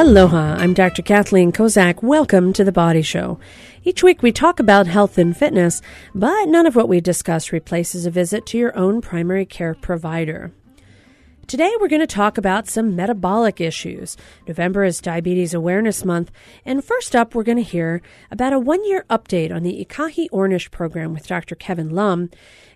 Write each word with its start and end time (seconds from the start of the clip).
Aloha, 0.00 0.54
I'm 0.54 0.72
Dr. 0.72 1.02
Kathleen 1.02 1.52
Kozak. 1.52 2.02
Welcome 2.02 2.54
to 2.54 2.64
The 2.64 2.72
Body 2.72 3.02
Show. 3.02 3.38
Each 3.84 4.02
week 4.02 4.22
we 4.22 4.32
talk 4.32 4.58
about 4.58 4.86
health 4.86 5.18
and 5.18 5.36
fitness, 5.36 5.82
but 6.14 6.48
none 6.48 6.64
of 6.64 6.74
what 6.74 6.88
we 6.88 7.02
discuss 7.02 7.52
replaces 7.52 8.06
a 8.06 8.10
visit 8.10 8.46
to 8.46 8.56
your 8.56 8.74
own 8.78 9.02
primary 9.02 9.44
care 9.44 9.74
provider. 9.74 10.52
Today 11.46 11.70
we're 11.78 11.88
going 11.88 12.00
to 12.00 12.06
talk 12.06 12.38
about 12.38 12.66
some 12.66 12.96
metabolic 12.96 13.60
issues. 13.60 14.16
November 14.48 14.84
is 14.84 15.02
Diabetes 15.02 15.52
Awareness 15.52 16.02
Month, 16.02 16.30
and 16.64 16.82
first 16.82 17.14
up 17.14 17.34
we're 17.34 17.42
going 17.42 17.58
to 17.58 17.62
hear 17.62 18.00
about 18.30 18.54
a 18.54 18.58
one 18.58 18.82
year 18.86 19.04
update 19.10 19.54
on 19.54 19.64
the 19.64 19.84
Ikahi 19.84 20.30
Ornish 20.30 20.70
program 20.70 21.12
with 21.12 21.26
Dr. 21.26 21.56
Kevin 21.56 21.90
Lum. 21.90 22.30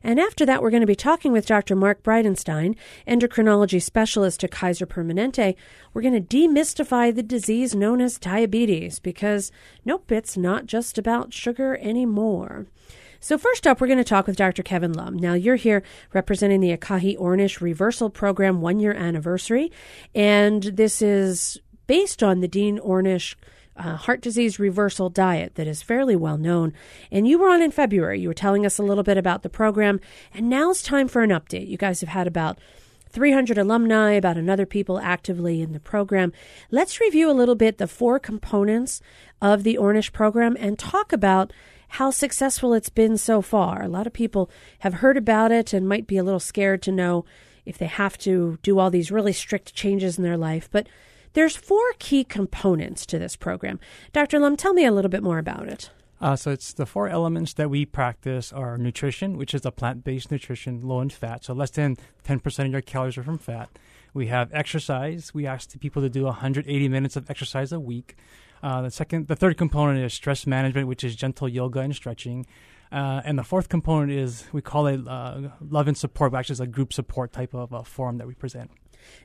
And 0.04 0.20
after 0.20 0.44
that, 0.44 0.62
we're 0.62 0.70
going 0.70 0.82
to 0.82 0.86
be 0.86 0.94
talking 0.94 1.32
with 1.32 1.46
Dr. 1.46 1.74
Mark 1.74 2.02
Bridenstine, 2.02 2.76
endocrinology 3.08 3.80
specialist 3.80 4.44
at 4.44 4.50
Kaiser 4.50 4.86
Permanente. 4.86 5.56
We're 5.94 6.02
going 6.02 6.22
to 6.22 6.36
demystify 6.36 7.12
the 7.14 7.22
disease 7.22 7.74
known 7.74 8.02
as 8.02 8.18
diabetes 8.18 8.98
because 8.98 9.50
nope, 9.82 10.12
it's 10.12 10.36
not 10.36 10.66
just 10.66 10.98
about 10.98 11.32
sugar 11.32 11.78
anymore. 11.80 12.66
So, 13.18 13.38
first 13.38 13.66
up, 13.66 13.80
we're 13.80 13.86
going 13.86 13.96
to 13.96 14.04
talk 14.04 14.26
with 14.26 14.36
Dr. 14.36 14.62
Kevin 14.62 14.92
Lum. 14.92 15.16
Now, 15.16 15.32
you're 15.32 15.56
here 15.56 15.82
representing 16.12 16.60
the 16.60 16.76
Akahi 16.76 17.16
Ornish 17.16 17.62
Reversal 17.62 18.10
Program 18.10 18.60
one 18.60 18.80
year 18.80 18.92
anniversary, 18.92 19.72
and 20.14 20.62
this 20.64 21.00
is 21.00 21.58
based 21.86 22.22
on 22.22 22.40
the 22.40 22.48
Dean 22.48 22.78
Ornish 22.78 23.34
uh, 23.76 23.96
heart 23.96 24.20
disease 24.20 24.58
reversal 24.58 25.10
diet 25.10 25.54
that 25.56 25.66
is 25.66 25.82
fairly 25.82 26.16
well 26.16 26.38
known. 26.38 26.72
And 27.10 27.26
you 27.26 27.38
were 27.38 27.48
on 27.48 27.62
in 27.62 27.70
February. 27.70 28.20
You 28.20 28.28
were 28.28 28.34
telling 28.34 28.64
us 28.64 28.78
a 28.78 28.82
little 28.82 29.04
bit 29.04 29.18
about 29.18 29.42
the 29.42 29.48
program, 29.48 30.00
and 30.32 30.48
now 30.48 30.70
it's 30.70 30.82
time 30.82 31.08
for 31.08 31.22
an 31.22 31.30
update. 31.30 31.68
You 31.68 31.76
guys 31.76 32.00
have 32.00 32.10
had 32.10 32.26
about 32.26 32.58
300 33.10 33.56
alumni, 33.56 34.12
about 34.12 34.36
another 34.36 34.66
people 34.66 34.98
actively 34.98 35.62
in 35.62 35.72
the 35.72 35.80
program. 35.80 36.32
Let's 36.70 37.00
review 37.00 37.30
a 37.30 37.32
little 37.32 37.54
bit 37.54 37.78
the 37.78 37.86
four 37.86 38.18
components 38.18 39.00
of 39.40 39.62
the 39.62 39.78
Ornish 39.80 40.12
program 40.12 40.56
and 40.58 40.76
talk 40.78 41.12
about 41.12 41.52
how 41.90 42.10
successful 42.10 42.74
it's 42.74 42.88
been 42.88 43.16
so 43.16 43.40
far. 43.40 43.82
A 43.82 43.88
lot 43.88 44.08
of 44.08 44.12
people 44.12 44.50
have 44.80 44.94
heard 44.94 45.16
about 45.16 45.52
it 45.52 45.72
and 45.72 45.88
might 45.88 46.08
be 46.08 46.16
a 46.16 46.24
little 46.24 46.40
scared 46.40 46.82
to 46.82 46.92
know 46.92 47.24
if 47.64 47.78
they 47.78 47.86
have 47.86 48.18
to 48.18 48.58
do 48.62 48.80
all 48.80 48.90
these 48.90 49.12
really 49.12 49.32
strict 49.32 49.74
changes 49.74 50.18
in 50.18 50.24
their 50.24 50.36
life. 50.36 50.68
But 50.72 50.88
there's 51.34 51.56
four 51.56 51.84
key 51.98 52.24
components 52.24 53.04
to 53.06 53.18
this 53.18 53.36
program. 53.36 53.78
Dr. 54.12 54.38
Lum, 54.38 54.56
tell 54.56 54.72
me 54.72 54.84
a 54.84 54.92
little 54.92 55.10
bit 55.10 55.22
more 55.22 55.38
about 55.38 55.68
it. 55.68 55.90
Uh, 56.20 56.36
so 56.36 56.50
it's 56.50 56.72
the 56.72 56.86
four 56.86 57.08
elements 57.08 57.52
that 57.54 57.68
we 57.68 57.84
practice 57.84 58.52
are 58.52 58.78
nutrition, 58.78 59.36
which 59.36 59.52
is 59.52 59.66
a 59.66 59.70
plant-based 59.70 60.30
nutrition, 60.30 60.80
low 60.80 61.00
in 61.00 61.10
fat, 61.10 61.44
so 61.44 61.52
less 61.52 61.70
than 61.70 61.96
10% 62.26 62.64
of 62.64 62.72
your 62.72 62.80
calories 62.80 63.18
are 63.18 63.22
from 63.22 63.36
fat. 63.36 63.68
We 64.14 64.28
have 64.28 64.48
exercise. 64.54 65.34
We 65.34 65.46
ask 65.46 65.70
the 65.70 65.78
people 65.78 66.00
to 66.02 66.08
do 66.08 66.24
180 66.24 66.88
minutes 66.88 67.16
of 67.16 67.28
exercise 67.28 67.72
a 67.72 67.80
week. 67.80 68.16
Uh, 68.62 68.82
the 68.82 68.90
second, 68.90 69.26
the 69.26 69.36
third 69.36 69.58
component 69.58 70.02
is 70.02 70.14
stress 70.14 70.46
management, 70.46 70.86
which 70.88 71.04
is 71.04 71.16
gentle 71.16 71.48
yoga 71.48 71.80
and 71.80 71.94
stretching. 71.94 72.46
Uh, 72.92 73.20
and 73.24 73.36
the 73.36 73.42
fourth 73.42 73.68
component 73.68 74.12
is 74.12 74.46
we 74.52 74.62
call 74.62 74.86
it 74.86 75.06
uh, 75.08 75.50
love 75.60 75.88
and 75.88 75.98
support, 75.98 76.32
which 76.32 76.48
is 76.48 76.60
a 76.60 76.66
group 76.66 76.92
support 76.92 77.32
type 77.32 77.52
of 77.54 77.74
uh, 77.74 77.82
forum 77.82 78.18
that 78.18 78.26
we 78.26 78.34
present. 78.34 78.70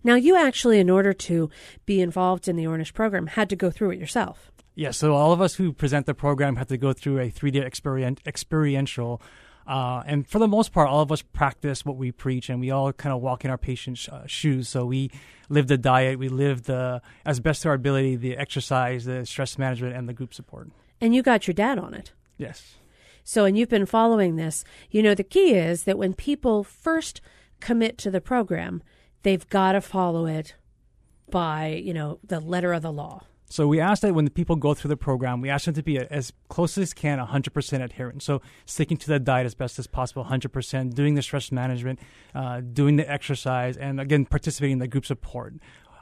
Now, 0.03 0.16
you 0.16 0.35
actually, 0.35 0.80
in 0.80 0.89
order 0.89 1.13
to 1.13 1.49
be 1.85 2.02
involved 2.02 2.47
in 2.47 2.55
the 2.55 2.66
Ornish 2.66 2.94
program, 2.94 3.27
had 3.27 3.49
to 3.49 3.55
go 3.55 3.69
through 3.72 3.91
it 3.91 3.99
yourself. 3.99 4.52
Yeah, 4.75 4.91
so 4.91 5.13
all 5.13 5.33
of 5.33 5.41
us 5.41 5.55
who 5.55 5.73
present 5.73 6.05
the 6.05 6.13
program 6.13 6.55
had 6.55 6.69
to 6.69 6.77
go 6.77 6.94
through 6.94 7.19
a 7.19 7.30
three 7.30 7.52
day 7.52 7.61
experien- 7.61 8.19
experiential 8.25 9.22
uh, 9.69 10.02
and 10.07 10.27
for 10.27 10.39
the 10.39 10.47
most 10.47 10.73
part, 10.73 10.89
all 10.89 11.02
of 11.02 11.11
us 11.11 11.22
practice 11.22 11.85
what 11.85 11.95
we 11.95 12.11
preach, 12.11 12.50
and 12.50 12.59
we 12.59 12.72
all 12.72 12.91
kind 12.91 13.13
of 13.13 13.22
walk 13.22 13.45
in 13.45 13.52
our 13.52 13.57
patients' 13.57 14.09
uh, 14.09 14.25
shoes. 14.25 14.67
So 14.67 14.83
we 14.83 15.11
live 15.47 15.67
the 15.67 15.77
diet, 15.77 16.17
we 16.17 16.27
live 16.27 16.63
the 16.63 17.03
as 17.23 17.40
best 17.40 17.61
to 17.61 17.69
our 17.69 17.75
ability 17.75 18.16
the 18.16 18.35
exercise, 18.35 19.06
the 19.06 19.28
stress 19.28 19.59
management, 19.59 19.96
and 19.96 20.09
the 20.09 20.13
group 20.13 20.34
support. 20.34 20.72
And 21.00 21.13
you 21.13 21.22
got 21.22 21.46
your 21.46 21.53
dad 21.53 21.78
on 21.78 21.94
it. 21.94 22.13
Yes. 22.35 22.78
So, 23.23 23.46
and 23.46 23.56
you've 23.56 23.69
been 23.69 23.85
following 23.85 24.38
this. 24.38 24.63
You 24.90 25.03
know, 25.03 25.13
the 25.13 25.23
key 25.23 25.53
is 25.53 25.84
that 25.84 26.00
when 26.00 26.16
people 26.16 26.63
first 26.63 27.22
commit 27.59 28.00
to 28.00 28.09
the 28.09 28.22
program, 28.22 28.81
they've 29.24 29.47
got 29.50 29.74
to 29.74 29.81
follow 29.81 30.25
it 30.25 30.56
by 31.30 31.68
you 31.84 31.94
know 31.94 32.19
the 32.24 32.40
letter 32.40 32.74
of 32.74 32.81
the 32.81 32.91
law. 32.91 33.24
So 33.52 33.68
we 33.68 33.80
ask 33.80 34.03
that 34.03 34.13
when 34.13 34.25
the 34.25 34.31
people 34.31 34.56
go 34.56 34.75
through 34.75 34.90
the 34.90 34.97
program, 34.97 35.41
we 35.41 35.50
ask 35.50 35.66
them 35.66 35.74
to 35.74 35.81
be 35.81 35.97
as 35.97 36.31
close 36.50 36.78
as 36.78 36.94
can 36.94 37.18
100% 37.18 37.84
adherent. 37.84 38.22
So 38.22 38.44
sticking 38.66 38.96
to 38.97 39.08
the 39.08 39.19
diet 39.19 39.47
as 39.47 39.56
best 39.56 39.79
as 39.79 39.88
possible, 39.88 40.24
100%, 40.24 40.94
doing 40.94 41.16
the 41.16 41.24
stress 41.24 41.52
management, 41.52 42.00
uh, 42.35 42.62
doing 42.62 42.97
the 42.97 43.12
exercise, 43.12 43.75
and 43.75 44.00
again, 44.00 44.25
participating 44.25 44.74
in 44.74 44.79
the 44.79 44.88
group 44.88 45.03
support. 45.03 45.56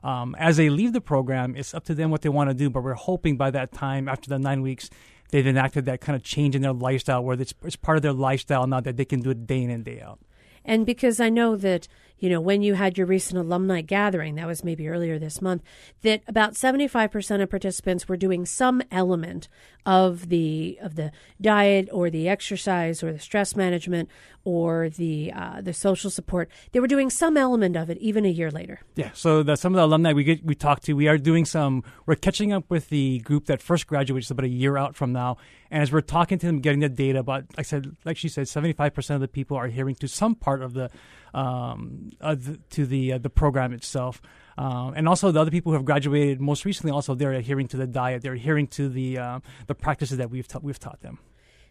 Um, 0.03 0.35
as 0.37 0.57
they 0.57 0.69
leave 0.69 0.91
the 0.91 0.99
program, 0.99 1.55
it's 1.55 1.73
up 1.73 1.85
to 1.85 1.95
them 1.95 2.11
what 2.11 2.21
they 2.21 2.29
want 2.29 2.49
to 2.49 2.53
do, 2.53 2.69
but 2.69 2.83
we're 2.83 2.95
hoping 2.95 3.37
by 3.37 3.49
that 3.51 3.71
time, 3.71 4.09
after 4.09 4.29
the 4.29 4.37
nine 4.37 4.61
weeks, 4.61 4.89
they've 5.31 5.47
enacted 5.47 5.85
that 5.85 6.01
kind 6.01 6.17
of 6.17 6.23
change 6.23 6.53
in 6.53 6.63
their 6.63 6.73
lifestyle 6.73 7.23
where 7.23 7.39
it's, 7.39 7.53
it's 7.63 7.77
part 7.77 7.95
of 7.95 8.01
their 8.01 8.13
lifestyle 8.13 8.67
now 8.67 8.81
that 8.81 8.97
they 8.97 9.05
can 9.05 9.21
do 9.21 9.29
it 9.29 9.47
day 9.47 9.63
in 9.63 9.69
and 9.69 9.85
day 9.85 10.01
out. 10.01 10.19
And 10.65 10.85
because 10.85 11.21
I 11.21 11.29
know 11.29 11.55
that, 11.55 11.87
you 12.19 12.29
know, 12.29 12.41
when 12.41 12.61
you 12.61 12.73
had 12.73 12.97
your 12.97 13.07
recent 13.07 13.39
alumni 13.39 13.81
gathering, 13.81 14.35
that 14.35 14.47
was 14.47 14.63
maybe 14.63 14.87
earlier 14.87 15.19
this 15.19 15.41
month, 15.41 15.63
that 16.01 16.21
about 16.27 16.53
75% 16.53 17.41
of 17.41 17.49
participants 17.49 18.07
were 18.07 18.17
doing 18.17 18.45
some 18.45 18.81
element 18.91 19.47
of 19.85 20.27
the 20.27 20.77
of 20.81 20.95
the 20.95 21.11
diet 21.39 21.87
or 21.93 22.09
the 22.09 22.27
exercise 22.27 23.01
or 23.01 23.13
the 23.13 23.19
stress 23.19 23.55
management 23.55 24.09
or 24.43 24.89
the 24.89 25.31
uh, 25.33 25.61
the 25.61 25.73
social 25.73 26.09
support. 26.09 26.49
They 26.71 26.79
were 26.79 26.87
doing 26.87 27.09
some 27.09 27.37
element 27.37 27.77
of 27.77 27.89
it 27.89 27.97
even 27.99 28.25
a 28.25 28.29
year 28.29 28.51
later. 28.51 28.81
Yeah. 28.95 29.11
So 29.13 29.43
the, 29.43 29.55
some 29.55 29.73
of 29.73 29.77
the 29.77 29.85
alumni 29.85 30.11
we 30.13 30.23
get 30.23 30.43
we 30.43 30.55
talked 30.55 30.83
to, 30.85 30.93
we 30.93 31.07
are 31.07 31.17
doing 31.17 31.45
some. 31.45 31.83
We're 32.05 32.15
catching 32.15 32.51
up 32.51 32.69
with 32.69 32.89
the 32.89 33.19
group 33.19 33.45
that 33.45 33.61
first 33.61 33.87
graduates 33.87 34.29
about 34.29 34.45
a 34.45 34.49
year 34.49 34.77
out 34.77 34.95
from 34.95 35.13
now, 35.13 35.37
and 35.71 35.81
as 35.83 35.91
we're 35.91 36.01
talking 36.01 36.37
to 36.39 36.45
them, 36.45 36.59
getting 36.59 36.81
the 36.81 36.89
data, 36.89 37.19
about 37.19 37.43
like 37.57 37.59
I 37.59 37.61
said, 37.63 37.95
like 38.03 38.17
she 38.17 38.27
said, 38.27 38.47
seventy 38.49 38.73
five 38.73 38.93
percent 38.93 39.15
of 39.15 39.21
the 39.21 39.27
people 39.27 39.55
are 39.55 39.65
adhering 39.65 39.95
to 39.95 40.07
some 40.07 40.35
part 40.35 40.61
of 40.61 40.73
the 40.73 40.89
um, 41.37 42.09
uh, 42.19 42.35
to 42.71 42.85
the 42.85 43.13
uh, 43.13 43.17
the 43.19 43.29
program 43.29 43.71
itself. 43.73 44.21
Um, 44.57 44.93
and 44.95 45.07
also 45.07 45.31
the 45.31 45.39
other 45.39 45.51
people 45.51 45.71
who 45.71 45.75
have 45.75 45.85
graduated 45.85 46.41
most 46.41 46.65
recently, 46.65 46.91
also 46.91 47.13
they're 47.13 47.33
adhering 47.33 47.67
to 47.69 47.77
the 47.77 47.85
diet, 47.85 48.23
they're 48.23 48.33
adhering 48.33 48.67
to 48.67 48.89
the 48.89 49.19
uh, 49.19 49.39
the 49.67 49.75
practices 49.75 50.17
that 50.17 50.31
we've 50.31 50.47
ta- 50.47 50.59
we've 50.61 50.79
taught 50.79 51.01
them. 51.01 51.19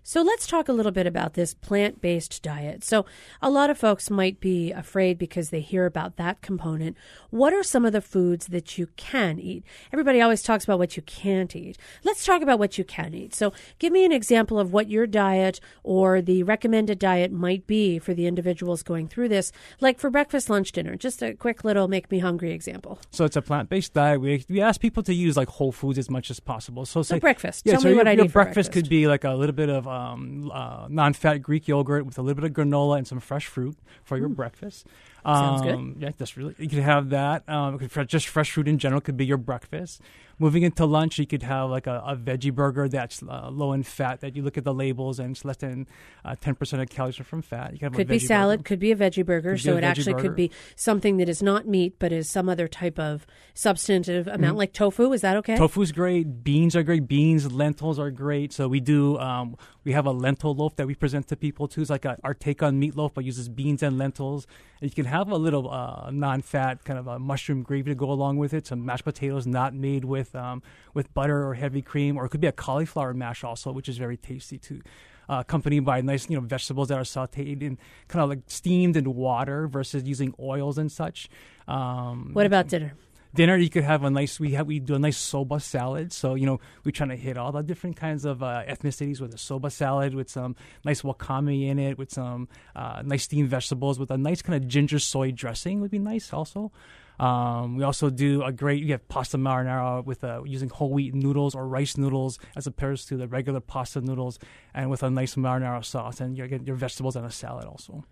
So 0.08 0.22
let's 0.22 0.46
talk 0.46 0.68
a 0.68 0.72
little 0.72 0.92
bit 0.92 1.08
about 1.08 1.34
this 1.34 1.52
plant 1.52 2.00
based 2.00 2.40
diet. 2.40 2.84
So, 2.84 3.06
a 3.42 3.50
lot 3.50 3.70
of 3.70 3.76
folks 3.76 4.08
might 4.08 4.38
be 4.38 4.70
afraid 4.70 5.18
because 5.18 5.50
they 5.50 5.58
hear 5.58 5.84
about 5.84 6.14
that 6.14 6.42
component. 6.42 6.96
What 7.30 7.52
are 7.52 7.64
some 7.64 7.84
of 7.84 7.92
the 7.92 8.00
foods 8.00 8.46
that 8.46 8.78
you 8.78 8.86
can 8.94 9.40
eat? 9.40 9.64
Everybody 9.92 10.20
always 10.20 10.44
talks 10.44 10.62
about 10.62 10.78
what 10.78 10.96
you 10.96 11.02
can't 11.02 11.56
eat. 11.56 11.76
Let's 12.04 12.24
talk 12.24 12.40
about 12.40 12.60
what 12.60 12.78
you 12.78 12.84
can 12.84 13.14
eat. 13.14 13.34
So, 13.34 13.52
give 13.80 13.92
me 13.92 14.04
an 14.04 14.12
example 14.12 14.60
of 14.60 14.72
what 14.72 14.88
your 14.88 15.08
diet 15.08 15.58
or 15.82 16.22
the 16.22 16.44
recommended 16.44 17.00
diet 17.00 17.32
might 17.32 17.66
be 17.66 17.98
for 17.98 18.14
the 18.14 18.28
individuals 18.28 18.84
going 18.84 19.08
through 19.08 19.30
this, 19.30 19.50
like 19.80 19.98
for 19.98 20.08
breakfast, 20.08 20.48
lunch, 20.48 20.70
dinner. 20.70 20.94
Just 20.94 21.20
a 21.20 21.34
quick 21.34 21.64
little 21.64 21.88
make 21.88 22.12
me 22.12 22.20
hungry 22.20 22.52
example. 22.52 23.00
So, 23.10 23.24
it's 23.24 23.34
a 23.34 23.42
plant 23.42 23.68
based 23.68 23.92
diet. 23.92 24.20
We, 24.20 24.44
we 24.48 24.60
ask 24.60 24.80
people 24.80 25.02
to 25.02 25.12
use 25.12 25.36
like 25.36 25.48
whole 25.48 25.72
foods 25.72 25.98
as 25.98 26.08
much 26.08 26.30
as 26.30 26.38
possible. 26.38 26.86
So, 26.86 27.02
so 27.02 27.16
say, 27.16 27.18
breakfast. 27.18 27.62
Yeah, 27.66 27.72
Tell 27.72 27.80
so 27.80 27.88
me 27.88 27.94
your, 27.94 27.98
what 27.98 28.06
I 28.06 28.12
your 28.12 28.26
need 28.26 28.32
breakfast, 28.32 28.70
could 28.70 28.88
be 28.88 29.08
like 29.08 29.24
a 29.24 29.32
little 29.32 29.52
bit 29.52 29.68
of 29.68 29.88
uh, 29.88 29.95
um, 29.96 30.50
uh, 30.52 30.86
non-fat 30.88 31.38
Greek 31.38 31.68
yogurt 31.68 32.06
with 32.06 32.18
a 32.18 32.22
little 32.22 32.40
bit 32.40 32.50
of 32.50 32.56
granola 32.56 32.98
and 32.98 33.06
some 33.06 33.20
fresh 33.20 33.46
fruit 33.46 33.76
for 34.04 34.16
your 34.18 34.28
breakfast. 34.28 34.86
Sounds 35.26 35.62
good. 35.62 35.74
Um, 35.74 35.96
Yeah, 35.98 36.10
that's 36.16 36.36
really 36.36 36.54
you 36.58 36.68
could 36.68 36.78
have 36.78 37.10
that. 37.10 37.48
Um, 37.48 37.78
just 38.06 38.28
fresh 38.28 38.50
fruit 38.50 38.68
in 38.68 38.78
general 38.78 39.00
could 39.00 39.16
be 39.16 39.26
your 39.26 39.38
breakfast. 39.38 40.00
Moving 40.38 40.64
into 40.64 40.84
lunch, 40.84 41.18
you 41.18 41.26
could 41.26 41.42
have 41.42 41.70
like 41.70 41.86
a, 41.86 42.02
a 42.06 42.14
veggie 42.14 42.54
burger 42.54 42.88
that's 42.88 43.22
uh, 43.22 43.48
low 43.50 43.72
in 43.72 43.82
fat. 43.82 44.20
That 44.20 44.36
you 44.36 44.42
look 44.42 44.58
at 44.58 44.64
the 44.64 44.74
labels 44.74 45.18
and 45.18 45.30
it's 45.30 45.46
less 45.46 45.56
than 45.56 45.86
uh, 46.26 46.36
ten 46.38 46.54
percent 46.54 46.82
of 46.82 46.90
calories 46.90 47.18
are 47.18 47.24
from 47.24 47.40
fat. 47.40 47.80
You 47.80 47.88
a 47.88 47.90
Could 47.90 48.06
be 48.06 48.18
salad, 48.18 48.58
burger. 48.60 48.68
could 48.68 48.78
be 48.78 48.92
a 48.92 48.96
veggie 48.96 49.24
burger. 49.24 49.52
Could 49.52 49.62
so 49.62 49.76
it 49.78 49.82
actually 49.84 50.12
burger. 50.12 50.28
could 50.28 50.36
be 50.36 50.50
something 50.76 51.16
that 51.16 51.28
is 51.30 51.42
not 51.42 51.66
meat, 51.66 51.94
but 51.98 52.12
is 52.12 52.28
some 52.28 52.50
other 52.50 52.68
type 52.68 52.98
of 52.98 53.26
substantive 53.54 54.26
amount, 54.28 54.58
like 54.58 54.74
tofu. 54.74 55.10
Is 55.12 55.22
that 55.22 55.38
okay? 55.38 55.54
Mm-hmm. 55.54 55.62
Tofu's 55.62 55.90
great. 55.90 56.44
Beans 56.44 56.76
are 56.76 56.82
great. 56.82 57.08
Beans, 57.08 57.50
lentils 57.50 57.98
are 57.98 58.10
great. 58.10 58.52
So 58.52 58.68
we 58.68 58.80
do. 58.80 59.18
Um, 59.18 59.56
we 59.84 59.92
have 59.92 60.04
a 60.04 60.10
lentil 60.10 60.54
loaf 60.54 60.76
that 60.76 60.86
we 60.86 60.94
present 60.94 61.28
to 61.28 61.36
people 61.36 61.66
too. 61.66 61.80
It's 61.80 61.88
like 61.88 62.04
a, 62.04 62.18
our 62.24 62.34
take 62.34 62.62
on 62.62 62.78
meatloaf, 62.78 63.14
but 63.14 63.24
uses 63.24 63.48
beans 63.48 63.82
and 63.82 63.96
lentils. 63.96 64.46
And 64.82 64.90
you 64.90 64.94
can 64.94 65.06
have 65.06 65.15
a 65.22 65.36
little 65.36 65.70
uh, 65.70 66.10
non-fat 66.10 66.84
kind 66.84 66.98
of 66.98 67.06
a 67.06 67.18
mushroom 67.18 67.62
gravy 67.62 67.90
to 67.90 67.94
go 67.94 68.10
along 68.10 68.36
with 68.36 68.52
it. 68.52 68.66
Some 68.66 68.84
mashed 68.84 69.04
potatoes 69.04 69.46
not 69.46 69.74
made 69.74 70.04
with 70.04 70.34
um, 70.34 70.62
with 70.94 71.12
butter 71.14 71.46
or 71.46 71.54
heavy 71.54 71.82
cream, 71.82 72.16
or 72.16 72.26
it 72.26 72.30
could 72.30 72.40
be 72.40 72.46
a 72.46 72.52
cauliflower 72.52 73.14
mash 73.14 73.44
also, 73.44 73.72
which 73.72 73.88
is 73.88 73.98
very 73.98 74.16
tasty 74.16 74.58
too. 74.58 74.80
Uh, 75.28 75.40
accompanied 75.40 75.84
by 75.84 76.00
nice, 76.00 76.30
you 76.30 76.36
know, 76.36 76.46
vegetables 76.46 76.88
that 76.88 76.96
are 76.96 77.02
sautéed 77.02 77.60
and 77.66 77.78
kind 78.06 78.22
of 78.22 78.28
like 78.28 78.38
steamed 78.46 78.96
in 78.96 79.12
water 79.12 79.66
versus 79.66 80.04
using 80.04 80.32
oils 80.38 80.78
and 80.78 80.92
such. 80.92 81.28
Um, 81.66 82.30
What 82.32 82.46
about 82.46 82.68
dinner? 82.68 82.94
Dinner 83.36 83.56
you 83.56 83.68
could 83.70 83.84
have 83.84 84.02
a 84.02 84.10
nice 84.10 84.40
we 84.40 84.52
have 84.52 84.66
we 84.66 84.80
do 84.80 84.94
a 84.94 84.98
nice 84.98 85.16
soba 85.16 85.60
salad. 85.60 86.12
So 86.12 86.34
you 86.34 86.46
know 86.46 86.58
we're 86.84 86.90
trying 86.90 87.10
to 87.10 87.16
hit 87.16 87.36
all 87.36 87.52
the 87.52 87.62
different 87.62 87.96
kinds 87.96 88.24
of 88.24 88.42
uh, 88.42 88.64
ethnicities 88.66 89.20
with 89.20 89.32
a 89.34 89.38
soba 89.38 89.70
salad 89.70 90.14
with 90.14 90.28
some 90.28 90.56
nice 90.84 91.02
wakame 91.02 91.68
in 91.68 91.78
it 91.78 91.98
with 91.98 92.10
some 92.10 92.48
uh, 92.74 93.02
nice 93.04 93.24
steamed 93.24 93.50
vegetables 93.50 93.98
with 93.98 94.10
a 94.10 94.18
nice 94.18 94.42
kind 94.42 94.60
of 94.60 94.68
ginger 94.68 94.98
soy 94.98 95.30
dressing 95.30 95.80
would 95.80 95.90
be 95.90 95.98
nice 95.98 96.32
also. 96.32 96.72
Um, 97.18 97.76
we 97.76 97.84
also 97.84 98.10
do 98.10 98.42
a 98.42 98.52
great 98.52 98.82
you 98.82 98.92
have 98.92 99.06
pasta 99.08 99.38
marinara 99.38 100.04
with 100.04 100.24
uh, 100.24 100.42
using 100.44 100.68
whole 100.68 100.90
wheat 100.90 101.14
noodles 101.14 101.54
or 101.54 101.66
rice 101.66 101.96
noodles 101.96 102.38
as 102.56 102.66
opposed 102.66 103.08
to 103.08 103.16
the 103.16 103.28
regular 103.28 103.60
pasta 103.60 104.00
noodles 104.00 104.38
and 104.74 104.90
with 104.90 105.02
a 105.02 105.10
nice 105.10 105.34
marinara 105.34 105.84
sauce 105.84 106.20
and 106.20 106.36
you 106.36 106.46
get 106.46 106.66
your 106.66 106.76
vegetables 106.76 107.16
and 107.16 107.24
a 107.24 107.30
salad 107.30 107.64
also 107.64 108.04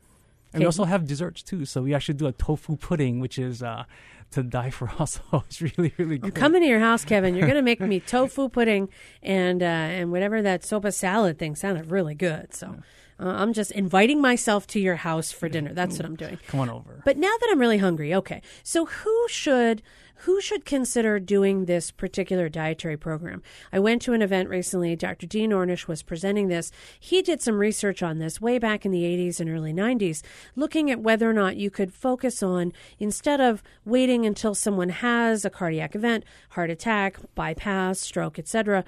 and 0.54 0.60
we 0.60 0.66
also 0.66 0.84
have 0.84 1.06
desserts 1.06 1.42
too. 1.42 1.64
So 1.64 1.82
we 1.82 1.92
actually 1.94 2.14
do 2.14 2.26
a 2.26 2.32
tofu 2.32 2.76
pudding, 2.76 3.20
which 3.20 3.38
is 3.38 3.62
uh, 3.62 3.84
to 4.30 4.42
die 4.42 4.70
for. 4.70 4.90
Also, 4.98 5.20
it's 5.46 5.60
really 5.60 5.92
really 5.98 6.18
good. 6.18 6.28
I'm 6.28 6.32
coming 6.32 6.62
to 6.62 6.68
your 6.68 6.80
house, 6.80 7.04
Kevin. 7.04 7.34
You're 7.34 7.46
going 7.46 7.56
to 7.56 7.62
make 7.62 7.80
me 7.80 8.00
tofu 8.14 8.48
pudding 8.48 8.88
and 9.22 9.62
uh, 9.62 9.66
and 9.66 10.10
whatever 10.12 10.40
that 10.42 10.64
soba 10.64 10.92
salad 10.92 11.38
thing 11.38 11.56
sounded 11.56 11.90
really 11.90 12.14
good. 12.14 12.54
So. 12.54 12.76
Uh, 13.18 13.28
I'm 13.28 13.52
just 13.52 13.70
inviting 13.72 14.20
myself 14.20 14.66
to 14.68 14.80
your 14.80 14.96
house 14.96 15.30
for 15.30 15.48
dinner. 15.48 15.72
That's 15.72 15.98
what 15.98 16.06
I'm 16.06 16.16
doing. 16.16 16.38
Come 16.48 16.60
on 16.60 16.70
over. 16.70 17.02
But 17.04 17.16
now 17.16 17.32
that 17.40 17.48
I'm 17.50 17.60
really 17.60 17.78
hungry, 17.78 18.14
okay. 18.14 18.42
So 18.62 18.86
who 18.86 19.26
should 19.28 19.82
who 20.18 20.40
should 20.40 20.64
consider 20.64 21.18
doing 21.18 21.64
this 21.64 21.90
particular 21.90 22.48
dietary 22.48 22.96
program? 22.96 23.42
I 23.72 23.78
went 23.78 24.00
to 24.02 24.12
an 24.14 24.22
event 24.22 24.48
recently. 24.48 24.96
Dr. 24.96 25.26
Dean 25.26 25.50
Ornish 25.50 25.86
was 25.86 26.02
presenting 26.02 26.48
this. 26.48 26.70
He 26.98 27.20
did 27.20 27.42
some 27.42 27.58
research 27.58 28.02
on 28.02 28.18
this 28.18 28.40
way 28.40 28.58
back 28.58 28.86
in 28.86 28.92
the 28.92 29.02
80s 29.02 29.40
and 29.40 29.50
early 29.50 29.72
90s, 29.72 30.22
looking 30.56 30.90
at 30.90 31.00
whether 31.00 31.28
or 31.28 31.34
not 31.34 31.56
you 31.56 31.70
could 31.70 31.92
focus 31.92 32.42
on, 32.42 32.72
instead 32.98 33.40
of 33.40 33.62
waiting 33.84 34.24
until 34.24 34.54
someone 34.54 34.88
has 34.88 35.44
a 35.44 35.50
cardiac 35.50 35.94
event, 35.94 36.24
heart 36.50 36.70
attack, 36.70 37.18
bypass, 37.34 38.00
stroke, 38.00 38.38
etc., 38.38 38.84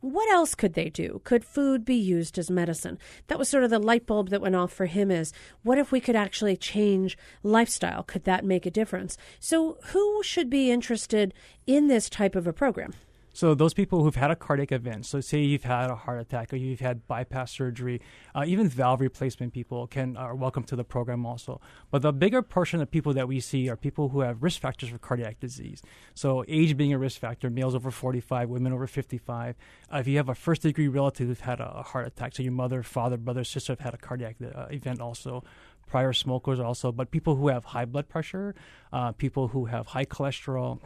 what 0.00 0.30
else 0.30 0.54
could 0.54 0.74
they 0.74 0.88
do? 0.88 1.20
Could 1.24 1.44
food 1.44 1.84
be 1.84 1.96
used 1.96 2.38
as 2.38 2.50
medicine? 2.50 2.98
That 3.26 3.38
was 3.38 3.48
sort 3.48 3.64
of 3.64 3.70
the 3.70 3.78
light 3.78 4.06
bulb 4.06 4.30
that 4.30 4.40
went 4.40 4.54
off 4.54 4.72
for 4.72 4.86
him 4.86 5.10
is 5.10 5.32
what 5.62 5.78
if 5.78 5.90
we 5.90 6.00
could 6.00 6.16
actually 6.16 6.56
change 6.56 7.18
lifestyle? 7.42 8.02
Could 8.04 8.24
that 8.24 8.44
make 8.44 8.64
a 8.66 8.70
difference? 8.70 9.16
So 9.40 9.78
who 9.86 10.22
should 10.22 10.48
be 10.48 10.70
interested 10.70 11.34
in 11.66 11.88
this 11.88 12.08
type 12.08 12.36
of 12.36 12.46
a 12.46 12.52
program? 12.52 12.94
So 13.32 13.54
those 13.54 13.74
people 13.74 14.02
who've 14.02 14.14
had 14.14 14.30
a 14.30 14.36
cardiac 14.36 14.72
event, 14.72 15.06
so 15.06 15.20
say 15.20 15.40
you've 15.40 15.64
had 15.64 15.90
a 15.90 15.94
heart 15.94 16.20
attack 16.20 16.52
or 16.52 16.56
you've 16.56 16.80
had 16.80 17.06
bypass 17.06 17.52
surgery, 17.52 18.00
uh, 18.34 18.44
even 18.46 18.68
valve 18.68 19.00
replacement 19.00 19.52
people 19.52 19.86
can 19.86 20.16
are 20.16 20.34
welcome 20.34 20.64
to 20.64 20.76
the 20.76 20.84
program 20.84 21.24
also. 21.24 21.60
But 21.90 22.02
the 22.02 22.12
bigger 22.12 22.42
portion 22.42 22.80
of 22.80 22.90
people 22.90 23.12
that 23.14 23.28
we 23.28 23.40
see 23.40 23.68
are 23.68 23.76
people 23.76 24.08
who 24.08 24.20
have 24.20 24.42
risk 24.42 24.60
factors 24.60 24.88
for 24.88 24.98
cardiac 24.98 25.40
disease. 25.40 25.82
So 26.14 26.44
age 26.48 26.76
being 26.76 26.92
a 26.92 26.98
risk 26.98 27.20
factor, 27.20 27.48
males 27.48 27.74
over 27.74 27.90
45, 27.90 28.48
women 28.48 28.72
over 28.72 28.86
55. 28.86 29.56
Uh, 29.92 29.98
if 29.98 30.08
you 30.08 30.16
have 30.16 30.28
a 30.28 30.34
first 30.34 30.62
degree 30.62 30.88
relative 30.88 31.28
who's 31.28 31.40
had 31.40 31.60
a, 31.60 31.82
heart 31.82 32.06
attack, 32.06 32.34
so 32.34 32.42
your 32.42 32.52
mother, 32.52 32.82
father, 32.82 33.16
brother, 33.16 33.44
sister 33.44 33.72
have 33.72 33.80
had 33.80 33.94
a 33.94 33.98
cardiac 33.98 34.36
uh, 34.42 34.66
event 34.70 35.00
also 35.00 35.44
prior 35.88 36.12
smokers 36.12 36.60
also, 36.60 36.92
but 36.92 37.10
people 37.10 37.36
who 37.36 37.48
have 37.48 37.64
high 37.64 37.84
blood 37.84 38.08
pressure, 38.08 38.54
uh, 38.92 39.12
people 39.12 39.48
who 39.48 39.64
have 39.64 39.86
high 39.86 40.04
cholesterol, 40.04 40.80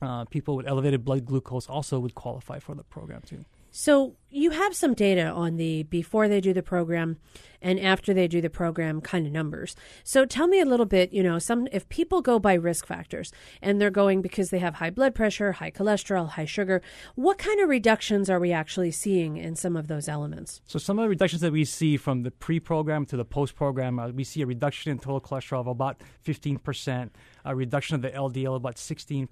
uh, 0.00 0.24
people 0.26 0.56
with 0.56 0.66
elevated 0.66 1.04
blood 1.04 1.24
glucose 1.24 1.66
also 1.66 1.98
would 1.98 2.14
qualify 2.14 2.58
for 2.58 2.74
the 2.74 2.84
program 2.84 3.22
too. 3.26 3.44
So 3.80 4.16
you 4.28 4.50
have 4.50 4.74
some 4.74 4.92
data 4.92 5.28
on 5.28 5.54
the 5.54 5.84
before 5.84 6.26
they 6.26 6.40
do 6.40 6.52
the 6.52 6.64
program 6.64 7.18
and 7.62 7.78
after 7.78 8.12
they 8.12 8.26
do 8.26 8.40
the 8.40 8.50
program 8.50 9.00
kind 9.00 9.24
of 9.24 9.32
numbers. 9.32 9.76
So 10.02 10.24
tell 10.24 10.48
me 10.48 10.60
a 10.60 10.64
little 10.64 10.84
bit, 10.84 11.12
you 11.12 11.22
know, 11.22 11.38
some 11.38 11.68
if 11.70 11.88
people 11.88 12.20
go 12.20 12.40
by 12.40 12.54
risk 12.54 12.86
factors 12.86 13.32
and 13.62 13.80
they're 13.80 13.88
going 13.88 14.20
because 14.20 14.50
they 14.50 14.58
have 14.58 14.74
high 14.74 14.90
blood 14.90 15.14
pressure, 15.14 15.52
high 15.52 15.70
cholesterol, 15.70 16.30
high 16.30 16.44
sugar, 16.44 16.82
what 17.14 17.38
kind 17.38 17.60
of 17.60 17.68
reductions 17.68 18.28
are 18.28 18.40
we 18.40 18.50
actually 18.50 18.90
seeing 18.90 19.36
in 19.36 19.54
some 19.54 19.76
of 19.76 19.86
those 19.86 20.08
elements? 20.08 20.60
So 20.66 20.80
some 20.80 20.98
of 20.98 21.04
the 21.04 21.08
reductions 21.08 21.42
that 21.42 21.52
we 21.52 21.64
see 21.64 21.96
from 21.96 22.24
the 22.24 22.32
pre-program 22.32 23.06
to 23.06 23.16
the 23.16 23.24
post-program, 23.24 24.00
uh, 24.00 24.08
we 24.08 24.24
see 24.24 24.42
a 24.42 24.46
reduction 24.46 24.90
in 24.90 24.98
total 24.98 25.20
cholesterol 25.20 25.60
of 25.60 25.68
about 25.68 26.02
15%, 26.26 27.10
a 27.44 27.54
reduction 27.54 27.94
of 27.94 28.02
the 28.02 28.10
LDL 28.10 28.56
about 28.56 28.74
16%, 28.74 29.28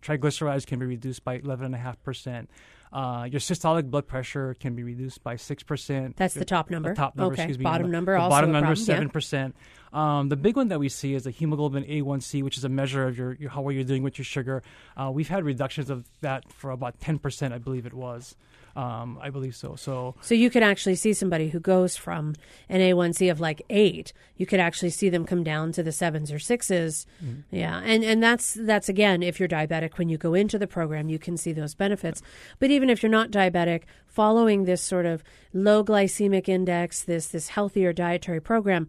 triglycerides 0.00 0.66
can 0.66 0.80
be 0.80 0.86
reduced 0.86 1.22
by 1.22 1.38
11.5%. 1.38 2.48
Uh, 2.94 3.24
your 3.24 3.40
systolic 3.40 3.90
blood 3.90 4.06
pressure 4.06 4.54
can 4.60 4.76
be 4.76 4.84
reduced 4.84 5.20
by 5.24 5.34
six 5.34 5.64
percent. 5.64 6.16
That's 6.16 6.34
the 6.34 6.44
top 6.44 6.70
number. 6.70 6.90
The 6.90 6.94
top 6.94 7.16
number. 7.16 7.32
Okay. 7.34 7.42
Excuse 7.42 7.58
me. 7.58 7.64
Bottom 7.64 7.90
number. 7.90 8.12
The 8.12 8.20
also 8.20 8.30
bottom 8.30 8.52
number 8.52 8.76
seven 8.76 9.10
percent. 9.10 9.56
Yeah. 9.58 9.83
Um, 9.94 10.28
the 10.28 10.36
big 10.36 10.56
one 10.56 10.68
that 10.68 10.80
we 10.80 10.88
see 10.88 11.14
is 11.14 11.22
the 11.22 11.30
hemoglobin 11.30 11.84
A1C, 11.84 12.42
which 12.42 12.58
is 12.58 12.64
a 12.64 12.68
measure 12.68 13.06
of 13.06 13.16
your, 13.16 13.34
your 13.34 13.50
how 13.50 13.62
well 13.62 13.72
you're 13.72 13.84
doing 13.84 14.02
with 14.02 14.18
your 14.18 14.24
sugar. 14.24 14.62
Uh, 14.96 15.10
we've 15.12 15.28
had 15.28 15.44
reductions 15.44 15.88
of 15.88 16.04
that 16.20 16.52
for 16.52 16.72
about 16.72 17.00
ten 17.00 17.18
percent, 17.18 17.54
I 17.54 17.58
believe 17.58 17.86
it 17.86 17.94
was. 17.94 18.34
Um, 18.76 19.18
I 19.22 19.30
believe 19.30 19.54
so. 19.54 19.76
So, 19.76 20.16
so 20.20 20.34
you 20.34 20.50
could 20.50 20.64
actually 20.64 20.96
see 20.96 21.12
somebody 21.12 21.50
who 21.50 21.60
goes 21.60 21.96
from 21.96 22.34
an 22.68 22.80
A1C 22.80 23.30
of 23.30 23.38
like 23.38 23.62
eight. 23.70 24.12
You 24.36 24.46
could 24.46 24.58
actually 24.58 24.90
see 24.90 25.08
them 25.08 25.24
come 25.24 25.44
down 25.44 25.70
to 25.72 25.82
the 25.84 25.92
sevens 25.92 26.32
or 26.32 26.38
6s 26.38 27.06
mm-hmm. 27.24 27.40
Yeah, 27.52 27.80
and 27.84 28.02
and 28.02 28.20
that's 28.20 28.54
that's 28.54 28.88
again, 28.88 29.22
if 29.22 29.38
you're 29.38 29.48
diabetic, 29.48 29.96
when 29.96 30.08
you 30.08 30.18
go 30.18 30.34
into 30.34 30.58
the 30.58 30.66
program, 30.66 31.08
you 31.08 31.20
can 31.20 31.36
see 31.36 31.52
those 31.52 31.74
benefits. 31.76 32.20
But 32.58 32.70
even 32.70 32.90
if 32.90 33.00
you're 33.00 33.10
not 33.10 33.30
diabetic, 33.30 33.82
following 34.06 34.64
this 34.64 34.82
sort 34.82 35.06
of 35.06 35.22
low 35.52 35.84
glycemic 35.84 36.48
index, 36.48 37.02
this 37.02 37.28
this 37.28 37.48
healthier 37.48 37.92
dietary 37.92 38.40
program, 38.40 38.88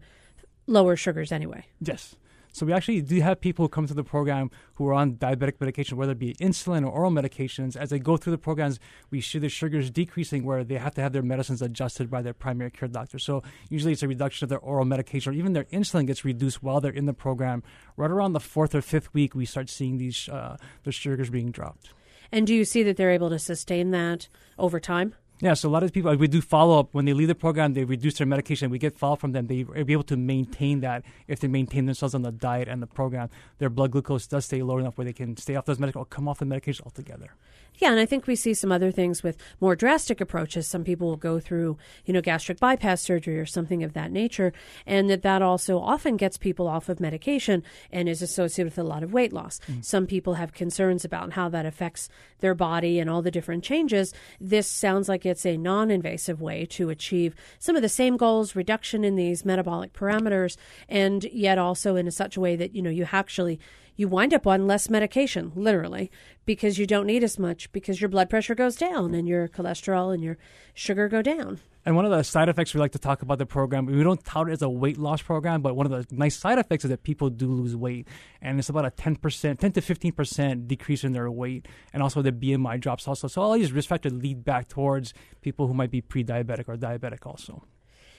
lower 0.66 0.96
sugars 0.96 1.32
anyway. 1.32 1.64
Yes. 1.80 2.16
So 2.56 2.64
we 2.64 2.72
actually 2.72 3.02
do 3.02 3.20
have 3.20 3.42
people 3.42 3.66
who 3.66 3.68
come 3.68 3.86
to 3.86 3.92
the 3.92 4.02
program 4.02 4.50
who 4.76 4.88
are 4.88 4.94
on 4.94 5.16
diabetic 5.16 5.60
medication, 5.60 5.98
whether 5.98 6.12
it 6.12 6.18
be 6.18 6.32
insulin 6.36 6.86
or 6.86 6.90
oral 6.90 7.10
medications. 7.10 7.76
As 7.76 7.90
they 7.90 7.98
go 7.98 8.16
through 8.16 8.30
the 8.30 8.38
programs, 8.38 8.80
we 9.10 9.20
see 9.20 9.38
the 9.38 9.50
sugars 9.50 9.90
decreasing 9.90 10.42
where 10.42 10.64
they 10.64 10.78
have 10.78 10.94
to 10.94 11.02
have 11.02 11.12
their 11.12 11.20
medicines 11.20 11.60
adjusted 11.60 12.10
by 12.10 12.22
their 12.22 12.32
primary 12.32 12.70
care 12.70 12.88
doctor. 12.88 13.18
So 13.18 13.42
usually 13.68 13.92
it's 13.92 14.02
a 14.02 14.08
reduction 14.08 14.46
of 14.46 14.48
their 14.48 14.58
oral 14.58 14.86
medication 14.86 15.34
or 15.34 15.36
even 15.36 15.52
their 15.52 15.64
insulin 15.64 16.06
gets 16.06 16.24
reduced 16.24 16.62
while 16.62 16.80
they're 16.80 16.92
in 16.92 17.04
the 17.04 17.12
program. 17.12 17.62
Right 17.94 18.10
around 18.10 18.32
the 18.32 18.40
fourth 18.40 18.74
or 18.74 18.80
fifth 18.80 19.12
week, 19.12 19.34
we 19.34 19.44
start 19.44 19.68
seeing 19.68 19.98
these 19.98 20.26
uh, 20.30 20.56
the 20.84 20.92
sugars 20.92 21.28
being 21.28 21.50
dropped. 21.50 21.90
And 22.32 22.46
do 22.46 22.54
you 22.54 22.64
see 22.64 22.82
that 22.84 22.96
they're 22.96 23.10
able 23.10 23.28
to 23.28 23.38
sustain 23.38 23.90
that 23.90 24.28
over 24.58 24.80
time? 24.80 25.14
Yeah, 25.38 25.52
so 25.52 25.68
a 25.68 25.70
lot 25.70 25.82
of 25.82 25.92
people 25.92 26.14
we 26.16 26.28
do 26.28 26.40
follow 26.40 26.80
up 26.80 26.88
when 26.92 27.04
they 27.04 27.12
leave 27.12 27.28
the 27.28 27.34
program. 27.34 27.74
They 27.74 27.84
reduce 27.84 28.16
their 28.16 28.26
medication. 28.26 28.70
We 28.70 28.78
get 28.78 28.98
follow 28.98 29.14
up 29.14 29.20
from 29.20 29.32
them. 29.32 29.48
They 29.48 29.66
are 29.68 29.76
able 29.76 30.02
to 30.04 30.16
maintain 30.16 30.80
that 30.80 31.04
if 31.28 31.40
they 31.40 31.48
maintain 31.48 31.84
themselves 31.84 32.14
on 32.14 32.22
the 32.22 32.32
diet 32.32 32.68
and 32.68 32.82
the 32.82 32.86
program. 32.86 33.28
Their 33.58 33.68
blood 33.68 33.90
glucose 33.90 34.26
does 34.26 34.46
stay 34.46 34.62
low 34.62 34.78
enough 34.78 34.96
where 34.96 35.04
they 35.04 35.12
can 35.12 35.36
stay 35.36 35.54
off 35.54 35.66
those 35.66 35.76
medications 35.76 35.96
or 35.96 36.06
come 36.06 36.26
off 36.26 36.38
the 36.38 36.46
medication 36.46 36.84
altogether. 36.86 37.34
Yeah, 37.78 37.90
and 37.90 38.00
I 38.00 38.06
think 38.06 38.26
we 38.26 38.36
see 38.36 38.54
some 38.54 38.72
other 38.72 38.90
things 38.90 39.22
with 39.22 39.36
more 39.60 39.76
drastic 39.76 40.20
approaches. 40.20 40.66
Some 40.66 40.84
people 40.84 41.08
will 41.08 41.16
go 41.16 41.38
through, 41.38 41.76
you 42.04 42.14
know, 42.14 42.22
gastric 42.22 42.58
bypass 42.58 43.02
surgery 43.02 43.38
or 43.38 43.46
something 43.46 43.82
of 43.82 43.92
that 43.92 44.10
nature, 44.10 44.52
and 44.86 45.10
that 45.10 45.22
that 45.22 45.42
also 45.42 45.78
often 45.78 46.16
gets 46.16 46.38
people 46.38 46.68
off 46.68 46.88
of 46.88 47.00
medication 47.00 47.62
and 47.92 48.08
is 48.08 48.22
associated 48.22 48.72
with 48.72 48.78
a 48.78 48.88
lot 48.88 49.02
of 49.02 49.12
weight 49.12 49.32
loss. 49.32 49.60
Mm. 49.68 49.84
Some 49.84 50.06
people 50.06 50.34
have 50.34 50.52
concerns 50.52 51.04
about 51.04 51.34
how 51.34 51.48
that 51.50 51.66
affects 51.66 52.08
their 52.40 52.54
body 52.54 52.98
and 52.98 53.10
all 53.10 53.22
the 53.22 53.30
different 53.30 53.62
changes. 53.62 54.14
This 54.40 54.66
sounds 54.66 55.08
like 55.08 55.26
it's 55.26 55.44
a 55.44 55.56
non 55.56 55.90
invasive 55.90 56.40
way 56.40 56.64
to 56.66 56.88
achieve 56.88 57.34
some 57.58 57.76
of 57.76 57.82
the 57.82 57.88
same 57.88 58.16
goals, 58.16 58.56
reduction 58.56 59.04
in 59.04 59.16
these 59.16 59.44
metabolic 59.44 59.92
parameters, 59.92 60.56
and 60.88 61.24
yet 61.24 61.58
also 61.58 61.96
in 61.96 62.10
such 62.10 62.36
a 62.36 62.40
way 62.40 62.56
that, 62.56 62.74
you 62.74 62.80
know, 62.80 62.90
you 62.90 63.06
actually 63.12 63.60
you 63.96 64.08
wind 64.08 64.34
up 64.34 64.46
on 64.46 64.66
less 64.66 64.88
medication, 64.90 65.52
literally, 65.54 66.10
because 66.44 66.78
you 66.78 66.86
don't 66.86 67.06
need 67.06 67.24
as 67.24 67.38
much 67.38 67.72
because 67.72 68.00
your 68.00 68.08
blood 68.08 68.30
pressure 68.30 68.54
goes 68.54 68.76
down 68.76 69.14
and 69.14 69.26
your 69.26 69.48
cholesterol 69.48 70.12
and 70.12 70.22
your 70.22 70.36
sugar 70.74 71.08
go 71.08 71.22
down. 71.22 71.60
And 71.86 71.94
one 71.94 72.04
of 72.04 72.10
the 72.10 72.24
side 72.24 72.48
effects 72.48 72.74
we 72.74 72.80
like 72.80 72.92
to 72.92 72.98
talk 72.98 73.22
about 73.22 73.38
the 73.38 73.46
program, 73.46 73.86
we 73.86 74.02
don't 74.02 74.22
tout 74.24 74.48
it 74.48 74.52
as 74.52 74.62
a 74.62 74.68
weight 74.68 74.98
loss 74.98 75.22
program, 75.22 75.62
but 75.62 75.76
one 75.76 75.86
of 75.86 75.92
the 75.92 76.14
nice 76.14 76.36
side 76.36 76.58
effects 76.58 76.84
is 76.84 76.90
that 76.90 77.04
people 77.04 77.30
do 77.30 77.46
lose 77.46 77.76
weight. 77.76 78.08
And 78.42 78.58
it's 78.58 78.68
about 78.68 78.84
a 78.84 78.90
10%, 78.90 79.58
10 79.58 79.72
to 79.72 79.80
15% 79.80 80.66
decrease 80.66 81.04
in 81.04 81.12
their 81.12 81.30
weight. 81.30 81.66
And 81.92 82.02
also 82.02 82.22
the 82.22 82.32
BMI 82.32 82.80
drops 82.80 83.06
also. 83.06 83.28
So 83.28 83.40
all 83.40 83.52
these 83.52 83.70
risk 83.70 83.88
factors 83.88 84.12
lead 84.12 84.44
back 84.44 84.66
towards 84.66 85.14
people 85.42 85.68
who 85.68 85.74
might 85.74 85.92
be 85.92 86.00
pre 86.00 86.24
diabetic 86.24 86.64
or 86.66 86.76
diabetic 86.76 87.24
also. 87.24 87.62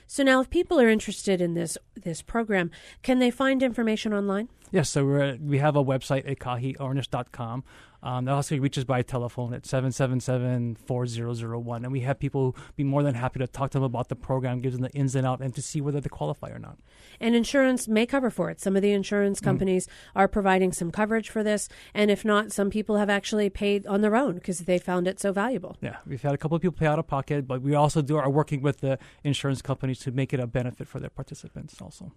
So 0.07 0.23
now, 0.23 0.39
if 0.41 0.49
people 0.49 0.79
are 0.79 0.89
interested 0.89 1.41
in 1.41 1.53
this 1.53 1.77
this 1.95 2.21
program, 2.21 2.71
can 3.03 3.19
they 3.19 3.29
find 3.29 3.61
information 3.61 4.13
online? 4.13 4.47
Yes, 4.71 4.89
so 4.89 5.05
we 5.05 5.37
we 5.37 5.57
have 5.59 5.75
a 5.75 5.83
website 5.83 6.29
at 6.29 6.39
kahiornish.com. 6.39 7.63
Um, 8.03 8.25
that 8.25 8.33
also 8.33 8.57
reaches 8.57 8.85
by 8.85 9.01
telephone 9.01 9.53
at 9.53 9.63
777-4001. 9.63 11.77
And 11.77 11.91
we 11.91 12.01
have 12.01 12.19
people 12.19 12.55
be 12.75 12.83
more 12.83 13.03
than 13.03 13.15
happy 13.15 13.39
to 13.39 13.47
talk 13.47 13.71
to 13.71 13.77
them 13.77 13.83
about 13.83 14.09
the 14.09 14.15
program, 14.15 14.61
give 14.61 14.73
them 14.73 14.81
the 14.81 14.91
ins 14.91 15.15
and 15.15 15.25
out, 15.25 15.41
and 15.41 15.53
to 15.55 15.61
see 15.61 15.81
whether 15.81 15.99
they 15.99 16.09
qualify 16.09 16.49
or 16.49 16.59
not. 16.59 16.77
And 17.19 17.35
insurance 17.35 17.87
may 17.87 18.05
cover 18.05 18.29
for 18.29 18.49
it. 18.49 18.61
Some 18.61 18.75
of 18.75 18.81
the 18.81 18.91
insurance 18.91 19.39
mm-hmm. 19.39 19.49
companies 19.49 19.87
mm-hmm. 19.87 20.19
are 20.19 20.27
providing 20.27 20.71
some 20.71 20.91
coverage 20.91 21.29
for 21.29 21.43
this. 21.43 21.67
And 21.93 22.11
if 22.11 22.23
not, 22.23 22.51
some 22.51 22.69
people 22.69 22.97
have 22.97 23.09
actually 23.09 23.49
paid 23.49 23.87
on 23.87 24.01
their 24.01 24.15
own 24.15 24.35
because 24.35 24.59
they 24.59 24.77
found 24.77 25.07
it 25.07 25.19
so 25.19 25.31
valuable. 25.31 25.77
Yeah, 25.81 25.97
we've 26.05 26.21
had 26.21 26.33
a 26.33 26.37
couple 26.37 26.55
of 26.55 26.61
people 26.61 26.77
pay 26.77 26.87
out 26.87 26.99
of 26.99 27.07
pocket, 27.07 27.47
but 27.47 27.61
we 27.61 27.73
also 27.73 28.01
do 28.01 28.17
are 28.17 28.29
working 28.29 28.61
with 28.61 28.81
the 28.81 28.99
insurance 29.23 29.61
companies 29.61 29.99
to 29.99 30.11
make 30.11 30.33
it 30.33 30.39
a 30.39 30.47
benefit 30.47 30.87
for 30.87 30.99
their 30.99 31.09
participants 31.09 31.81
also. 31.81 32.11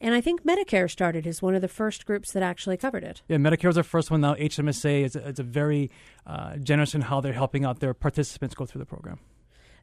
And 0.00 0.14
I 0.14 0.20
think 0.20 0.44
Medicare 0.44 0.90
started 0.90 1.26
as 1.26 1.42
one 1.42 1.54
of 1.54 1.60
the 1.60 1.68
first 1.68 2.06
groups 2.06 2.32
that 2.32 2.42
actually 2.42 2.78
covered 2.78 3.04
it. 3.04 3.22
Yeah, 3.28 3.36
Medicare 3.36 3.66
was 3.66 3.76
the 3.76 3.82
first 3.82 4.10
one. 4.10 4.22
Now 4.22 4.34
HMSA 4.34 5.04
is 5.04 5.16
a, 5.16 5.28
is 5.28 5.38
a 5.38 5.42
very 5.42 5.90
uh, 6.26 6.56
generous 6.56 6.94
in 6.94 7.02
how 7.02 7.20
they're 7.20 7.34
helping 7.34 7.64
out 7.64 7.80
their 7.80 7.92
participants 7.92 8.54
go 8.54 8.64
through 8.64 8.78
the 8.78 8.86
program. 8.86 9.18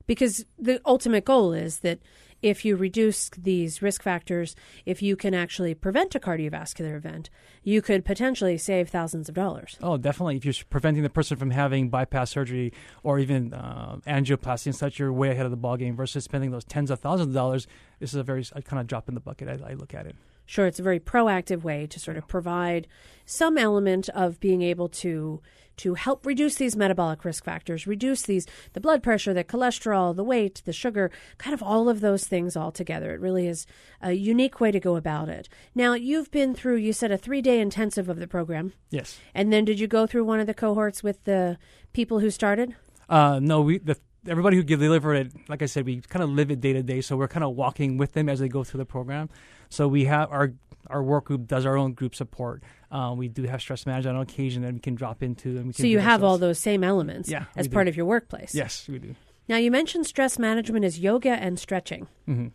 Because 0.08 0.46
the 0.58 0.82
ultimate 0.86 1.26
goal 1.26 1.54
is 1.54 1.80
that 1.80 2.00
if 2.42 2.64
you 2.66 2.76
reduce 2.76 3.30
these 3.32 3.82
risk 3.82 4.04
factors, 4.04 4.56
if 4.86 5.02
you 5.02 5.16
can 5.16 5.34
actually 5.34 5.74
prevent 5.74 6.16
a 6.16 6.20
cardiovascular 6.20 6.96
event, 6.96 7.30
you 7.64 7.82
could 7.82 8.06
potentially 8.06 8.58
save 8.58 8.90
thousands 8.90 9.30
of 9.30 9.36
dollars. 9.36 9.78
Oh, 9.82 9.98
definitely. 9.98 10.38
If 10.38 10.46
you're 10.46 10.54
preventing 10.70 11.04
the 11.04 11.10
person 11.10 11.38
from 11.38 11.52
having 11.52 11.90
bypass 11.90 12.32
surgery 12.32 12.74
or 13.04 13.20
even 13.20 13.54
uh, 13.54 13.98
angioplasty 14.08 14.68
and 14.68 14.76
such, 14.76 15.00
you're 15.00 15.12
way 15.12 15.30
ahead 15.30 15.46
of 15.46 15.52
the 15.52 15.58
ballgame 15.58 15.96
versus 15.96 16.24
spending 16.24 16.52
those 16.52 16.64
tens 16.64 16.92
of 16.92 17.00
thousands 17.00 17.30
of 17.30 17.34
dollars. 17.34 17.68
This 18.00 18.12
is 18.12 18.16
a 18.16 18.24
very 18.24 18.44
kind 18.44 18.80
of 18.80 18.88
drop 18.88 19.08
in 19.10 19.16
the 19.16 19.22
bucket. 19.22 19.50
I, 19.50 19.72
I 19.72 19.74
look 19.74 19.94
at 19.94 20.06
it. 20.06 20.16
Sure, 20.48 20.66
it's 20.66 20.80
a 20.80 20.84
very 20.84 21.00
proactive 21.00 21.62
way 21.62 21.86
to 21.86 22.00
sort 22.00 22.18
of 22.18 22.28
provide 22.28 22.88
some 23.26 23.58
element 23.58 24.10
of 24.10 24.40
being 24.40 24.64
able 24.64 24.90
to 24.90 25.42
to 25.76 25.94
help 25.94 26.26
reduce 26.26 26.56
these 26.56 26.76
metabolic 26.76 27.24
risk 27.24 27.44
factors, 27.44 27.86
reduce 27.86 28.24
these 28.24 28.48
the 28.74 28.82
blood 28.82 29.04
pressure, 29.04 29.34
the 29.34 29.44
cholesterol, 29.44 30.16
the 30.16 30.24
weight, 30.24 30.64
the 30.66 30.74
sugar, 30.74 31.12
kind 31.38 31.54
of 31.54 31.62
all 31.62 31.88
of 31.88 32.02
those 32.02 32.26
things 32.26 32.56
all 32.56 32.72
together. 32.72 33.14
It 33.14 33.20
really 33.20 33.46
is 33.46 33.68
a 34.02 34.14
unique 34.14 34.60
way 34.60 34.72
to 34.72 34.80
go 34.80 34.96
about 34.96 35.30
it. 35.30 35.48
Now, 35.76 35.94
you've 35.94 36.32
been 36.32 36.56
through 36.56 36.78
you 36.78 36.94
said 36.94 37.12
a 37.12 37.18
3-day 37.18 37.60
intensive 37.60 38.10
of 38.10 38.18
the 38.18 38.26
program. 38.26 38.74
Yes. 38.90 39.20
And 39.36 39.54
then 39.54 39.66
did 39.66 39.80
you 39.80 39.88
go 39.88 40.08
through 40.08 40.24
one 40.24 40.40
of 40.40 40.48
the 40.48 40.56
cohorts 40.56 41.04
with 41.04 41.24
the 41.26 41.60
people 41.94 42.20
who 42.20 42.32
started? 42.32 42.76
Uh, 43.08 43.40
no, 43.40 43.62
we 43.62 43.78
the 43.78 43.98
everybody 44.28 44.58
who 44.58 44.64
deliver 44.64 45.14
it, 45.14 45.32
like 45.48 45.62
I 45.62 45.68
said, 45.68 45.86
we 45.86 46.02
kind 46.02 46.24
of 46.24 46.30
live 46.30 46.52
it 46.52 46.60
day 46.60 46.74
to 46.74 46.84
day. 46.84 47.02
So 47.02 47.18
we're 47.18 47.28
kind 47.28 47.44
of 47.44 47.56
walking 47.56 47.98
with 47.98 48.14
them 48.14 48.30
as 48.30 48.40
they 48.40 48.50
go 48.50 48.64
through 48.64 48.80
the 48.80 48.86
program. 48.86 49.30
So 49.70 49.88
we 49.88 50.06
have 50.06 50.32
our 50.32 50.54
our 50.90 51.04
work 51.04 51.26
group 51.26 51.48
does 51.48 51.66
our 51.66 51.78
own 51.78 51.94
group 51.94 52.16
support. 52.16 52.64
Uh, 52.92 53.14
we 53.16 53.28
do 53.28 53.44
have 53.44 53.62
stress 53.62 53.86
management 53.86 54.16
on 54.16 54.24
occasion 54.24 54.62
that 54.64 54.74
we 54.74 54.80
can 54.80 54.96
drop 54.96 55.22
into. 55.22 55.58
And 55.58 55.68
we 55.68 55.74
so 55.74 55.86
you 55.86 56.00
have 56.00 56.24
all 56.24 56.38
those 56.38 56.60
same 56.60 56.84
elements 56.84 57.30
yeah, 57.30 57.46
as 57.56 57.68
part 57.68 57.88
of 57.88 57.98
your 57.98 58.06
workplace. 58.06 58.56
Yes, 58.56 58.88
we 58.88 59.00
do. 59.00 59.16
Now 59.50 59.58
you 59.58 59.72
mentioned 59.72 60.06
stress 60.06 60.38
management 60.38 60.86
is 60.86 61.00
yoga 61.00 61.32
and 61.32 61.60
stretching. 61.60 62.08
Mm-hmm. 62.28 62.48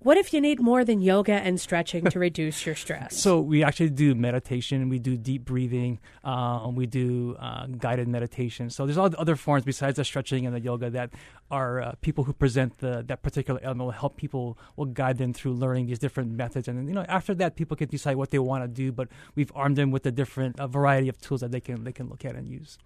What 0.00 0.16
if 0.16 0.32
you 0.32 0.40
need 0.40 0.60
more 0.60 0.84
than 0.84 1.02
yoga 1.02 1.32
and 1.32 1.60
stretching 1.60 2.04
to 2.04 2.18
reduce 2.20 2.64
your 2.64 2.76
stress? 2.76 3.20
So 3.20 3.40
we 3.40 3.64
actually 3.64 3.90
do 3.90 4.14
meditation. 4.14 4.88
We 4.88 5.00
do 5.00 5.16
deep 5.16 5.44
breathing. 5.44 5.98
Uh, 6.22 6.70
we 6.72 6.86
do 6.86 7.34
uh, 7.40 7.66
guided 7.66 8.06
meditation. 8.06 8.70
So 8.70 8.86
there's 8.86 8.96
all 8.96 9.10
the 9.10 9.18
other 9.18 9.34
forms 9.34 9.64
besides 9.64 9.96
the 9.96 10.04
stretching 10.04 10.46
and 10.46 10.54
the 10.54 10.60
yoga 10.60 10.88
that 10.90 11.10
are 11.50 11.82
uh, 11.82 11.92
people 12.00 12.22
who 12.22 12.32
present 12.32 12.78
the, 12.78 13.04
that 13.08 13.22
particular 13.22 13.58
element 13.60 13.86
will 13.86 13.90
help 13.90 14.16
people. 14.16 14.56
Will 14.76 14.86
guide 14.86 15.18
them 15.18 15.32
through 15.32 15.54
learning 15.54 15.86
these 15.86 15.98
different 15.98 16.30
methods, 16.30 16.68
and 16.68 16.88
you 16.88 16.94
know 16.94 17.04
after 17.08 17.34
that, 17.34 17.56
people 17.56 17.76
can 17.76 17.88
decide 17.88 18.16
what 18.16 18.30
they 18.30 18.38
want 18.38 18.62
to 18.62 18.68
do. 18.68 18.92
But 18.92 19.08
we've 19.34 19.50
armed 19.54 19.76
them 19.76 19.90
with 19.90 20.06
a 20.06 20.12
different 20.12 20.56
a 20.60 20.68
variety 20.68 21.08
of 21.08 21.20
tools 21.20 21.40
that 21.40 21.50
they 21.50 21.60
can 21.60 21.82
they 21.82 21.92
can 21.92 22.08
look 22.08 22.24
at 22.24 22.36
and 22.36 22.48
use. 22.48 22.78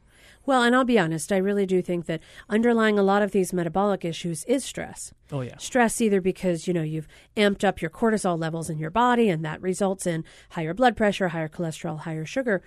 Well, 0.44 0.62
and 0.62 0.74
I'll 0.74 0.84
be 0.84 0.98
honest, 0.98 1.30
I 1.30 1.36
really 1.36 1.66
do 1.66 1.80
think 1.82 2.06
that 2.06 2.20
underlying 2.48 2.98
a 2.98 3.02
lot 3.02 3.22
of 3.22 3.30
these 3.30 3.52
metabolic 3.52 4.04
issues 4.04 4.44
is 4.44 4.64
stress. 4.64 5.12
Oh, 5.30 5.40
yeah. 5.40 5.56
Stress 5.58 6.00
either 6.00 6.20
because, 6.20 6.66
you 6.66 6.74
know, 6.74 6.82
you've 6.82 7.08
amped 7.36 7.62
up 7.64 7.80
your 7.80 7.90
cortisol 7.90 8.38
levels 8.38 8.68
in 8.68 8.78
your 8.78 8.90
body 8.90 9.28
and 9.28 9.44
that 9.44 9.62
results 9.62 10.06
in 10.06 10.24
higher 10.50 10.74
blood 10.74 10.96
pressure, 10.96 11.28
higher 11.28 11.48
cholesterol, 11.48 12.00
higher 12.00 12.24
sugar, 12.24 12.62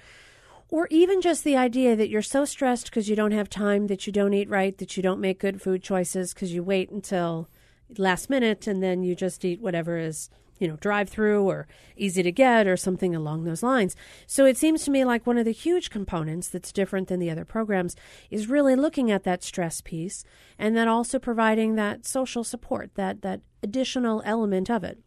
or 0.69 0.87
even 0.89 1.21
just 1.21 1.43
the 1.43 1.57
idea 1.57 1.95
that 1.95 2.09
you're 2.09 2.21
so 2.21 2.45
stressed 2.45 2.85
because 2.85 3.09
you 3.09 3.15
don't 3.15 3.31
have 3.31 3.49
time, 3.49 3.87
that 3.87 4.07
you 4.07 4.13
don't 4.13 4.33
eat 4.33 4.49
right, 4.49 4.77
that 4.77 4.95
you 4.95 5.03
don't 5.03 5.21
make 5.21 5.39
good 5.39 5.61
food 5.61 5.83
choices 5.83 6.33
because 6.33 6.53
you 6.53 6.63
wait 6.63 6.89
until 6.89 7.49
last 7.97 8.29
minute 8.29 8.67
and 8.67 8.81
then 8.81 9.03
you 9.03 9.15
just 9.15 9.45
eat 9.45 9.61
whatever 9.61 9.97
is 9.97 10.29
you 10.59 10.67
know, 10.67 10.77
drive 10.77 11.09
through 11.09 11.43
or 11.43 11.67
easy 11.95 12.23
to 12.23 12.31
get 12.31 12.67
or 12.67 12.77
something 12.77 13.15
along 13.15 13.43
those 13.43 13.63
lines. 13.63 13.95
So 14.27 14.45
it 14.45 14.57
seems 14.57 14.83
to 14.85 14.91
me 14.91 15.03
like 15.05 15.27
one 15.27 15.37
of 15.37 15.45
the 15.45 15.51
huge 15.51 15.89
components 15.89 16.47
that's 16.47 16.71
different 16.71 17.07
than 17.07 17.19
the 17.19 17.29
other 17.29 17.45
programs 17.45 17.95
is 18.29 18.47
really 18.47 18.75
looking 18.75 19.11
at 19.11 19.23
that 19.23 19.43
stress 19.43 19.81
piece 19.81 20.23
and 20.57 20.75
then 20.75 20.87
also 20.87 21.19
providing 21.19 21.75
that 21.75 22.05
social 22.05 22.43
support, 22.43 22.91
that 22.95 23.21
that 23.21 23.41
additional 23.63 24.21
element 24.25 24.69
of 24.69 24.83
it. 24.83 24.99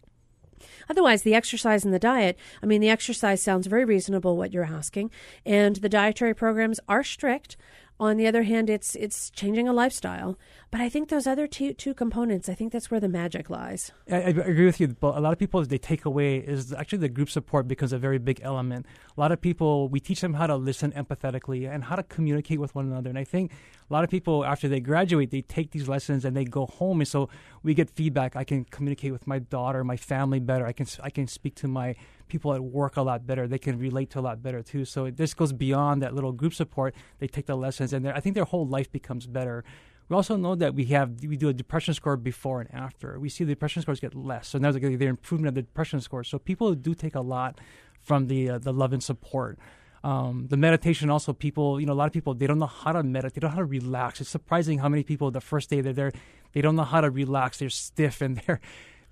Otherwise, 0.89 1.23
the 1.23 1.35
exercise 1.35 1.85
and 1.85 1.95
the 1.95 1.99
diet, 1.99 2.37
I 2.63 2.67
mean, 2.67 2.81
the 2.81 2.89
exercise 2.89 3.43
sounds 3.43 3.67
very 3.67 3.85
reasonable 3.85 4.37
what 4.37 4.53
you're 4.53 4.65
asking, 4.65 5.11
and 5.47 5.77
the 5.77 5.89
dietary 5.89 6.35
programs 6.35 6.81
are 6.89 7.05
strict. 7.05 7.57
On 8.01 8.17
the 8.17 8.29
other 8.29 8.45
hand, 8.45 8.71
it's 8.71 8.95
it's 8.95 9.29
changing 9.31 9.67
a 9.67 9.73
lifestyle. 9.73 10.39
But 10.71 10.81
I 10.81 10.89
think 10.89 11.09
those 11.09 11.27
other 11.27 11.49
two 11.49 11.73
two 11.73 11.95
components, 11.95 12.49
I 12.49 12.55
think 12.55 12.73
that's 12.73 12.91
where 12.93 13.01
the 13.01 13.09
magic 13.09 13.51
lies. 13.51 13.91
I, 14.09 14.17
I, 14.17 14.29
agree 14.29 14.67
with 14.67 14.79
you. 14.79 14.89
But 14.89 15.17
a 15.17 15.21
lot 15.21 15.33
of 15.33 15.39
people, 15.39 15.65
they 15.65 15.79
take 15.79 16.05
away 16.05 16.37
is 16.37 16.73
actually 16.73 16.99
the 16.99 17.09
group 17.09 17.29
support 17.29 17.67
becomes 17.67 17.93
a 17.93 17.99
very 17.99 18.19
big 18.19 18.41
element. 18.45 18.87
A 19.17 19.21
lot 19.21 19.33
of 19.33 19.41
people, 19.41 19.89
we 19.89 19.99
teach 19.99 20.21
them 20.21 20.35
how 20.35 20.47
to 20.47 20.55
listen 20.55 20.93
empathetically 20.93 21.69
and 21.69 21.83
how 21.83 21.97
to 21.97 22.05
communicate 22.05 22.61
with 22.61 22.73
one 22.75 22.87
another. 22.87 23.09
And 23.11 23.19
I 23.19 23.25
think 23.25 23.51
a 23.91 23.93
lot 23.93 24.05
of 24.05 24.11
people, 24.11 24.45
after 24.45 24.69
they 24.69 24.79
graduate, 24.79 25.31
they 25.33 25.43
take 25.43 25.73
these 25.73 25.89
lessons 25.89 26.25
and 26.25 26.37
they 26.37 26.45
go 26.45 26.67
home. 26.67 27.01
And 27.01 27.09
so 27.09 27.29
we 27.65 27.75
get 27.75 27.91
feedback. 27.91 28.37
I 28.37 28.45
can 28.45 28.65
communicate 28.65 29.11
with 29.11 29.27
my 29.27 29.41
daughter, 29.41 29.83
my 29.83 29.97
family 29.97 30.39
better. 30.39 30.67
I 30.67 30.73
can 30.73 30.87
I 31.03 31.11
can 31.11 31.27
speak 31.27 31.57
to 31.57 31.69
my 31.69 31.97
people 32.29 32.55
at 32.55 32.63
work 32.63 32.97
a 32.97 33.03
lot 33.03 33.27
better. 33.27 33.47
They 33.47 33.59
can 33.59 33.79
relate 33.79 34.11
to 34.11 34.21
a 34.21 34.23
lot 34.23 34.43
better 34.43 34.63
too. 34.63 34.85
So 34.85 35.11
this 35.11 35.35
goes 35.35 35.53
beyond 35.53 36.03
that 36.03 36.15
little 36.15 36.33
group 36.33 36.55
support. 36.55 36.95
They 37.19 37.27
take 37.27 37.47
the 37.47 37.57
lessons, 37.57 37.93
and 37.93 38.09
I 38.09 38.21
think 38.21 38.35
their 38.35 38.45
whole 38.45 38.67
life 38.67 38.91
becomes 38.91 39.27
better. 39.27 39.65
We 40.09 40.17
also 40.17 40.37
know 40.37 40.55
that 40.55 40.75
we 40.75 40.87
have 40.87 41.23
we 41.23 41.37
do 41.37 41.49
a 41.49 41.53
depression 41.53 41.93
score 41.95 42.17
before 42.17 42.61
and 42.61 42.75
after. 42.75 43.19
We 43.21 43.29
see 43.29 43.45
the 43.45 43.53
depression 43.53 43.83
scores 43.83 44.01
get 44.01 44.15
less, 44.15 44.49
so 44.49 44.59
now 44.59 44.73
there's 44.73 44.85
improvement 44.85 45.49
of 45.49 45.55
the 45.55 45.63
depression 45.63 46.01
score. 46.01 46.25
So 46.25 46.39
people 46.39 46.75
do 46.75 46.95
take 46.95 47.15
a 47.15 47.21
lot 47.21 47.61
from 48.01 48.27
the 48.27 48.51
uh, 48.51 48.59
the 48.59 48.73
love 48.73 48.93
and 48.93 49.03
support. 49.03 49.59
Um, 50.05 50.47
the 50.49 50.57
meditation 50.57 51.11
also 51.11 51.33
people 51.33 51.81
you 51.81 51.87
know 51.87 51.93
a 51.93 52.01
lot 52.01 52.07
of 52.07 52.13
people 52.13 52.33
they 52.33 52.47
don't 52.47 52.61
know 52.61 52.67
how 52.67 52.93
to 52.93 53.03
meditate 53.03 53.35
they 53.35 53.41
don't 53.41 53.51
know 53.51 53.57
how 53.57 53.63
to 53.63 53.67
relax 53.67 54.21
it's 54.21 54.31
surprising 54.31 54.79
how 54.79 54.89
many 54.89 55.03
people 55.03 55.33
the 55.33 55.41
first 55.41 55.69
day 55.71 55.81
they're 55.81 55.93
there 55.93 56.13
they 56.53 56.61
don't 56.61 56.77
know 56.77 56.85
how 56.85 57.01
to 57.01 57.11
relax 57.11 57.59
they're 57.59 57.69
stiff 57.69 58.21
and 58.23 58.37
they're 58.47 58.61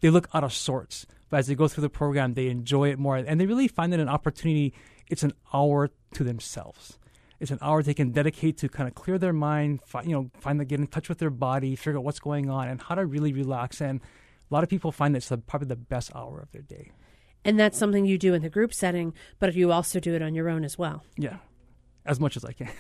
they 0.01 0.11
look 0.11 0.29
out 0.35 0.45
of 0.45 0.53
sorts 0.53 1.07
but 1.29 1.39
as 1.39 1.47
they 1.47 1.55
go 1.55 1.69
through 1.69 1.83
the 1.83 1.91
program 1.91 2.35
they 2.35 2.49
enjoy 2.49 2.91
it 2.91 2.99
more 2.99 3.17
and 3.17 3.41
they 3.41 3.47
really 3.47 3.69
find 3.69 3.93
it 3.93 4.01
an 4.01 4.09
opportunity 4.09 4.75
it's 5.09 5.23
an 5.23 5.33
hour 5.53 5.91
to 6.13 6.25
themselves 6.25 6.99
it's 7.41 7.51
an 7.51 7.59
hour 7.61 7.83
they 7.83 7.95
can 7.95 8.13
dedicate 8.13 8.59
to 8.59 8.69
kind 8.69 8.89
of 8.89 8.95
clear 8.95 9.19
their 9.19 9.33
mind, 9.33 9.81
find, 9.85 10.09
you 10.09 10.15
know, 10.15 10.31
find 10.41 10.59
the, 10.59 10.65
get 10.65 10.81
in 10.81 10.87
touch 10.87 11.09
with 11.09 11.19
their 11.19 11.31
body, 11.31 11.77
figure 11.77 11.99
out 11.99 12.05
what's 12.05 12.19
going 12.19 12.49
on, 12.49 12.69
and 12.69 12.81
how 12.81 12.95
to 12.95 13.05
really 13.05 13.33
relax. 13.33 13.81
And 13.81 14.01
a 14.01 14.55
lot 14.55 14.63
of 14.63 14.71
people 14.71 14.93
find 14.93 15.17
it's 15.17 15.31
probably 15.47 15.69
the 15.69 15.77
best 15.77 16.11
hour 16.15 16.41
of 16.41 16.51
their 16.53 16.63
day. 16.63 16.93
And 17.45 17.61
that's 17.61 17.79
something 17.79 18.07
you 18.07 18.19
do 18.19 18.35
in 18.35 18.43
the 18.43 18.51
group 18.51 18.73
setting, 18.73 19.13
but 19.39 19.55
you 19.55 19.71
also 19.71 20.01
do 20.01 20.15
it 20.15 20.23
on 20.23 20.35
your 20.35 20.49
own 20.49 20.65
as 20.65 20.79
well. 20.79 21.05
Yeah, 21.17 21.37
as 22.05 22.19
much 22.19 22.37
as 22.37 22.45
I 22.45 22.53
can. 22.53 22.71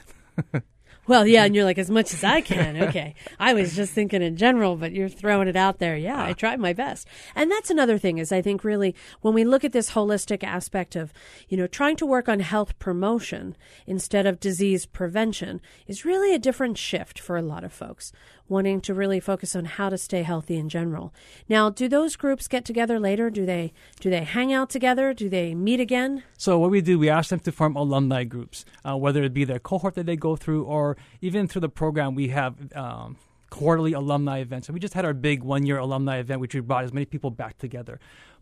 Well, 1.09 1.27
yeah, 1.27 1.45
and 1.45 1.55
you're 1.55 1.65
like 1.65 1.79
as 1.79 1.91
much 1.91 2.13
as 2.13 2.25
I 2.25 2.41
can. 2.41 2.77
Okay, 2.87 3.15
I 3.39 3.55
was 3.55 3.77
just 3.77 3.93
thinking 3.93 4.23
in 4.23 4.37
general, 4.37 4.77
but 4.77 4.93
you're 4.93 5.09
throwing 5.09 5.49
it 5.49 5.57
out 5.57 5.79
there. 5.79 5.97
Yeah, 5.97 6.21
I 6.21 6.31
ah. 6.31 6.35
try 6.35 6.57
my 6.57 6.73
best, 6.73 7.07
and 7.35 7.51
that's 7.51 7.71
another 7.71 7.99
thing 7.99 8.19
is 8.19 8.33
I 8.33 8.43
think 8.43 8.65
really 8.65 8.95
when 9.21 9.35
we 9.35 9.45
look 9.45 9.65
at 9.65 9.73
this 9.73 9.93
holistic 9.93 10.43
aspect 10.43 10.97
of 10.97 11.13
you 11.49 11.57
know 11.57 11.67
trying 11.67 11.97
to 11.97 12.07
work 12.07 12.29
on 12.29 12.41
health 12.41 12.79
promotion 12.79 13.57
instead 13.87 14.27
of 14.27 14.41
disease 14.41 14.87
prevention 14.87 15.61
is 15.87 16.05
really 16.05 16.35
a 16.35 16.39
different 16.39 16.79
shift 16.79 17.19
for 17.19 17.37
a 17.37 17.43
lot 17.43 17.65
of 17.65 17.73
folks 17.73 18.13
wanting 18.49 18.81
to 18.83 18.95
really 18.95 19.21
focus 19.21 19.57
on 19.57 19.65
how 19.65 19.88
to 19.88 19.99
stay 19.99 20.23
healthy 20.23 20.57
in 20.57 20.69
general. 20.69 21.12
Now, 21.49 21.71
do 21.71 21.88
those 21.88 22.17
groups 22.17 22.49
get 22.49 22.65
together 22.65 22.99
later? 23.00 23.31
Do 23.31 23.45
they 23.47 23.73
do 24.00 24.11
they 24.11 24.25
hang 24.25 24.53
out 24.53 24.71
together? 24.71 25.12
Do 25.15 25.29
they 25.29 25.55
meet 25.55 25.81
again? 25.81 26.23
So 26.38 26.59
what 26.59 26.71
we 26.71 26.81
do, 26.81 26.99
we 26.99 27.09
ask 27.09 27.31
them 27.31 27.41
to 27.41 27.53
form 27.53 27.76
alumni 27.76 28.25
groups, 28.25 28.65
uh, 28.85 28.97
whether 28.97 29.23
it 29.23 29.35
be 29.35 29.45
their 29.45 29.59
cohort 29.59 29.95
that 29.95 30.07
they 30.07 30.17
go 30.17 30.37
through 30.37 30.65
or 30.65 30.97
even 31.21 31.49
through 31.49 31.62
the 31.62 31.69
program, 31.69 32.15
we 32.15 32.29
have 32.29 32.55
um, 32.75 33.17
quarterly 33.50 33.93
alumni 33.93 34.38
events. 34.38 34.69
And 34.69 34.75
we 34.75 34.81
just 34.81 34.95
had 34.95 35.05
our 35.05 35.15
big 35.15 35.43
one 35.43 35.67
year 35.67 35.79
alumni 35.79 36.19
event, 36.19 36.41
which 36.41 36.55
we 36.55 36.61
brought 36.61 36.85
as 36.85 36.93
many 36.93 37.07
people 37.07 37.31
back 37.31 37.59
together. 37.59 37.99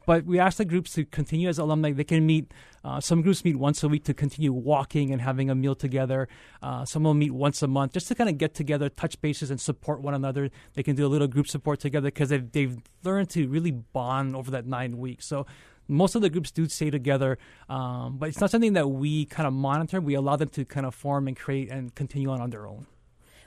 But 0.06 0.25
we 0.25 0.38
asked 0.38 0.58
the 0.58 0.64
groups 0.64 0.92
to 0.94 1.04
continue 1.04 1.49
as 1.49 1.58
alumni. 1.58 1.92
They 1.92 2.04
can 2.04 2.26
meet, 2.26 2.52
uh, 2.84 3.00
some 3.00 3.23
groups 3.23 3.44
meet 3.44 3.56
once 3.56 3.82
a 3.82 3.88
week 3.88 4.04
to 4.04 4.14
continue 4.14 4.52
walking 4.52 5.11
and 5.12 5.20
having 5.20 5.50
a 5.50 5.54
meal 5.54 5.75
together. 5.75 6.28
Uh, 6.62 6.84
some 6.84 7.04
will 7.04 7.14
meet 7.14 7.32
once 7.32 7.62
a 7.62 7.66
month 7.66 7.92
just 7.92 8.08
to 8.08 8.14
kind 8.14 8.28
of 8.28 8.38
get 8.38 8.54
together, 8.54 8.88
touch 8.88 9.20
bases, 9.20 9.50
and 9.50 9.61
support 9.61 10.00
one 10.00 10.14
another. 10.14 10.50
They 10.75 10.82
can 10.82 10.96
do 10.96 11.06
a 11.06 11.08
little 11.08 11.28
group 11.28 11.49
support 11.49 11.80
together 11.80 12.08
because 12.08 12.28
they've, 12.28 12.50
they've 12.52 12.76
learned 13.02 13.30
to 13.30 13.49
really 13.49 13.70
bond 13.70 14.37
over 14.37 14.50
that 14.50 14.66
nine 14.66 14.99
weeks. 14.99 15.26
So 15.26 15.46
most 15.88 16.14
of 16.14 16.23
the 16.23 16.30
groups 16.30 16.50
do 16.50 16.68
stay 16.68 16.90
together, 16.90 17.38
um, 17.68 18.16
but 18.18 18.28
it's 18.28 18.40
not 18.40 18.50
something 18.50 18.73
that 18.75 18.88
we 18.88 19.26
kind 19.26 19.46
of 19.46 19.52
monitor. 19.52 20.00
We 20.00 20.14
allow 20.14 20.37
them 20.37 20.49
to 20.50 20.64
kind 20.64 20.87
of 20.87 20.94
form 20.94 21.28
and 21.28 21.37
create 21.37 21.70
and 21.70 21.94
continue 21.94 22.30
on 22.30 22.40
on 22.40 22.50
their 22.50 22.66
own. 22.66 22.87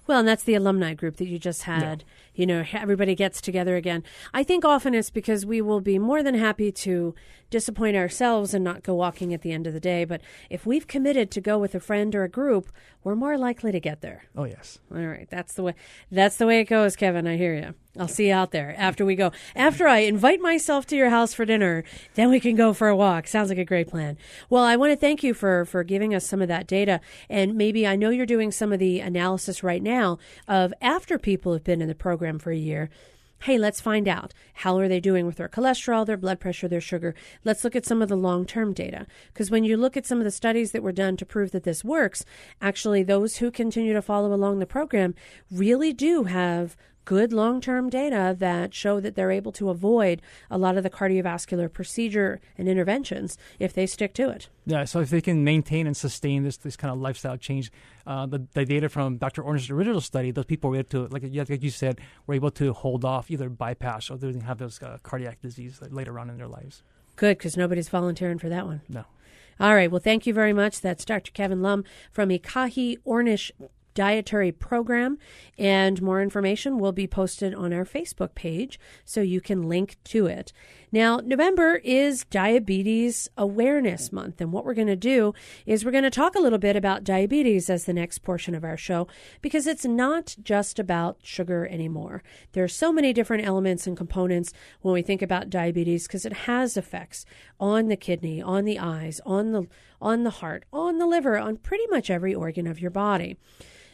Well, 0.07 0.19
and 0.19 0.27
that's 0.27 0.43
the 0.43 0.55
alumni 0.55 0.93
group 0.93 1.17
that 1.17 1.27
you 1.27 1.37
just 1.37 1.63
had. 1.63 2.03
Yeah. 2.33 2.41
You 2.41 2.45
know, 2.45 2.63
everybody 2.73 3.13
gets 3.13 3.41
together 3.41 3.75
again. 3.75 4.03
I 4.33 4.43
think 4.43 4.63
often 4.63 4.93
it's 4.93 5.09
because 5.09 5.45
we 5.45 5.61
will 5.61 5.81
be 5.81 5.99
more 5.99 6.23
than 6.23 6.35
happy 6.35 6.71
to 6.71 7.13
disappoint 7.49 7.95
ourselves 7.95 8.53
and 8.53 8.63
not 8.63 8.83
go 8.83 8.93
walking 8.93 9.33
at 9.33 9.41
the 9.41 9.51
end 9.51 9.67
of 9.67 9.73
the 9.73 9.79
day. 9.79 10.05
But 10.05 10.21
if 10.49 10.65
we've 10.65 10.87
committed 10.87 11.31
to 11.31 11.41
go 11.41 11.57
with 11.57 11.75
a 11.75 11.79
friend 11.79 12.13
or 12.15 12.23
a 12.23 12.29
group, 12.29 12.69
we're 13.03 13.15
more 13.15 13.37
likely 13.37 13.71
to 13.71 13.79
get 13.79 14.01
there. 14.01 14.25
Oh 14.35 14.43
yes. 14.43 14.79
All 14.93 15.05
right, 15.05 15.27
that's 15.29 15.53
the 15.53 15.63
way. 15.63 15.75
That's 16.11 16.37
the 16.37 16.47
way 16.47 16.59
it 16.59 16.65
goes, 16.65 16.95
Kevin. 16.95 17.27
I 17.27 17.37
hear 17.37 17.53
you. 17.53 17.73
I'll 17.99 18.07
see 18.07 18.27
you 18.27 18.33
out 18.33 18.51
there 18.51 18.75
after 18.77 19.05
we 19.05 19.15
go. 19.15 19.31
After 19.55 19.87
I 19.87 19.99
invite 19.99 20.39
myself 20.39 20.85
to 20.87 20.95
your 20.95 21.09
house 21.09 21.33
for 21.33 21.45
dinner, 21.45 21.83
then 22.13 22.29
we 22.29 22.39
can 22.39 22.55
go 22.55 22.73
for 22.73 22.89
a 22.89 22.95
walk. 22.95 23.27
Sounds 23.27 23.49
like 23.49 23.57
a 23.57 23.65
great 23.65 23.87
plan. 23.87 24.17
Well, 24.49 24.63
I 24.63 24.75
want 24.75 24.91
to 24.91 24.97
thank 24.97 25.23
you 25.23 25.33
for 25.33 25.65
for 25.65 25.83
giving 25.83 26.13
us 26.13 26.25
some 26.25 26.41
of 26.41 26.47
that 26.49 26.67
data, 26.67 26.99
and 27.29 27.55
maybe 27.55 27.87
I 27.87 27.95
know 27.95 28.09
you're 28.09 28.25
doing 28.25 28.51
some 28.51 28.71
of 28.73 28.79
the 28.79 28.99
analysis 28.99 29.63
right 29.63 29.81
now 29.81 30.19
of 30.47 30.73
after 30.81 31.17
people 31.17 31.53
have 31.53 31.63
been 31.63 31.81
in 31.81 31.87
the 31.87 31.95
program 31.95 32.39
for 32.39 32.51
a 32.51 32.57
year 32.57 32.89
hey, 33.41 33.57
let's 33.57 33.81
find 33.81 34.07
out 34.07 34.33
how 34.55 34.77
are 34.77 34.87
they 34.87 34.99
doing 34.99 35.25
with 35.25 35.37
their 35.37 35.49
cholesterol, 35.49 36.05
their 36.05 36.17
blood 36.17 36.39
pressure, 36.39 36.67
their 36.67 36.81
sugar. 36.81 37.13
Let's 37.43 37.63
look 37.63 37.75
at 37.75 37.85
some 37.85 38.01
of 38.01 38.09
the 38.09 38.15
long-term 38.15 38.73
data 38.73 39.05
because 39.33 39.51
when 39.51 39.63
you 39.63 39.77
look 39.77 39.95
at 39.95 40.05
some 40.05 40.17
of 40.17 40.23
the 40.23 40.31
studies 40.31 40.71
that 40.71 40.83
were 40.83 40.91
done 40.91 41.17
to 41.17 41.25
prove 41.25 41.51
that 41.51 41.63
this 41.63 41.83
works, 41.83 42.25
actually 42.61 43.03
those 43.03 43.37
who 43.37 43.51
continue 43.51 43.93
to 43.93 44.01
follow 44.01 44.33
along 44.33 44.59
the 44.59 44.65
program 44.65 45.13
really 45.51 45.93
do 45.93 46.23
have 46.23 46.75
good 47.07 47.31
long 47.31 47.61
term 47.61 47.89
data 47.89 48.35
that 48.37 48.73
show 48.73 48.99
that 48.99 49.15
they're 49.15 49.31
able 49.31 49.53
to 49.53 49.69
avoid 49.69 50.21
a 50.51 50.57
lot 50.57 50.75
of 50.75 50.83
the 50.83 50.89
cardiovascular 50.89 51.71
procedure 51.71 52.41
and 52.57 52.67
interventions 52.67 53.37
if 53.59 53.71
they 53.71 53.85
stick 53.85 54.13
to 54.13 54.29
it. 54.29 54.49
Yeah, 54.65 54.83
so 54.83 54.99
if 54.99 55.09
they 55.09 55.21
can 55.21 55.41
maintain 55.45 55.87
and 55.87 55.95
sustain 55.95 56.43
this 56.43 56.57
this 56.57 56.75
kind 56.75 56.93
of 56.93 56.99
lifestyle 56.99 57.37
change, 57.37 57.71
uh, 58.05 58.25
the, 58.25 58.45
the 58.53 58.65
data 58.65 58.89
from 58.89 59.15
Dr. 59.17 59.41
Ornish's 59.41 59.69
original 59.69 60.01
study, 60.01 60.31
those 60.31 60.45
people 60.45 60.69
were 60.69 60.75
able 60.75 60.89
to, 60.89 61.07
like, 61.07 61.23
like 61.23 61.63
you 61.63 61.69
said, 61.69 62.01
were 62.27 62.33
able 62.33 62.51
to 62.51 62.73
hold 62.73 63.05
off 63.05 63.31
either 63.31 63.47
bypass 63.47 64.09
or 64.09 64.17
they 64.17 64.27
didn't 64.27 64.41
have 64.41 64.57
those 64.57 64.83
uh, 64.83 64.97
cardiac 65.01 65.41
disease 65.41 65.79
later 65.89 66.19
on 66.19 66.29
in 66.29 66.37
their 66.37 66.49
lives. 66.49 66.83
Good, 67.15 67.37
because 67.37 67.55
nobody's 67.55 67.87
volunteering 67.87 68.37
for 68.37 68.49
that 68.49 68.65
one. 68.65 68.81
No. 68.89 69.05
All 69.59 69.73
right. 69.73 69.89
Well, 69.89 70.01
thank 70.01 70.27
you 70.27 70.33
very 70.33 70.53
much. 70.53 70.81
That's 70.81 71.05
Dr. 71.05 71.31
Kevin 71.31 71.61
Lum 71.61 71.83
from 72.11 72.29
Ekahi 72.29 72.97
Ornish 73.07 73.49
dietary 73.97 74.51
program. 74.51 75.17
And 75.57 75.99
more 76.03 76.21
information 76.21 76.77
will 76.77 76.91
be 76.91 77.07
posted 77.07 77.55
on 77.55 77.73
our 77.73 77.83
Facebook 77.83 78.35
page 78.35 78.79
so 79.03 79.21
you 79.21 79.41
can 79.41 79.63
link 79.67 79.97
to 80.05 80.27
it. 80.27 80.53
Now, 80.91 81.17
November 81.17 81.81
is 81.83 82.23
Diabetes 82.29 83.27
Awareness 83.37 84.13
Month. 84.13 84.39
And 84.39 84.53
what 84.53 84.63
we're 84.63 84.75
going 84.75 84.87
to 84.87 84.95
do 84.95 85.33
is 85.65 85.83
we're 85.83 85.91
going 85.91 86.03
to 86.03 86.11
talk 86.11 86.35
a 86.35 86.39
little 86.39 86.59
bit 86.59 86.75
about 86.75 87.03
diabetes 87.03 87.71
as 87.71 87.85
the 87.85 87.93
next 87.93 88.19
portion 88.19 88.53
of 88.53 88.63
our 88.63 88.77
show 88.77 89.07
because 89.41 89.65
it's 89.65 89.83
not 89.83 90.35
just 90.43 90.77
about 90.77 91.17
sugar 91.23 91.65
anymore. 91.65 92.21
There 92.53 92.63
are 92.63 92.69
so 92.69 92.93
many 92.93 93.13
different 93.13 93.45
elements 93.45 93.87
and 93.87 93.97
components 93.97 94.53
when 94.81 94.93
we 94.93 95.01
think 95.01 95.23
about 95.23 95.49
diabetes 95.49 96.05
because 96.05 96.25
it 96.25 96.33
has 96.33 96.77
effects 96.77 97.25
on 97.59 97.87
the 97.87 97.97
kidney, 97.97 98.41
on 98.41 98.63
the 98.63 98.77
eyes, 98.77 99.19
on 99.25 99.53
the 99.53 99.67
on 99.99 100.23
the 100.23 100.29
heart, 100.29 100.63
on 100.71 100.99
the 100.99 101.07
liver, 101.07 101.37
on 101.37 101.57
pretty 101.57 101.85
much 101.87 102.09
every 102.09 102.33
organ 102.33 102.67
of 102.67 102.79
your 102.79 102.91
body. 102.91 103.35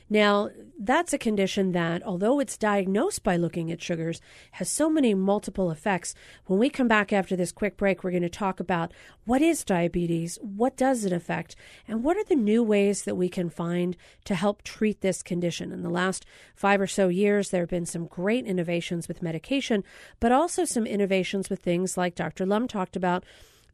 Now, 0.09 0.49
that's 0.79 1.13
a 1.13 1.17
condition 1.17 1.71
that, 1.71 2.03
although 2.03 2.39
it's 2.39 2.57
diagnosed 2.57 3.23
by 3.23 3.37
looking 3.37 3.71
at 3.71 3.81
sugars, 3.81 4.21
has 4.51 4.69
so 4.69 4.89
many 4.89 5.13
multiple 5.13 5.71
effects. 5.71 6.13
When 6.45 6.59
we 6.59 6.69
come 6.69 6.87
back 6.87 7.13
after 7.13 7.35
this 7.35 7.51
quick 7.51 7.77
break, 7.77 8.03
we're 8.03 8.11
going 8.11 8.23
to 8.23 8.29
talk 8.29 8.59
about 8.59 8.91
what 9.25 9.41
is 9.41 9.63
diabetes, 9.63 10.37
what 10.41 10.75
does 10.75 11.05
it 11.05 11.13
affect, 11.13 11.55
and 11.87 12.03
what 12.03 12.17
are 12.17 12.25
the 12.25 12.35
new 12.35 12.61
ways 12.61 13.03
that 13.03 13.15
we 13.15 13.29
can 13.29 13.49
find 13.49 13.95
to 14.25 14.35
help 14.35 14.61
treat 14.63 15.01
this 15.01 15.23
condition. 15.23 15.71
In 15.71 15.83
the 15.83 15.89
last 15.89 16.25
five 16.55 16.81
or 16.81 16.87
so 16.87 17.07
years, 17.07 17.49
there 17.49 17.61
have 17.61 17.69
been 17.69 17.85
some 17.85 18.05
great 18.05 18.45
innovations 18.45 19.07
with 19.07 19.21
medication, 19.21 19.83
but 20.19 20.31
also 20.31 20.65
some 20.65 20.85
innovations 20.85 21.49
with 21.49 21.61
things 21.61 21.97
like 21.97 22.15
Dr. 22.15 22.45
Lum 22.45 22.67
talked 22.67 22.95
about 22.95 23.23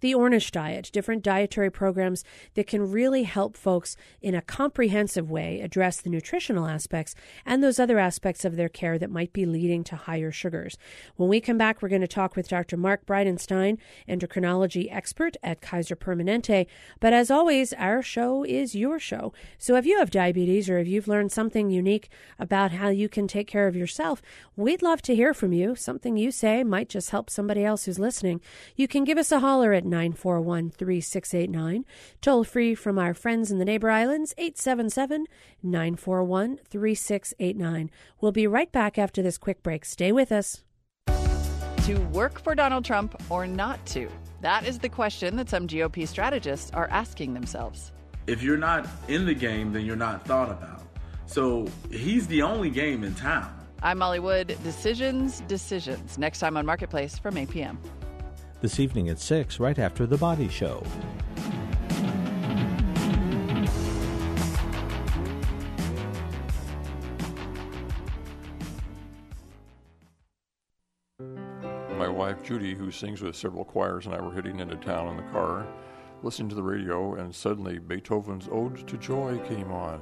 the 0.02 0.14
Ornish 0.14 0.52
diet, 0.52 0.90
different 0.92 1.24
dietary 1.24 1.70
programs 1.70 2.24
that 2.56 2.68
can 2.68 2.92
really 2.92 3.24
help 3.24 3.56
folks 3.56 3.96
in 4.22 4.36
a 4.36 4.42
comprehensive 4.42 5.30
way 5.30 5.62
address 5.62 6.02
the 6.02 6.10
nutritional 6.10 6.68
aspects 6.68 7.16
and 7.46 7.64
those 7.64 7.80
other 7.80 8.00
aspects 8.00 8.46
of 8.46 8.56
their 8.56 8.70
care 8.70 8.98
that 8.98 9.12
might 9.12 9.34
be 9.34 9.46
leading 9.46 9.84
to 9.84 9.96
higher 9.96 10.32
sugars. 10.32 10.78
When 11.16 11.30
we 11.30 11.42
come 11.42 11.58
back, 11.58 11.82
we're 11.82 11.90
going 11.90 12.02
to 12.02 12.08
talk 12.08 12.36
with 12.36 12.48
Dr. 12.48 12.78
Mark 12.78 13.06
Bridenstine, 13.06 13.78
endocrinology 14.08 14.94
expert 14.94 15.38
at 15.44 15.62
Kaiser 15.62 15.96
Permanente. 15.96 16.68
But 17.00 17.14
as 17.14 17.30
always, 17.30 17.74
our 17.74 18.02
show 18.02 18.44
is 18.44 18.76
your 18.76 19.00
show. 19.00 19.34
So 19.58 19.76
if 19.76 19.86
you 19.86 20.00
have 20.00 20.12
diabetes 20.12 20.70
or 20.70 20.78
if 20.78 20.88
you've 20.88 21.08
learned 21.08 21.32
something 21.32 21.70
unique 21.70 22.10
about 22.38 22.72
how 22.72 22.90
you 22.90 23.10
can 23.10 23.28
take 23.28 23.48
care 23.48 23.68
of 23.68 23.76
yourself, 23.76 24.22
we'd 24.56 24.82
love 24.82 25.02
to 25.04 25.16
hear 25.16 25.34
from 25.34 25.54
you. 25.54 25.76
Something 25.76 26.18
you 26.18 26.32
say 26.32 26.64
might 26.64 26.90
just 26.90 27.10
help 27.10 27.30
somebody 27.30 27.64
else 27.64 27.86
who's 27.86 28.00
listening. 28.00 28.42
You 28.76 28.88
can 28.88 29.04
give 29.04 29.18
us 29.18 29.32
a 29.32 29.40
holler 29.40 29.74
at 29.74 29.86
941 29.90 30.70
3689. 30.72 31.86
Toll 32.22 32.44
free 32.44 32.76
from 32.76 32.98
our 32.98 33.14
friends 33.14 33.52
in 33.52 33.60
the 33.60 33.66
neighbor 33.66 33.90
islands, 33.90 34.34
877 34.38 35.26
941 35.64 36.58
3689. 36.70 37.92
We'll 38.22 38.32
be 38.32 38.48
right 38.48 38.72
back 38.72 38.98
after 38.98 39.22
this 39.22 39.38
quick 39.38 39.64
break. 39.64 39.86
Stay 39.86 40.12
with 40.12 40.32
us. 40.32 40.64
To 41.08 41.96
work 42.12 42.40
for 42.40 42.54
Donald 42.54 42.86
Trump 42.86 43.20
or 43.30 43.48
not 43.48 43.84
to? 43.88 44.10
That 44.42 44.66
is 44.68 44.80
the 44.80 44.90
question 44.90 45.36
that 45.38 45.50
some 45.50 45.68
GOP 45.68 46.08
strategists 46.08 46.72
are 46.72 46.88
asking 46.92 47.34
themselves. 47.34 47.92
If 48.28 48.44
you're 48.44 48.58
not 48.58 48.88
in 49.08 49.26
the 49.26 49.34
game, 49.34 49.74
then 49.74 49.86
you're 49.86 49.96
not 49.96 50.26
thought 50.26 50.52
about. 50.52 50.84
So 51.26 51.68
he's 51.92 52.28
the 52.28 52.42
only 52.42 52.70
game 52.70 53.04
in 53.04 53.16
town. 53.16 53.54
I'm 53.82 53.98
Molly 53.98 54.20
Wood. 54.20 54.58
Decisions, 54.64 55.42
decisions. 55.42 56.18
Next 56.18 56.40
time 56.40 56.58
on 56.58 56.66
Marketplace 56.66 57.18
from 57.18 57.38
8 57.38 57.50
p.m 57.50 57.80
this 58.62 58.80
evening 58.80 59.08
at 59.10 59.20
6, 59.20 59.60
right 59.60 59.80
after 59.80 60.06
The 60.06 60.18
Body 60.18 60.50
Show. 60.50 60.84
My 71.98 72.10
wife 72.10 72.44
Judy, 72.44 72.76
who 72.76 72.92
sings 72.92 73.22
with 73.22 73.36
several 73.36 73.64
choirs, 73.64 74.06
and 74.06 74.14
I 74.16 74.22
were 74.22 74.34
heading 74.34 74.60
into 74.60 74.76
town 74.76 75.08
in 75.10 75.18
the 75.18 75.32
car, 75.32 75.66
listening 76.24 76.50
to 76.50 76.56
the 76.56 76.64
radio, 76.64 77.16
and 77.16 77.34
suddenly 77.34 77.80
Beethoven's 77.80 78.50
Ode 78.52 78.86
to 78.88 78.98
Joy 78.98 79.40
came 79.48 79.72
on, 79.72 80.02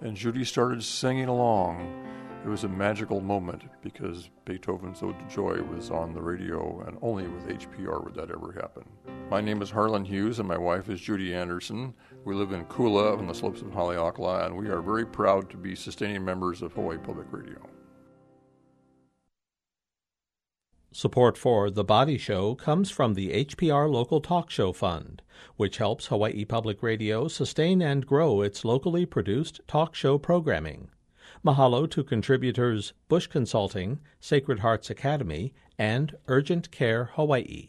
and 0.00 0.16
Judy 0.16 0.44
started 0.44 0.84
singing 0.84 1.28
along. 1.28 2.06
It 2.46 2.50
was 2.50 2.62
a 2.62 2.68
magical 2.68 3.20
moment 3.20 3.62
because 3.82 4.30
Beethoven's 4.44 5.02
Ode 5.02 5.18
to 5.18 5.34
Joy 5.34 5.60
was 5.62 5.90
on 5.90 6.14
the 6.14 6.22
radio, 6.22 6.80
and 6.86 6.96
only 7.02 7.26
with 7.26 7.48
HPR 7.48 8.04
would 8.04 8.14
that 8.14 8.30
ever 8.30 8.52
happen. 8.52 8.84
My 9.28 9.40
name 9.40 9.62
is 9.62 9.70
Harlan 9.72 10.04
Hughes, 10.04 10.38
and 10.38 10.46
my 10.46 10.56
wife 10.56 10.88
is 10.88 11.00
Judy 11.00 11.34
Anderson. 11.34 11.92
We 12.24 12.36
live 12.36 12.52
in 12.52 12.64
Kula 12.66 13.18
on 13.18 13.26
the 13.26 13.34
slopes 13.34 13.62
of 13.62 13.72
Haleakala, 13.72 14.46
and 14.46 14.56
we 14.56 14.68
are 14.68 14.80
very 14.80 15.04
proud 15.04 15.50
to 15.50 15.56
be 15.56 15.74
sustaining 15.74 16.24
members 16.24 16.62
of 16.62 16.72
Hawaii 16.74 16.98
Public 16.98 17.26
Radio. 17.32 17.58
Support 20.92 21.36
for 21.36 21.68
The 21.68 21.82
Body 21.82 22.16
Show 22.16 22.54
comes 22.54 22.92
from 22.92 23.14
the 23.14 23.44
HPR 23.44 23.90
Local 23.90 24.20
Talk 24.20 24.50
Show 24.50 24.72
Fund, 24.72 25.20
which 25.56 25.78
helps 25.78 26.06
Hawaii 26.06 26.44
Public 26.44 26.80
Radio 26.80 27.26
sustain 27.26 27.82
and 27.82 28.06
grow 28.06 28.40
its 28.40 28.64
locally 28.64 29.04
produced 29.04 29.60
talk 29.66 29.96
show 29.96 30.16
programming. 30.16 30.90
Mahalo 31.46 31.88
to 31.88 32.02
contributors 32.02 32.92
Bush 33.08 33.28
Consulting, 33.28 34.00
Sacred 34.18 34.58
Hearts 34.58 34.90
Academy, 34.90 35.54
and 35.78 36.16
Urgent 36.26 36.72
Care 36.72 37.10
Hawaii. 37.14 37.68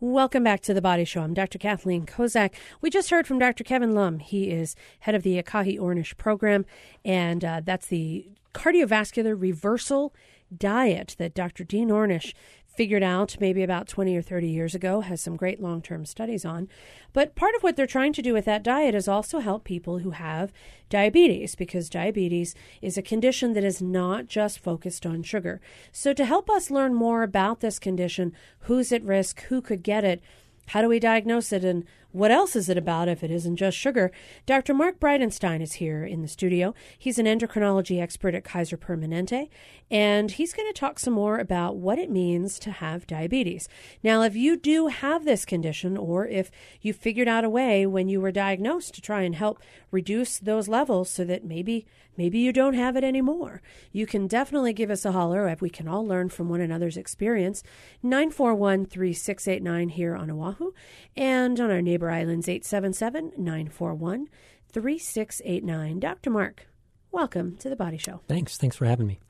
Welcome 0.00 0.42
back 0.42 0.62
to 0.62 0.72
the 0.72 0.80
Body 0.80 1.04
Show. 1.04 1.20
I'm 1.20 1.34
Dr. 1.34 1.58
Kathleen 1.58 2.06
Kozak. 2.06 2.54
We 2.80 2.88
just 2.88 3.10
heard 3.10 3.26
from 3.26 3.38
Dr. 3.38 3.64
Kevin 3.64 3.94
Lum. 3.94 4.18
He 4.18 4.50
is 4.50 4.74
head 5.00 5.14
of 5.14 5.24
the 5.24 5.40
Akahi 5.40 5.78
Ornish 5.78 6.16
program, 6.16 6.64
and 7.04 7.44
uh, 7.44 7.60
that's 7.62 7.88
the 7.88 8.30
cardiovascular 8.54 9.38
reversal 9.38 10.14
diet 10.56 11.14
that 11.18 11.34
Dr. 11.34 11.64
Dean 11.64 11.90
Ornish 11.90 12.32
figured 12.74 13.02
out 13.02 13.36
maybe 13.40 13.62
about 13.62 13.88
20 13.88 14.16
or 14.16 14.22
30 14.22 14.48
years 14.48 14.74
ago, 14.74 15.00
has 15.00 15.20
some 15.20 15.36
great 15.36 15.60
long 15.60 15.82
term 15.82 16.04
studies 16.04 16.44
on. 16.44 16.68
But 17.12 17.34
part 17.34 17.54
of 17.54 17.62
what 17.62 17.76
they're 17.76 17.86
trying 17.86 18.12
to 18.14 18.22
do 18.22 18.32
with 18.32 18.44
that 18.46 18.62
diet 18.62 18.94
is 18.94 19.08
also 19.08 19.40
help 19.40 19.64
people 19.64 19.98
who 19.98 20.10
have 20.10 20.52
diabetes, 20.88 21.54
because 21.54 21.90
diabetes 21.90 22.54
is 22.80 22.96
a 22.96 23.02
condition 23.02 23.52
that 23.52 23.64
is 23.64 23.82
not 23.82 24.26
just 24.26 24.58
focused 24.58 25.04
on 25.04 25.22
sugar. 25.22 25.60
So, 25.90 26.12
to 26.14 26.24
help 26.24 26.48
us 26.48 26.70
learn 26.70 26.94
more 26.94 27.22
about 27.22 27.60
this 27.60 27.78
condition, 27.78 28.32
who's 28.60 28.92
at 28.92 29.02
risk, 29.04 29.42
who 29.42 29.60
could 29.60 29.82
get 29.82 30.04
it, 30.04 30.22
how 30.68 30.80
do 30.80 30.88
we 30.88 30.98
diagnose 30.98 31.52
it, 31.52 31.64
and 31.64 31.84
what 32.12 32.30
else 32.30 32.54
is 32.56 32.68
it 32.68 32.76
about 32.76 33.08
if 33.08 33.22
it 33.22 33.30
isn't 33.30 33.56
just 33.56 33.76
sugar? 33.76 34.10
Dr. 34.44 34.74
Mark 34.74 35.00
Bridenstine 35.00 35.62
is 35.62 35.74
here 35.74 36.04
in 36.04 36.22
the 36.22 36.28
studio. 36.28 36.74
He's 36.98 37.18
an 37.18 37.26
endocrinology 37.26 38.00
expert 38.00 38.34
at 38.34 38.44
Kaiser 38.44 38.76
Permanente, 38.76 39.48
and 39.90 40.30
he's 40.30 40.52
going 40.52 40.68
to 40.70 40.78
talk 40.78 40.98
some 40.98 41.14
more 41.14 41.38
about 41.38 41.76
what 41.76 41.98
it 41.98 42.10
means 42.10 42.58
to 42.60 42.70
have 42.70 43.06
diabetes. 43.06 43.68
Now, 44.02 44.22
if 44.22 44.36
you 44.36 44.56
do 44.56 44.88
have 44.88 45.24
this 45.24 45.44
condition, 45.44 45.96
or 45.96 46.26
if 46.26 46.50
you 46.80 46.92
figured 46.92 47.28
out 47.28 47.44
a 47.44 47.50
way 47.50 47.86
when 47.86 48.08
you 48.08 48.20
were 48.20 48.32
diagnosed 48.32 48.94
to 48.94 49.00
try 49.00 49.22
and 49.22 49.34
help 49.34 49.58
reduce 49.90 50.38
those 50.38 50.68
levels 50.68 51.08
so 51.08 51.24
that 51.24 51.44
maybe 51.44 51.86
maybe 52.14 52.38
you 52.38 52.52
don't 52.52 52.74
have 52.74 52.94
it 52.94 53.04
anymore, 53.04 53.62
you 53.90 54.06
can 54.06 54.26
definitely 54.26 54.74
give 54.74 54.90
us 54.90 55.06
a 55.06 55.12
holler 55.12 55.46
we 55.62 55.70
can 55.70 55.88
all 55.88 56.06
learn 56.06 56.28
from 56.28 56.48
one 56.48 56.60
another's 56.60 56.96
experience. 56.96 57.62
941 58.02 58.84
3689 58.84 59.88
here 59.90 60.16
on 60.16 60.30
Oahu 60.30 60.72
and 61.16 61.58
on 61.60 61.70
our 61.70 61.80
neighbor 61.80 62.01
Neighbor 62.02 62.10
Islands 62.10 62.48
877 62.48 63.32
941 63.36 64.26
3689. 64.72 66.00
Dr. 66.00 66.30
Mark, 66.30 66.66
welcome 67.12 67.56
to 67.58 67.68
the 67.68 67.76
Body 67.76 67.96
Show. 67.96 68.22
Thanks. 68.26 68.56
Thanks 68.56 68.74
for 68.74 68.86
having 68.86 69.06
me. 69.06 69.20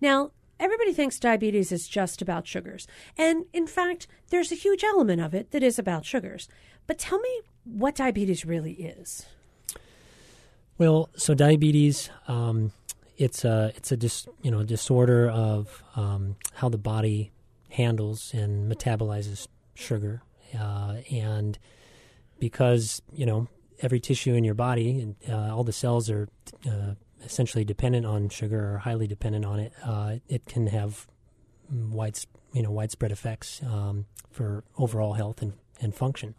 Now, 0.00 0.30
everybody 0.58 0.94
thinks 0.94 1.18
diabetes 1.18 1.72
is 1.72 1.86
just 1.86 2.22
about 2.22 2.46
sugars. 2.46 2.86
And 3.18 3.44
in 3.52 3.66
fact, 3.66 4.06
there's 4.30 4.50
a 4.50 4.54
huge 4.54 4.82
element 4.82 5.20
of 5.20 5.34
it 5.34 5.50
that 5.50 5.62
is 5.62 5.78
about 5.78 6.06
sugars. 6.06 6.48
But 6.86 6.98
tell 6.98 7.18
me 7.18 7.42
what 7.64 7.96
diabetes 7.96 8.46
really 8.46 8.72
is. 8.72 9.26
Well, 10.78 11.10
so 11.16 11.34
diabetes, 11.34 12.08
um, 12.28 12.72
it's 13.18 13.44
a 13.44 13.72
it's 13.76 13.92
a 13.92 13.96
dis, 13.98 14.26
you 14.40 14.50
know 14.50 14.62
disorder 14.62 15.28
of 15.28 15.82
um, 15.96 16.36
how 16.54 16.70
the 16.70 16.78
body 16.78 17.30
handles 17.68 18.32
and 18.32 18.72
metabolizes 18.72 19.48
sugar, 19.74 20.22
uh, 20.58 20.96
and 21.10 21.58
because 22.38 23.02
you 23.12 23.26
know 23.26 23.48
every 23.80 24.00
tissue 24.00 24.34
in 24.34 24.44
your 24.44 24.54
body 24.54 25.00
and 25.00 25.16
uh, 25.28 25.54
all 25.54 25.64
the 25.64 25.72
cells 25.72 26.08
are 26.10 26.28
uh, 26.66 26.94
essentially 27.24 27.64
dependent 27.64 28.06
on 28.06 28.28
sugar 28.28 28.74
or 28.74 28.78
highly 28.78 29.06
dependent 29.06 29.44
on 29.44 29.58
it, 29.60 29.72
uh, 29.84 30.16
it 30.28 30.46
can 30.46 30.68
have 30.68 31.06
wide 31.70 32.18
you 32.52 32.62
know 32.62 32.70
widespread 32.70 33.12
effects 33.12 33.60
um, 33.64 34.06
for 34.30 34.64
overall 34.78 35.14
health 35.14 35.42
and, 35.42 35.54
and 35.80 35.94
function. 35.94 36.34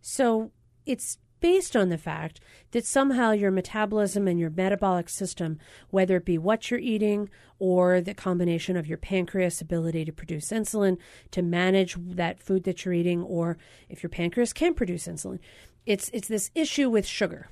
So 0.00 0.52
it's 0.84 1.18
based 1.46 1.76
on 1.76 1.90
the 1.90 1.96
fact 1.96 2.40
that 2.72 2.84
somehow 2.84 3.30
your 3.30 3.52
metabolism 3.52 4.26
and 4.26 4.36
your 4.40 4.50
metabolic 4.50 5.08
system, 5.08 5.60
whether 5.90 6.16
it 6.16 6.24
be 6.24 6.36
what 6.36 6.68
you're 6.72 6.80
eating 6.80 7.30
or 7.60 8.00
the 8.00 8.12
combination 8.12 8.76
of 8.76 8.88
your 8.88 8.98
pancreas 8.98 9.60
ability 9.60 10.04
to 10.04 10.10
produce 10.10 10.48
insulin 10.48 10.98
to 11.30 11.42
manage 11.42 11.94
that 12.00 12.42
food 12.42 12.64
that 12.64 12.84
you're 12.84 12.92
eating, 12.92 13.22
or 13.22 13.56
if 13.88 14.02
your 14.02 14.10
pancreas 14.10 14.52
can 14.52 14.74
produce 14.74 15.06
insulin, 15.06 15.38
it's 15.86 16.10
it's 16.12 16.26
this 16.26 16.50
issue 16.56 16.90
with 16.90 17.06
sugar. 17.06 17.48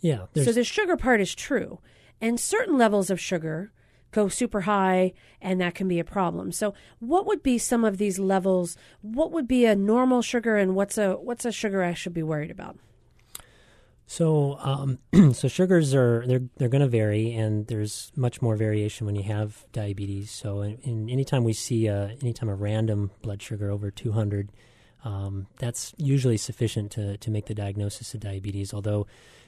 Yeah. 0.00 0.26
So 0.36 0.52
the 0.52 0.62
sugar 0.62 0.96
part 0.96 1.20
is 1.20 1.34
true, 1.34 1.80
and 2.20 2.38
certain 2.38 2.78
levels 2.78 3.10
of 3.10 3.18
sugar 3.18 3.72
go 4.12 4.28
super 4.28 4.60
high 4.60 5.14
and 5.42 5.60
that 5.60 5.74
can 5.74 5.88
be 5.88 5.98
a 5.98 6.04
problem. 6.04 6.52
So 6.52 6.74
what 7.00 7.26
would 7.26 7.42
be 7.42 7.58
some 7.58 7.84
of 7.84 7.98
these 7.98 8.20
levels? 8.20 8.76
What 9.02 9.32
would 9.32 9.48
be 9.48 9.64
a 9.64 9.74
normal 9.74 10.22
sugar 10.22 10.56
and 10.56 10.76
what's 10.76 10.96
a 10.96 11.14
what's 11.14 11.44
a 11.44 11.50
sugar 11.50 11.82
I 11.82 11.94
should 11.94 12.14
be 12.14 12.22
worried 12.22 12.52
about? 12.52 12.78
So, 14.10 14.58
um, 14.58 14.98
so 15.34 15.46
sugars 15.46 15.94
are 15.94 16.24
they're 16.26 16.42
they're 16.56 16.68
going 16.68 16.82
to 16.82 16.88
vary, 16.88 17.32
and 17.32 17.68
there's 17.68 18.10
much 18.16 18.42
more 18.42 18.56
variation 18.56 19.06
when 19.06 19.14
you 19.14 19.22
have 19.22 19.64
diabetes. 19.70 20.32
So, 20.32 20.62
in, 20.62 20.78
in 20.82 21.08
anytime 21.08 21.44
we 21.44 21.52
see 21.52 21.86
a, 21.86 22.16
anytime 22.20 22.48
a 22.48 22.56
random 22.56 23.12
blood 23.22 23.40
sugar 23.40 23.70
over 23.70 23.88
200, 23.92 24.50
um, 25.04 25.46
that's 25.60 25.94
usually 25.96 26.38
sufficient 26.38 26.90
to 26.90 27.18
to 27.18 27.30
make 27.30 27.46
the 27.46 27.54
diagnosis 27.54 28.12
of 28.12 28.18
diabetes. 28.18 28.74
Although, 28.74 29.06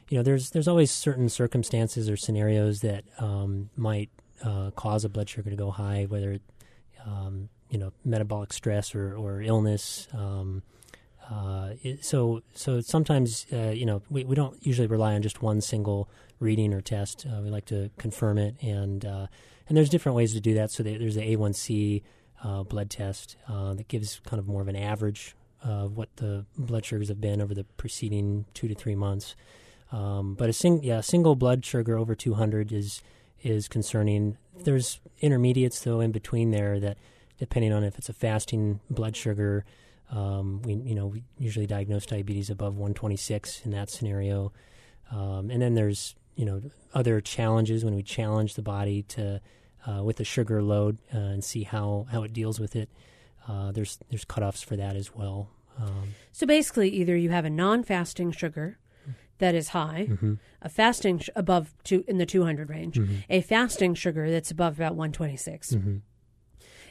you 0.09 0.17
know, 0.17 0.23
there's 0.23 0.51
there's 0.51 0.69
always 0.69 0.93
certain 0.93 1.29
circumstances 1.29 2.09
or 2.09 2.17
scenarios 2.17 2.83
that 2.83 3.03
um, 3.19 3.69
might 3.75 4.11
uh, 4.45 4.71
cause 4.77 5.05
a 5.05 5.09
blood 5.09 5.29
sugar 5.29 5.51
to 5.51 5.57
go 5.57 5.73
high, 5.73 6.07
whether 6.09 6.39
um, 7.05 7.49
you 7.69 7.79
know 7.79 7.93
metabolic 8.05 8.53
stress 8.53 8.95
or 8.95 9.17
or 9.17 9.43
illness. 9.43 10.07
Uh, 11.31 11.71
so 12.01 12.43
so 12.55 12.81
sometimes 12.81 13.47
uh, 13.53 13.71
you 13.71 13.87
know 13.87 14.03
we, 14.11 14.25
we 14.25 14.35
don't 14.35 14.65
usually 14.65 14.87
rely 14.87 15.15
on 15.15 15.23
just 15.23 15.43
one 15.43 15.61
single 15.61 16.09
reading 16.41 16.73
or 16.75 16.81
test. 16.81 17.27
Uh, 17.27 17.41
we 17.41 17.51
like 17.51 17.65
to 17.67 17.91
confirm 17.99 18.39
it, 18.39 18.57
and 18.63 19.05
uh, 19.05 19.27
and 19.69 19.77
there's 19.77 19.89
different 19.89 20.17
ways 20.17 20.35
to 20.35 20.41
do 20.41 20.55
that. 20.55 20.71
So 20.71 20.83
there's 20.83 21.15
the 21.15 21.37
A1C 21.37 22.03
uh, 22.45 22.63
blood 22.65 22.91
test 22.91 23.37
that 23.49 23.89
gives 23.89 24.21
kind 24.27 24.41
of 24.41 24.47
more 24.47 24.63
of 24.63 24.69
an 24.69 24.77
average 24.77 25.35
of 25.65 25.97
what 25.97 26.09
the 26.17 26.45
blood 26.59 26.85
sugars 26.85 27.09
have 27.09 27.21
been 27.21 27.41
over 27.41 27.55
the 27.55 27.65
preceding 27.77 28.47
two 28.55 28.69
to 28.69 28.75
three 28.75 28.97
months. 28.97 29.37
Um, 29.93 30.35
but 30.35 30.49
a 30.49 30.53
sing- 30.53 30.83
yeah, 30.83 31.01
single 31.03 31.37
blood 31.37 31.65
sugar 31.65 31.97
over 31.99 32.15
200 32.15 32.73
is 32.73 33.03
is 33.43 33.69
concerning. 33.69 34.39
There's 34.65 35.01
intermediates 35.21 35.81
though 35.81 36.01
in 36.01 36.13
between 36.13 36.51
there 36.51 36.81
that, 36.81 36.99
depending 37.39 37.73
on 37.73 37.85
if 37.85 37.99
it's 37.99 38.09
a 38.09 38.13
fasting 38.13 38.81
blood 38.91 39.17
sugar 39.17 39.65
um, 40.11 40.63
we 40.63 40.75
you 40.75 40.95
know 40.95 41.07
we 41.07 41.25
usually 41.39 41.67
diagnose 41.67 42.07
diabetes 42.07 42.51
above 42.51 42.75
126 42.75 43.63
in 43.65 43.71
that 43.73 43.91
scenario, 43.91 44.53
um, 45.11 45.51
and 45.51 45.61
then 45.63 45.75
there's 45.75 46.15
you 46.37 46.45
know 46.45 46.63
other 46.95 47.21
challenges 47.21 47.85
when 47.85 47.95
we 47.95 48.03
challenge 48.03 48.55
the 48.55 48.63
body 48.63 49.03
to 49.05 49.41
uh, 49.89 50.03
with 50.03 50.17
the 50.17 50.25
sugar 50.25 50.63
load 50.63 50.99
uh, 51.15 51.19
and 51.19 51.43
see 51.45 51.65
how, 51.65 52.07
how 52.13 52.23
it 52.23 52.33
deals 52.33 52.61
with 52.61 52.77
it. 52.77 52.89
Uh, 53.49 53.73
there's 53.73 53.99
there's 54.11 54.25
cutoffs 54.25 54.65
for 54.65 54.77
that 54.77 54.95
as 54.97 55.15
well. 55.15 55.49
Um, 55.79 56.15
so 56.33 56.47
basically, 56.47 56.89
either 56.91 57.17
you 57.17 57.31
have 57.31 57.45
a 57.45 57.51
non-fasting 57.51 58.33
sugar 58.33 58.79
that 59.39 59.55
is 59.57 59.69
high, 59.69 60.07
mm-hmm. 60.09 60.35
a 60.61 60.69
fasting 60.69 61.19
sh- 61.19 61.31
above 61.35 61.75
two 61.83 62.05
in 62.07 62.19
the 62.19 62.27
200 62.27 62.71
range, 62.71 62.99
Mm-hmm. 62.99 63.15
a 63.29 63.41
fasting 63.41 63.95
sugar 63.95 64.31
that's 64.31 64.51
above 64.53 64.75
about 64.79 64.95
126. 64.95 65.73
Mm-hmm. 65.73 65.97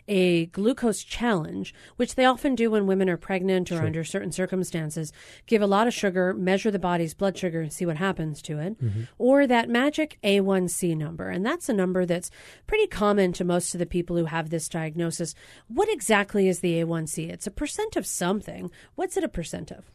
A 0.07 0.47
glucose 0.47 1.03
challenge, 1.03 1.73
which 1.95 2.15
they 2.15 2.25
often 2.25 2.55
do 2.55 2.71
when 2.71 2.87
women 2.87 3.09
are 3.09 3.17
pregnant 3.17 3.71
or 3.71 3.75
Sure. 3.75 3.85
under 3.85 4.03
certain 4.03 4.31
circumstances, 4.31 5.13
give 5.45 5.61
a 5.61 5.67
lot 5.67 5.87
of 5.87 5.93
sugar, 5.93 6.33
measure 6.33 6.71
the 6.71 6.79
body's 6.79 7.13
blood 7.13 7.37
sugar, 7.37 7.61
and 7.61 7.71
see 7.71 7.85
what 7.85 7.97
happens 7.97 8.41
to 8.43 8.59
it. 8.59 8.81
Mm-hmm. 8.83 9.01
Or 9.17 9.47
that 9.47 9.69
magic 9.69 10.17
A1C 10.23 10.95
number. 10.97 11.29
And 11.29 11.45
that's 11.45 11.69
a 11.69 11.73
number 11.73 12.05
that's 12.05 12.31
pretty 12.67 12.87
common 12.87 13.31
to 13.33 13.43
most 13.43 13.73
of 13.75 13.79
the 13.79 13.85
people 13.85 14.17
who 14.17 14.25
have 14.25 14.49
this 14.49 14.67
diagnosis. 14.67 15.33
What 15.67 15.89
exactly 15.91 16.47
is 16.47 16.59
the 16.59 16.81
A1C? 16.83 17.29
It's 17.29 17.47
a 17.47 17.51
percent 17.51 17.95
of 17.95 18.05
something. 18.05 18.71
What's 18.95 19.17
it 19.17 19.23
a 19.23 19.29
percent 19.29 19.71
of? 19.71 19.89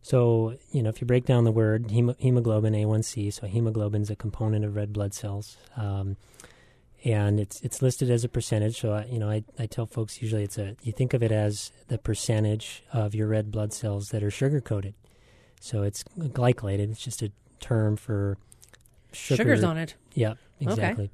So, 0.00 0.54
you 0.70 0.82
know, 0.82 0.88
if 0.90 1.00
you 1.00 1.06
break 1.06 1.26
down 1.26 1.44
the 1.44 1.50
word 1.52 1.88
hemo- 1.88 2.16
hemoglobin 2.18 2.72
A1C, 2.72 3.32
so 3.32 3.46
hemoglobin 3.46 4.02
is 4.02 4.10
a 4.10 4.16
component 4.16 4.64
of 4.64 4.76
red 4.76 4.92
blood 4.92 5.12
cells, 5.12 5.56
um, 5.76 6.16
and 7.04 7.38
it's 7.38 7.60
it's 7.60 7.80
listed 7.82 8.10
as 8.10 8.24
a 8.24 8.28
percentage. 8.28 8.80
So, 8.80 8.92
I, 8.92 9.04
you 9.04 9.18
know, 9.18 9.30
I, 9.30 9.44
I 9.58 9.66
tell 9.66 9.86
folks 9.86 10.20
usually 10.20 10.42
it's 10.42 10.58
a 10.58 10.76
you 10.82 10.92
think 10.92 11.14
of 11.14 11.22
it 11.22 11.32
as 11.32 11.70
the 11.88 11.98
percentage 11.98 12.82
of 12.92 13.14
your 13.14 13.28
red 13.28 13.50
blood 13.50 13.72
cells 13.72 14.08
that 14.10 14.22
are 14.22 14.30
sugar 14.30 14.60
coated. 14.60 14.94
So 15.60 15.82
it's 15.82 16.04
glycolated. 16.18 16.90
It's 16.90 17.02
just 17.02 17.22
a 17.22 17.32
term 17.60 17.96
for 17.96 18.38
sugar. 19.12 19.42
Sugar's 19.42 19.64
on 19.64 19.76
it. 19.76 19.94
Yep, 20.14 20.38
exactly. 20.60 21.10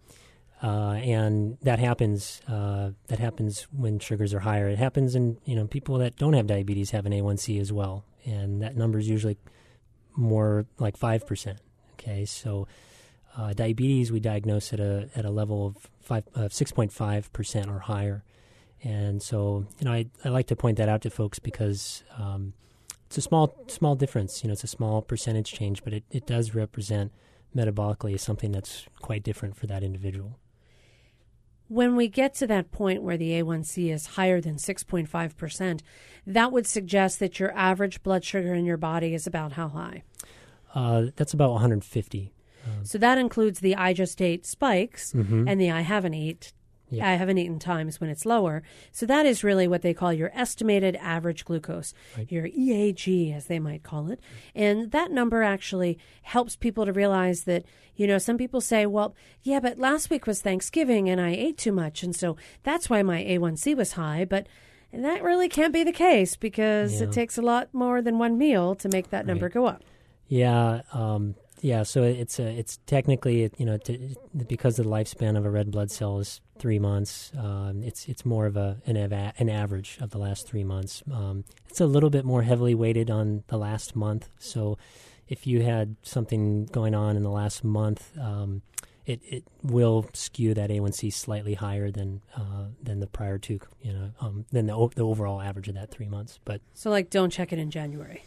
Uh, 0.62 0.92
and 0.92 1.58
that 1.62 1.78
happens. 1.78 2.40
Uh, 2.48 2.90
that 3.08 3.18
happens 3.18 3.66
when 3.70 3.98
sugars 3.98 4.32
are 4.32 4.40
higher. 4.40 4.68
It 4.68 4.78
happens 4.78 5.14
in 5.14 5.36
you 5.44 5.54
know 5.56 5.66
people 5.66 5.98
that 5.98 6.16
don't 6.16 6.32
have 6.32 6.46
diabetes 6.46 6.90
have 6.92 7.04
an 7.04 7.12
A1C 7.12 7.60
as 7.60 7.72
well, 7.72 8.04
and 8.24 8.62
that 8.62 8.76
number 8.76 8.98
is 8.98 9.08
usually 9.08 9.36
more 10.16 10.64
like 10.78 10.96
five 10.96 11.26
percent. 11.26 11.58
Okay, 11.94 12.24
so 12.24 12.66
uh, 13.36 13.52
diabetes 13.52 14.12
we 14.12 14.20
diagnose 14.20 14.72
at 14.72 14.80
a 14.80 15.08
at 15.14 15.24
a 15.24 15.30
level 15.30 15.66
of 15.66 15.90
five 16.00 16.24
six 16.52 16.72
point 16.72 16.92
five 16.92 17.32
percent 17.32 17.68
or 17.68 17.80
higher, 17.80 18.24
and 18.82 19.22
so 19.22 19.66
you 19.78 19.84
know 19.84 19.92
I, 19.92 20.06
I 20.24 20.28
like 20.28 20.46
to 20.48 20.56
point 20.56 20.78
that 20.78 20.88
out 20.88 21.02
to 21.02 21.10
folks 21.10 21.38
because 21.38 22.04
um, 22.18 22.54
it's 23.06 23.18
a 23.18 23.22
small 23.22 23.54
small 23.68 23.94
difference. 23.94 24.42
You 24.42 24.48
know, 24.48 24.52
it's 24.52 24.64
a 24.64 24.68
small 24.68 25.02
percentage 25.02 25.52
change, 25.52 25.84
but 25.84 25.92
it, 25.92 26.04
it 26.10 26.26
does 26.26 26.54
represent 26.54 27.12
metabolically 27.54 28.18
something 28.18 28.52
that's 28.52 28.86
quite 29.00 29.22
different 29.22 29.56
for 29.56 29.66
that 29.68 29.84
individual. 29.84 30.38
When 31.68 31.96
we 31.96 32.08
get 32.08 32.34
to 32.34 32.46
that 32.48 32.72
point 32.72 33.02
where 33.02 33.16
the 33.16 33.30
A1C 33.40 33.92
is 33.92 34.06
higher 34.06 34.40
than 34.40 34.56
6.5%, 34.56 35.80
that 36.26 36.52
would 36.52 36.66
suggest 36.66 37.20
that 37.20 37.40
your 37.40 37.56
average 37.56 38.02
blood 38.02 38.24
sugar 38.24 38.52
in 38.52 38.66
your 38.66 38.76
body 38.76 39.14
is 39.14 39.26
about 39.26 39.52
how 39.52 39.68
high? 39.68 40.02
Uh, 40.74 41.06
that's 41.16 41.32
about 41.32 41.52
150. 41.52 42.32
So 42.82 42.98
that 42.98 43.18
includes 43.18 43.60
the 43.60 43.76
I 43.76 43.92
just 43.92 44.20
ate 44.22 44.44
spikes 44.46 45.12
Mhm. 45.12 45.48
and 45.50 45.60
the 45.60 45.70
I 45.70 45.80
haven't 45.82 46.14
eat 46.14 46.52
Yeah. 46.90 47.08
I 47.08 47.14
haven't 47.14 47.38
eaten 47.38 47.58
times 47.58 47.98
when 48.00 48.10
it's 48.10 48.24
lower. 48.26 48.62
So 48.92 49.04
that 49.06 49.26
is 49.26 49.42
really 49.42 49.66
what 49.66 49.82
they 49.82 49.94
call 49.94 50.12
your 50.12 50.30
estimated 50.34 50.94
average 50.96 51.44
glucose, 51.44 51.92
Right. 52.16 52.30
your 52.30 52.46
EAG 52.46 53.32
as 53.32 53.46
they 53.46 53.58
might 53.58 53.82
call 53.82 54.10
it. 54.12 54.20
And 54.54 54.90
that 54.92 55.10
number 55.10 55.42
actually 55.42 55.98
helps 56.22 56.54
people 56.56 56.84
to 56.84 56.92
realize 56.92 57.44
that, 57.44 57.64
you 57.96 58.06
know, 58.06 58.18
some 58.18 58.36
people 58.38 58.60
say, 58.60 58.84
well, 58.86 59.14
yeah, 59.42 59.58
but 59.60 59.78
last 59.78 60.08
week 60.10 60.26
was 60.26 60.40
Thanksgiving 60.42 61.08
and 61.08 61.20
I 61.20 61.30
ate 61.30 61.56
too 61.58 61.72
much 61.72 62.02
and 62.04 62.14
so 62.14 62.36
that's 62.62 62.88
why 62.90 63.02
my 63.02 63.24
A1C 63.24 63.74
was 63.74 63.92
high, 63.92 64.24
but 64.24 64.46
that 64.92 65.24
really 65.24 65.48
can't 65.48 65.72
be 65.72 65.82
the 65.82 65.90
case 65.90 66.36
because 66.36 67.00
Yeah. 67.00 67.08
it 67.08 67.12
takes 67.12 67.36
a 67.38 67.42
lot 67.42 67.72
more 67.72 68.02
than 68.02 68.18
one 68.18 68.38
meal 68.38 68.74
to 68.76 68.88
make 68.88 69.10
that 69.10 69.26
number 69.26 69.46
Right. 69.46 69.54
go 69.54 69.66
up. 69.66 69.82
Yeah, 70.28 70.82
um, 70.92 71.34
yeah. 71.60 71.82
So 71.82 72.02
it's 72.02 72.38
a, 72.38 72.46
it's 72.46 72.78
technically 72.86 73.50
you 73.58 73.66
know 73.66 73.76
t- 73.78 74.16
because 74.46 74.76
the 74.76 74.84
lifespan 74.84 75.36
of 75.36 75.44
a 75.44 75.50
red 75.50 75.70
blood 75.70 75.90
cell 75.90 76.18
is 76.18 76.40
three 76.58 76.78
months. 76.78 77.32
Um, 77.38 77.82
it's 77.82 78.08
it's 78.08 78.24
more 78.24 78.46
of 78.46 78.56
a 78.56 78.78
an, 78.86 78.96
ava- 78.96 79.32
an 79.38 79.48
average 79.48 79.98
of 80.00 80.10
the 80.10 80.18
last 80.18 80.46
three 80.46 80.64
months. 80.64 81.02
Um, 81.12 81.44
it's 81.68 81.80
a 81.80 81.86
little 81.86 82.10
bit 82.10 82.24
more 82.24 82.42
heavily 82.42 82.74
weighted 82.74 83.10
on 83.10 83.44
the 83.48 83.56
last 83.58 83.96
month. 83.96 84.28
So 84.38 84.78
if 85.28 85.46
you 85.46 85.62
had 85.62 85.96
something 86.02 86.66
going 86.66 86.94
on 86.94 87.16
in 87.16 87.22
the 87.22 87.30
last 87.30 87.64
month. 87.64 88.10
Um, 88.18 88.62
it, 89.06 89.20
it 89.28 89.44
will 89.62 90.08
skew 90.14 90.54
that 90.54 90.70
A1C 90.70 91.12
slightly 91.12 91.52
higher 91.52 91.90
than 91.90 92.22
uh, 92.34 92.68
than 92.82 93.00
the 93.00 93.06
prior 93.06 93.36
two, 93.36 93.60
you 93.82 93.92
know, 93.92 94.12
um, 94.18 94.46
than 94.50 94.64
the, 94.64 94.72
o- 94.72 94.90
the 94.96 95.02
overall 95.02 95.42
average 95.42 95.68
of 95.68 95.74
that 95.74 95.90
three 95.90 96.08
months. 96.08 96.40
But 96.46 96.62
So 96.72 96.88
like 96.88 97.10
don't 97.10 97.28
check 97.28 97.52
it 97.52 97.58
in 97.58 97.70
January. 97.70 98.22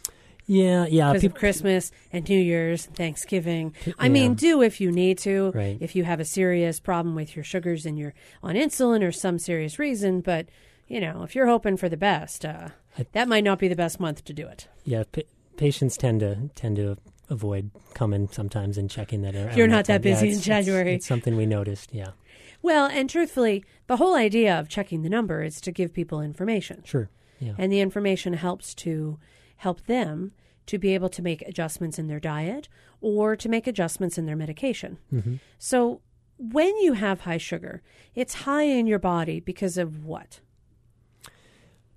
Yeah, 0.48 0.86
yeah. 0.88 1.12
because 1.12 1.24
of 1.24 1.34
Christmas 1.34 1.92
and 2.12 2.28
New 2.28 2.40
Year's 2.40 2.86
and 2.86 2.96
Thanksgiving. 2.96 3.74
I 3.98 4.06
yeah. 4.06 4.12
mean, 4.12 4.34
do 4.34 4.62
if 4.62 4.80
you 4.80 4.90
need 4.90 5.18
to. 5.18 5.52
Right. 5.54 5.76
If 5.78 5.94
you 5.94 6.04
have 6.04 6.18
a 6.20 6.24
serious 6.24 6.80
problem 6.80 7.14
with 7.14 7.36
your 7.36 7.44
sugars 7.44 7.84
and 7.86 7.98
you're 7.98 8.14
on 8.42 8.54
insulin 8.54 9.06
or 9.06 9.12
some 9.12 9.38
serious 9.38 9.78
reason, 9.78 10.20
but 10.22 10.48
you 10.88 11.00
know, 11.00 11.22
if 11.22 11.34
you're 11.34 11.46
hoping 11.46 11.76
for 11.76 11.88
the 11.90 11.98
best, 11.98 12.44
uh, 12.46 12.68
that 13.12 13.28
might 13.28 13.44
not 13.44 13.58
be 13.58 13.68
the 13.68 13.76
best 13.76 14.00
month 14.00 14.24
to 14.24 14.32
do 14.32 14.46
it. 14.48 14.66
yeah, 14.84 15.04
pa- 15.12 15.20
patients 15.58 15.96
tend 15.98 16.20
to 16.20 16.48
tend 16.54 16.76
to 16.76 16.96
avoid 17.30 17.70
coming 17.92 18.26
sometimes 18.32 18.78
and 18.78 18.88
checking 18.90 19.20
that. 19.20 19.34
If 19.34 19.54
you're 19.54 19.68
not 19.68 19.84
that 19.84 20.02
Yeah, 20.02 20.12
busy 20.14 20.28
in 20.28 20.32
it's- 20.32 20.46
it's- 20.48 20.64
January. 20.64 20.94
It's, 20.94 21.06
something 21.06 21.36
we 21.36 21.44
noticed. 21.44 21.92
Yeah, 21.92 22.12
Well, 22.62 22.86
and 22.86 23.10
truthfully, 23.10 23.64
the 23.86 23.98
whole 23.98 24.14
idea 24.14 24.58
of 24.58 24.70
checking 24.70 25.02
the 25.02 25.10
number 25.10 25.42
is 25.42 25.60
to 25.60 25.70
give 25.70 25.92
people 25.92 26.22
information. 26.22 26.82
sure. 26.86 27.10
Yeah, 27.38 27.52
and 27.58 27.70
the 27.70 27.80
information 27.80 28.32
helps 28.32 28.74
to 28.76 29.18
help 29.58 29.86
them 29.86 30.32
to 30.66 30.78
be 30.78 30.94
able 30.94 31.08
to 31.08 31.22
make 31.22 31.42
adjustments 31.42 31.98
in 31.98 32.08
their 32.08 32.20
diet 32.20 32.68
or 33.00 33.36
to 33.36 33.48
make 33.48 33.66
adjustments 33.66 34.18
in 34.18 34.26
their 34.26 34.36
medication. 34.36 34.98
Mm-hmm. 35.12 35.36
So 35.58 36.00
when 36.36 36.76
you 36.78 36.92
have 36.94 37.20
high 37.20 37.38
sugar, 37.38 37.82
it's 38.14 38.34
high 38.34 38.64
in 38.64 38.86
your 38.86 38.98
body 38.98 39.40
because 39.40 39.78
of 39.78 40.04
what? 40.04 40.40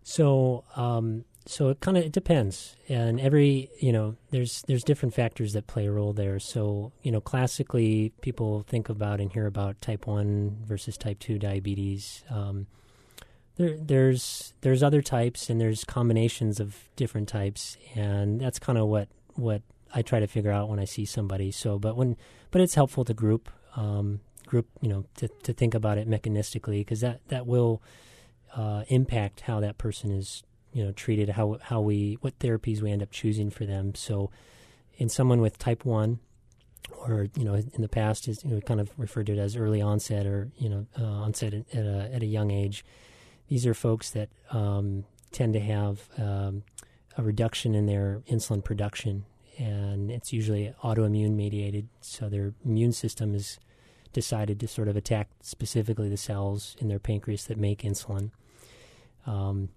So, 0.03 0.63
um, 0.75 1.25
so 1.45 1.69
it 1.69 1.79
kind 1.79 1.97
of 1.97 2.03
it 2.05 2.11
depends, 2.11 2.75
and 2.87 3.19
every 3.19 3.69
you 3.79 3.91
know, 3.91 4.15
there's 4.29 4.63
there's 4.67 4.83
different 4.83 5.15
factors 5.15 5.53
that 5.53 5.67
play 5.67 5.87
a 5.87 5.91
role 5.91 6.13
there. 6.13 6.39
So, 6.39 6.91
you 7.01 7.11
know, 7.11 7.21
classically, 7.21 8.13
people 8.21 8.63
think 8.67 8.89
about 8.89 9.19
and 9.19 9.31
hear 9.31 9.47
about 9.47 9.81
type 9.81 10.05
one 10.05 10.57
versus 10.65 10.97
type 10.97 11.19
two 11.19 11.39
diabetes. 11.39 12.23
Um, 12.29 12.67
there, 13.61 13.77
there's 13.77 14.53
there's 14.61 14.83
other 14.83 15.01
types, 15.01 15.49
and 15.49 15.59
there's 15.59 15.83
combinations 15.83 16.59
of 16.59 16.77
different 16.95 17.27
types, 17.27 17.77
and 17.95 18.39
that's 18.39 18.59
kind 18.59 18.77
of 18.77 18.87
what 18.87 19.07
what 19.35 19.61
I 19.93 20.01
try 20.01 20.19
to 20.19 20.27
figure 20.27 20.51
out 20.51 20.69
when 20.69 20.79
I 20.79 20.85
see 20.85 21.05
somebody. 21.05 21.51
So, 21.51 21.79
but 21.79 21.95
when 21.95 22.17
but 22.51 22.61
it's 22.61 22.75
helpful 22.75 23.05
to 23.05 23.13
group 23.13 23.49
um, 23.75 24.19
group, 24.45 24.67
you 24.81 24.89
know, 24.89 25.05
to 25.17 25.27
to 25.43 25.53
think 25.53 25.73
about 25.73 25.97
it 25.97 26.09
mechanistically 26.09 26.79
because 26.79 27.01
that 27.01 27.21
that 27.27 27.45
will 27.45 27.81
uh, 28.55 28.83
impact 28.87 29.41
how 29.41 29.59
that 29.59 29.77
person 29.77 30.11
is 30.11 30.43
you 30.73 30.83
know 30.83 30.91
treated 30.91 31.29
how 31.29 31.57
how 31.61 31.81
we 31.81 32.17
what 32.21 32.37
therapies 32.39 32.81
we 32.81 32.91
end 32.91 33.03
up 33.03 33.11
choosing 33.11 33.49
for 33.49 33.65
them 33.65 33.93
so 33.93 34.31
in 34.97 35.09
someone 35.09 35.41
with 35.41 35.57
type 35.57 35.85
1 35.85 36.19
or 36.99 37.27
you 37.35 37.43
know 37.43 37.55
in 37.55 37.81
the 37.81 37.89
past 37.89 38.27
is 38.27 38.43
you 38.43 38.51
know 38.51 38.61
kind 38.61 38.79
of 38.79 38.89
referred 38.97 39.25
to 39.25 39.33
it 39.33 39.39
as 39.39 39.55
early 39.55 39.81
onset 39.81 40.25
or 40.25 40.49
you 40.57 40.69
know 40.69 40.85
uh, 40.99 41.03
onset 41.03 41.53
at 41.53 41.65
a, 41.73 42.09
at 42.13 42.23
a 42.23 42.25
young 42.25 42.51
age 42.51 42.85
these 43.51 43.67
are 43.67 43.73
folks 43.73 44.11
that 44.11 44.29
um, 44.51 45.03
tend 45.33 45.51
to 45.51 45.59
have 45.59 46.07
um, 46.17 46.63
a 47.17 47.21
reduction 47.21 47.75
in 47.75 47.85
their 47.85 48.21
insulin 48.31 48.63
production 48.63 49.25
and 49.57 50.09
it's 50.09 50.31
usually 50.31 50.73
autoimmune 50.81 51.35
mediated 51.35 51.89
so 51.99 52.29
their 52.29 52.53
immune 52.63 52.93
system 52.93 53.35
is 53.35 53.59
decided 54.13 54.57
to 54.57 54.67
sort 54.69 54.87
of 54.87 54.95
attack 54.95 55.27
specifically 55.41 56.07
the 56.07 56.15
cells 56.15 56.77
in 56.79 56.87
their 56.87 56.99
pancreas 56.99 57.45
that 57.45 57.57
make 57.57 57.81
insulin 57.81 58.31
um, 59.25 59.67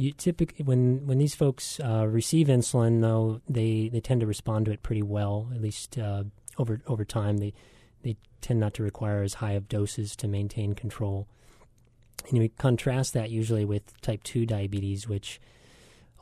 you 0.00 0.12
typically 0.12 0.64
when 0.64 1.06
when 1.06 1.18
these 1.18 1.34
folks 1.34 1.78
uh, 1.80 2.06
receive 2.08 2.48
insulin, 2.48 3.02
though 3.02 3.40
they, 3.48 3.88
they 3.92 4.00
tend 4.00 4.20
to 4.22 4.26
respond 4.26 4.66
to 4.66 4.72
it 4.72 4.82
pretty 4.82 5.02
well. 5.02 5.48
At 5.54 5.60
least 5.60 5.98
uh, 5.98 6.24
over 6.58 6.80
over 6.86 7.04
time, 7.04 7.38
they 7.38 7.52
they 8.02 8.16
tend 8.40 8.60
not 8.60 8.74
to 8.74 8.82
require 8.82 9.22
as 9.22 9.34
high 9.34 9.52
of 9.52 9.68
doses 9.68 10.16
to 10.16 10.28
maintain 10.28 10.74
control. 10.74 11.28
And 12.28 12.38
we 12.38 12.48
contrast 12.48 13.14
that 13.14 13.30
usually 13.30 13.64
with 13.64 13.98
type 14.00 14.22
two 14.22 14.46
diabetes, 14.46 15.08
which 15.08 15.40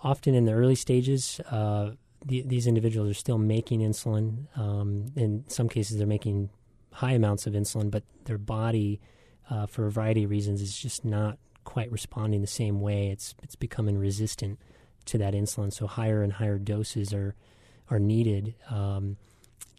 often 0.02 0.34
in 0.34 0.44
the 0.44 0.52
early 0.52 0.74
stages, 0.74 1.40
uh, 1.50 1.92
the, 2.24 2.42
these 2.42 2.66
individuals 2.66 3.10
are 3.10 3.14
still 3.14 3.38
making 3.38 3.80
insulin. 3.80 4.46
Um, 4.58 5.06
in 5.16 5.44
some 5.48 5.68
cases, 5.68 5.98
they're 5.98 6.06
making 6.06 6.50
high 6.92 7.12
amounts 7.12 7.46
of 7.46 7.52
insulin, 7.52 7.90
but 7.90 8.02
their 8.24 8.38
body, 8.38 9.00
uh, 9.50 9.66
for 9.66 9.86
a 9.86 9.90
variety 9.90 10.24
of 10.24 10.30
reasons, 10.30 10.60
is 10.60 10.76
just 10.76 11.04
not 11.04 11.38
quite 11.64 11.92
responding 11.92 12.40
the 12.40 12.46
same 12.46 12.80
way. 12.80 13.08
It's 13.08 13.34
it's 13.42 13.56
becoming 13.56 13.98
resistant 13.98 14.58
to 15.06 15.18
that 15.18 15.34
insulin. 15.34 15.72
So 15.72 15.86
higher 15.86 16.22
and 16.22 16.32
higher 16.32 16.58
doses 16.58 17.12
are 17.12 17.34
are 17.90 17.98
needed 17.98 18.54
um, 18.70 19.16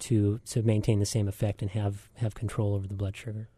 to 0.02 0.40
to 0.52 0.62
maintain 0.62 1.00
the 1.00 1.06
same 1.06 1.28
effect 1.28 1.62
and 1.62 1.72
have 1.72 2.10
have 2.16 2.36
control 2.36 2.76
over 2.76 2.88
the 2.88 2.94
blood 2.94 3.18
sugar. 3.18 3.50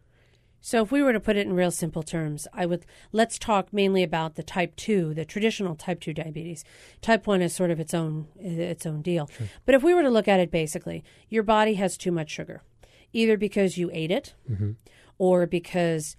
So 0.61 0.83
if 0.83 0.91
we 0.91 1.01
were 1.01 1.11
to 1.11 1.19
put 1.19 1.35
it 1.35 1.47
in 1.47 1.53
real 1.53 1.71
simple 1.71 2.03
terms, 2.03 2.47
I 2.53 2.65
would 2.67 2.85
let's 3.11 3.39
talk 3.39 3.73
mainly 3.73 4.03
about 4.03 4.35
the 4.35 4.43
type 4.43 4.75
2, 4.75 5.15
the 5.15 5.25
traditional 5.25 5.75
type 5.75 5.99
2 5.99 6.13
diabetes. 6.13 6.63
Type 7.01 7.25
1 7.25 7.41
is 7.41 7.53
sort 7.53 7.71
of 7.71 7.79
its 7.79 7.93
own 7.93 8.27
its 8.39 8.85
own 8.85 9.01
deal. 9.01 9.29
But 9.65 9.75
if 9.75 9.83
we 9.83 9.93
were 9.93 10.03
to 10.03 10.09
look 10.09 10.27
at 10.27 10.39
it 10.39 10.51
basically, 10.51 11.03
your 11.29 11.43
body 11.43 11.73
has 11.73 11.97
too 11.97 12.11
much 12.11 12.29
sugar, 12.29 12.61
either 13.11 13.37
because 13.37 13.77
you 13.77 13.89
ate 13.91 14.11
it 14.11 14.35
mm-hmm. 14.49 14.71
or 15.17 15.47
because 15.47 16.15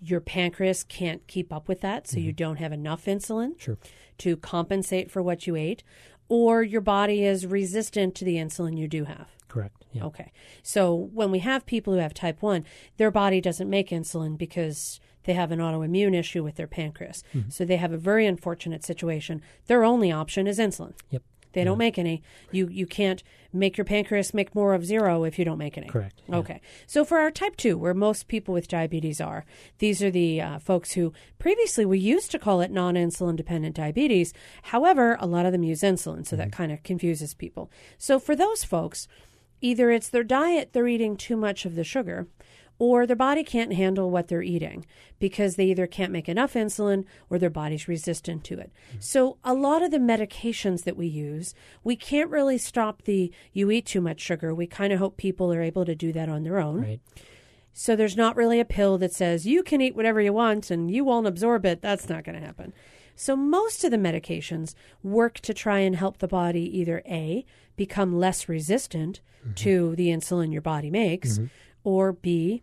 your 0.00 0.20
pancreas 0.20 0.82
can't 0.82 1.26
keep 1.28 1.52
up 1.52 1.68
with 1.68 1.80
that, 1.82 2.08
so 2.08 2.18
you 2.18 2.30
mm-hmm. 2.30 2.36
don't 2.36 2.56
have 2.56 2.72
enough 2.72 3.04
insulin 3.04 3.60
Sure. 3.60 3.78
to 4.18 4.36
compensate 4.36 5.10
for 5.10 5.22
what 5.22 5.46
you 5.46 5.54
ate, 5.54 5.84
or 6.28 6.62
your 6.62 6.80
body 6.80 7.24
is 7.24 7.46
resistant 7.46 8.14
to 8.16 8.24
the 8.24 8.36
insulin 8.36 8.76
you 8.76 8.88
do 8.88 9.04
have. 9.04 9.28
Correct. 9.52 9.84
Yeah. 9.92 10.04
Okay. 10.06 10.32
So 10.62 10.94
when 10.94 11.30
we 11.30 11.40
have 11.40 11.66
people 11.66 11.92
who 11.92 11.98
have 11.98 12.14
type 12.14 12.40
1, 12.40 12.64
their 12.96 13.10
body 13.10 13.38
doesn't 13.42 13.68
make 13.68 13.90
insulin 13.90 14.38
because 14.38 14.98
they 15.24 15.34
have 15.34 15.52
an 15.52 15.58
autoimmune 15.58 16.14
issue 16.14 16.42
with 16.42 16.56
their 16.56 16.66
pancreas. 16.66 17.22
So 17.50 17.66
they 17.66 17.76
have 17.76 17.92
a 17.92 17.98
very 17.98 18.26
unfortunate 18.26 18.82
situation. 18.82 19.42
Their 19.66 19.84
only 19.84 20.10
option 20.10 20.46
is 20.46 20.58
insulin. 20.58 20.94
Yep. 21.10 21.22
They 21.52 21.64
don't 21.64 21.76
make 21.76 21.98
any. 21.98 22.22
You 22.50 22.68
you 22.68 22.86
can't 22.86 23.22
make 23.52 23.76
your 23.76 23.84
pancreas 23.84 24.32
make 24.32 24.54
more 24.54 24.72
of 24.72 24.86
zero 24.86 25.24
if 25.24 25.38
you 25.38 25.44
don't 25.44 25.58
make 25.58 25.76
any. 25.76 25.86
Correct, 25.86 26.22
yeah. 26.26 26.36
Okay. 26.36 26.60
So 26.86 27.04
for 27.04 27.18
our 27.18 27.30
type 27.30 27.56
two, 27.56 27.76
where 27.76 27.92
most 27.92 28.26
people 28.26 28.54
with 28.54 28.68
diabetes 28.68 29.20
are, 29.20 29.44
these 29.76 30.02
are 30.02 30.10
the 30.10 30.40
uh, 30.40 30.58
folks 30.60 30.92
who 30.92 31.12
previously 31.38 31.84
we 31.84 31.98
used 31.98 32.30
to 32.30 32.38
call 32.38 32.62
it 32.62 32.70
non-insulin 32.70 33.36
dependent 33.36 33.76
diabetes. 33.76 34.32
However, 34.62 35.18
a 35.20 35.26
lot 35.26 35.44
of 35.44 35.52
them 35.52 35.62
use 35.62 35.82
insulin, 35.82 36.26
so 36.26 36.36
that 36.36 36.52
kind 36.52 36.72
of 36.72 36.82
confuses 36.82 37.34
people. 37.34 37.70
So 37.98 38.18
for 38.18 38.34
those 38.34 38.64
folks, 38.64 39.06
either 39.62 39.90
it's 39.90 40.08
their 40.08 40.24
diet 40.24 40.72
they're 40.72 40.86
eating 40.86 41.16
too 41.16 41.36
much 41.36 41.64
of 41.64 41.74
the 41.74 41.84
sugar 41.84 42.26
or 42.82 43.06
their 43.06 43.14
body 43.14 43.44
can't 43.44 43.74
handle 43.74 44.10
what 44.10 44.26
they're 44.26 44.42
eating 44.42 44.84
because 45.20 45.54
they 45.54 45.66
either 45.66 45.86
can't 45.86 46.10
make 46.10 46.28
enough 46.28 46.54
insulin 46.54 47.04
or 47.30 47.38
their 47.38 47.48
body's 47.48 47.86
resistant 47.86 48.42
to 48.42 48.58
it. 48.58 48.72
Mm. 48.96 49.00
So, 49.00 49.38
a 49.44 49.54
lot 49.54 49.82
of 49.82 49.92
the 49.92 49.98
medications 49.98 50.82
that 50.82 50.96
we 50.96 51.06
use, 51.06 51.54
we 51.84 51.94
can't 51.94 52.28
really 52.28 52.58
stop 52.58 53.02
the 53.02 53.30
you 53.52 53.70
eat 53.70 53.86
too 53.86 54.00
much 54.00 54.20
sugar. 54.20 54.52
We 54.52 54.66
kind 54.66 54.92
of 54.92 54.98
hope 54.98 55.16
people 55.16 55.52
are 55.52 55.62
able 55.62 55.84
to 55.84 55.94
do 55.94 56.12
that 56.12 56.28
on 56.28 56.42
their 56.42 56.58
own. 56.58 56.80
Right. 56.80 57.00
So, 57.72 57.94
there's 57.94 58.16
not 58.16 58.34
really 58.34 58.58
a 58.58 58.64
pill 58.64 58.98
that 58.98 59.14
says 59.14 59.46
you 59.46 59.62
can 59.62 59.80
eat 59.80 59.94
whatever 59.94 60.20
you 60.20 60.32
want 60.32 60.68
and 60.68 60.90
you 60.90 61.04
won't 61.04 61.28
absorb 61.28 61.64
it. 61.64 61.82
That's 61.82 62.08
not 62.08 62.24
going 62.24 62.40
to 62.40 62.44
happen. 62.44 62.72
So, 63.14 63.36
most 63.36 63.84
of 63.84 63.92
the 63.92 63.96
medications 63.96 64.74
work 65.04 65.38
to 65.40 65.54
try 65.54 65.78
and 65.78 65.94
help 65.94 66.18
the 66.18 66.26
body 66.26 66.80
either 66.80 67.02
A, 67.06 67.44
become 67.76 68.18
less 68.18 68.48
resistant 68.48 69.20
mm-hmm. 69.40 69.54
to 69.54 69.96
the 69.96 70.08
insulin 70.08 70.52
your 70.52 70.62
body 70.62 70.90
makes, 70.90 71.38
mm-hmm. 71.38 71.46
or 71.84 72.12
B, 72.12 72.62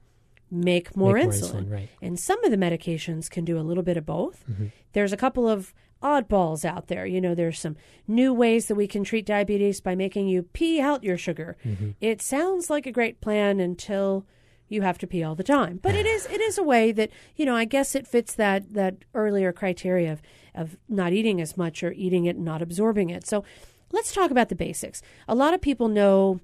make 0.52 0.96
more 0.96 1.14
Make 1.14 1.26
more 1.26 1.34
insulin. 1.34 1.66
insulin, 1.66 1.72
right. 1.72 1.90
And 2.02 2.20
some 2.20 2.44
of 2.44 2.52
the 2.52 2.58
medications 2.58 3.30
can 3.30 3.46
do 3.46 3.60
a 3.60 3.62
little 3.62 3.84
bit 3.84 3.98
of 3.98 4.06
both. 4.06 4.46
Mm-hmm. 4.50 4.68
There's 4.94 5.14
a 5.14 5.18
couple 5.18 5.48
of 5.48 5.74
oddballs 6.02 6.64
out 6.64 6.88
there. 6.88 7.06
You 7.06 7.22
know, 7.22 7.36
there's 7.36 7.60
some 7.60 7.76
new 8.08 8.34
ways 8.34 8.68
that 8.68 8.76
we 8.76 8.88
can 8.88 9.04
treat 9.04 9.26
diabetes 9.26 9.82
by 9.82 9.96
making 9.96 10.28
you 10.28 10.44
pee 10.44 10.80
out 10.80 11.04
your 11.04 11.18
sugar. 11.18 11.58
It 12.00 12.22
sounds 12.22 12.70
like 12.70 12.86
a 12.86 12.92
great 12.92 13.22
plan 13.22 13.60
until 13.60 14.26
you 14.70 14.82
have 14.84 14.98
to 15.00 15.08
pee 15.08 15.24
all 15.24 15.36
the 15.36 15.44
time. 15.44 15.80
But 15.82 15.96
it 15.96 16.06
is 16.06 16.26
it 16.28 16.40
is 16.40 16.58
a 16.58 16.64
way 16.64 16.92
that, 16.92 17.10
you 17.36 17.46
know, 17.46 17.56
I 17.56 17.66
guess 17.66 17.96
it 17.96 18.08
fits 18.08 18.34
that 18.36 18.74
that 18.74 18.98
earlier 19.14 19.52
criteria 19.52 20.14
of 20.14 20.22
of 20.56 20.78
not 20.88 21.12
eating 21.12 21.42
as 21.42 21.58
much 21.58 21.84
or 21.84 21.92
eating 21.92 22.26
it 22.26 22.36
and 22.36 22.46
not 22.46 22.62
absorbing 22.62 23.10
it. 23.10 23.26
So 23.26 23.44
let's 23.92 24.14
talk 24.14 24.32
about 24.32 24.50
the 24.50 24.56
basics. 24.56 25.02
A 25.28 25.36
lot 25.36 25.54
of 25.54 25.62
people 25.62 25.88
know 25.88 26.40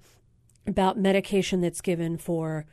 about 0.67 0.97
medication 0.97 1.62
that's 1.62 1.81
given 1.81 2.17
for 2.17 2.65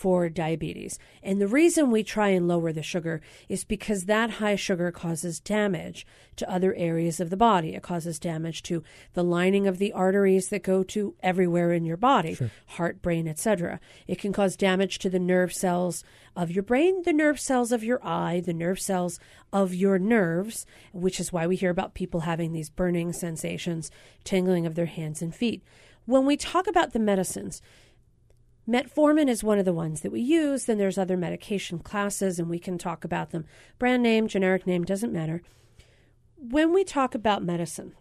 for 0.00 0.30
diabetes. 0.30 0.98
And 1.22 1.38
the 1.38 1.46
reason 1.46 1.90
we 1.90 2.02
try 2.02 2.28
and 2.28 2.48
lower 2.48 2.72
the 2.72 2.82
sugar 2.82 3.20
is 3.50 3.64
because 3.64 4.06
that 4.06 4.30
high 4.30 4.56
sugar 4.56 4.90
causes 4.90 5.40
damage 5.40 6.06
to 6.36 6.50
other 6.50 6.74
areas 6.74 7.20
of 7.20 7.28
the 7.28 7.36
body. 7.36 7.74
It 7.74 7.82
causes 7.82 8.18
damage 8.18 8.62
to 8.62 8.82
the 9.12 9.22
lining 9.22 9.66
of 9.66 9.76
the 9.76 9.92
arteries 9.92 10.48
that 10.48 10.62
go 10.62 10.82
to 10.84 11.14
everywhere 11.22 11.74
in 11.74 11.84
your 11.84 11.98
body, 11.98 12.38
heart, 12.64 13.02
brain, 13.02 13.28
etc. 13.28 13.78
It 14.06 14.18
can 14.18 14.32
cause 14.32 14.56
damage 14.56 14.98
to 15.00 15.10
the 15.10 15.18
nerve 15.18 15.52
cells 15.52 16.02
of 16.34 16.50
your 16.50 16.62
brain, 16.62 17.02
the 17.02 17.12
nerve 17.12 17.38
cells 17.38 17.70
of 17.70 17.84
your 17.84 18.02
eye, 18.02 18.40
the 18.42 18.54
nerve 18.54 18.80
cells 18.80 19.20
of 19.52 19.74
your 19.74 19.98
nerves, 19.98 20.64
which 20.94 21.20
is 21.20 21.30
why 21.30 21.46
we 21.46 21.56
hear 21.56 21.68
about 21.68 21.92
people 21.92 22.20
having 22.20 22.52
these 22.54 22.70
burning 22.70 23.12
sensations, 23.12 23.90
tingling 24.24 24.64
of 24.64 24.76
their 24.76 24.86
hands 24.86 25.20
and 25.20 25.34
feet. 25.34 25.62
When 26.06 26.24
we 26.24 26.38
talk 26.38 26.66
about 26.66 26.94
the 26.94 26.98
medicines, 26.98 27.60
Metformin 28.68 29.28
is 29.28 29.42
one 29.42 29.58
of 29.58 29.64
the 29.64 29.72
ones 29.72 30.02
that 30.02 30.12
we 30.12 30.20
use. 30.20 30.64
Then 30.64 30.78
there's 30.78 30.98
other 30.98 31.16
medication 31.16 31.78
classes, 31.78 32.38
and 32.38 32.48
we 32.48 32.58
can 32.58 32.78
talk 32.78 33.04
about 33.04 33.30
them. 33.30 33.46
Brand 33.78 34.02
name, 34.02 34.28
generic 34.28 34.66
name, 34.66 34.84
doesn't 34.84 35.12
matter. 35.12 35.42
When 36.36 36.72
we 36.72 36.84
talk 36.84 37.14
about 37.14 37.42
medicine, 37.42 37.94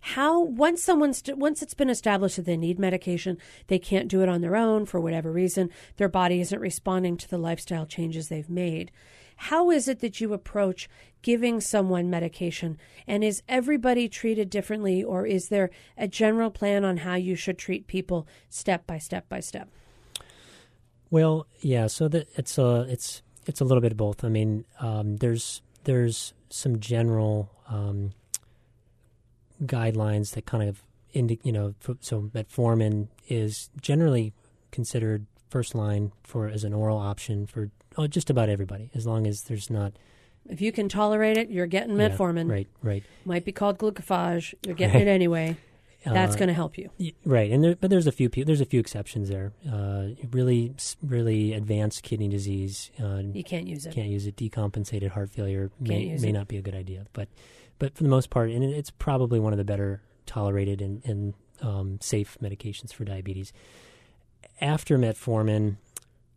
how 0.00 0.40
once 0.40 0.82
someone's 0.82 1.22
once 1.28 1.62
it's 1.62 1.74
been 1.74 1.90
established 1.90 2.36
that 2.36 2.44
they 2.44 2.56
need 2.56 2.78
medication, 2.78 3.38
they 3.66 3.78
can't 3.78 4.08
do 4.08 4.22
it 4.22 4.28
on 4.28 4.40
their 4.40 4.54
own 4.56 4.86
for 4.86 5.00
whatever 5.00 5.32
reason, 5.32 5.70
their 5.96 6.08
body 6.08 6.40
isn't 6.40 6.60
responding 6.60 7.16
to 7.16 7.28
the 7.28 7.38
lifestyle 7.38 7.86
changes 7.86 8.28
they've 8.28 8.48
made. 8.48 8.92
How 9.36 9.70
is 9.70 9.88
it 9.88 10.00
that 10.00 10.20
you 10.20 10.32
approach 10.32 10.88
giving 11.22 11.60
someone 11.60 12.10
medication? 12.10 12.78
And 13.06 13.22
is 13.22 13.42
everybody 13.48 14.08
treated 14.08 14.50
differently, 14.50 15.02
or 15.04 15.26
is 15.26 15.48
there 15.48 15.70
a 15.96 16.08
general 16.08 16.50
plan 16.50 16.84
on 16.84 16.98
how 16.98 17.14
you 17.14 17.34
should 17.34 17.58
treat 17.58 17.86
people 17.86 18.26
step 18.48 18.86
by 18.86 18.98
step 18.98 19.28
by 19.28 19.40
step? 19.40 19.68
Well, 21.10 21.46
yeah. 21.60 21.86
So 21.86 22.08
it's 22.12 22.58
a 22.58 22.86
it's 22.88 23.22
it's 23.46 23.60
a 23.60 23.64
little 23.64 23.80
bit 23.80 23.92
of 23.92 23.98
both. 23.98 24.24
I 24.24 24.28
mean, 24.28 24.64
um, 24.80 25.16
there's 25.18 25.62
there's 25.84 26.34
some 26.48 26.80
general 26.80 27.50
um, 27.68 28.12
guidelines 29.64 30.32
that 30.32 30.46
kind 30.46 30.68
of 30.68 30.82
indi- 31.12 31.40
you 31.42 31.52
know 31.52 31.74
so 32.00 32.30
metformin 32.34 33.08
is 33.28 33.70
generally 33.80 34.32
considered 34.70 35.26
first 35.48 35.74
line 35.74 36.12
for 36.22 36.48
as 36.48 36.64
an 36.64 36.72
oral 36.72 36.98
option 36.98 37.46
for 37.46 37.70
oh, 37.96 38.06
just 38.06 38.30
about 38.30 38.48
everybody 38.48 38.90
as 38.94 39.06
long 39.06 39.26
as 39.26 39.42
there's 39.42 39.70
not 39.70 39.92
if 40.48 40.60
you 40.60 40.72
can 40.72 40.88
tolerate 40.88 41.36
it 41.36 41.50
you're 41.50 41.66
getting 41.66 41.96
metformin. 41.96 42.46
yeah, 42.46 42.52
right 42.54 42.68
right. 42.82 43.04
Might 43.24 43.44
be 43.44 43.52
called 43.52 43.78
glucophage. 43.78 44.54
You're 44.64 44.74
getting 44.74 45.02
it 45.02 45.08
anyway. 45.08 45.56
That's 46.04 46.36
uh, 46.36 46.38
going 46.38 46.48
to 46.48 46.54
help 46.54 46.78
you. 46.78 46.90
right 47.24 47.50
and 47.50 47.64
there, 47.64 47.74
but 47.74 47.90
there's 47.90 48.06
a 48.06 48.12
few 48.12 48.28
there's 48.28 48.60
a 48.60 48.64
few 48.66 48.78
exceptions 48.78 49.28
there. 49.28 49.52
Uh, 49.68 50.08
really 50.30 50.74
really 51.02 51.52
advanced 51.52 52.04
kidney 52.04 52.28
disease 52.28 52.92
uh, 53.02 53.22
you 53.32 53.42
can't 53.42 53.66
use 53.66 53.86
it. 53.86 53.92
can't 53.92 54.08
use 54.08 54.26
it. 54.26 54.36
Decompensated 54.36 55.10
heart 55.10 55.30
failure 55.30 55.72
may, 55.80 56.16
may 56.16 56.30
not 56.30 56.46
be 56.46 56.58
a 56.58 56.62
good 56.62 56.76
idea 56.76 57.06
but 57.12 57.28
but 57.78 57.94
for 57.94 58.02
the 58.02 58.08
most 58.08 58.30
part, 58.30 58.50
and 58.50 58.64
it's 58.64 58.90
probably 58.90 59.38
one 59.38 59.52
of 59.52 59.58
the 59.58 59.64
better 59.64 60.00
tolerated 60.24 60.80
and, 60.80 61.04
and 61.04 61.34
um, 61.60 61.98
safe 62.00 62.38
medications 62.42 62.92
for 62.92 63.04
diabetes. 63.04 63.52
After 64.60 64.98
metformin, 64.98 65.76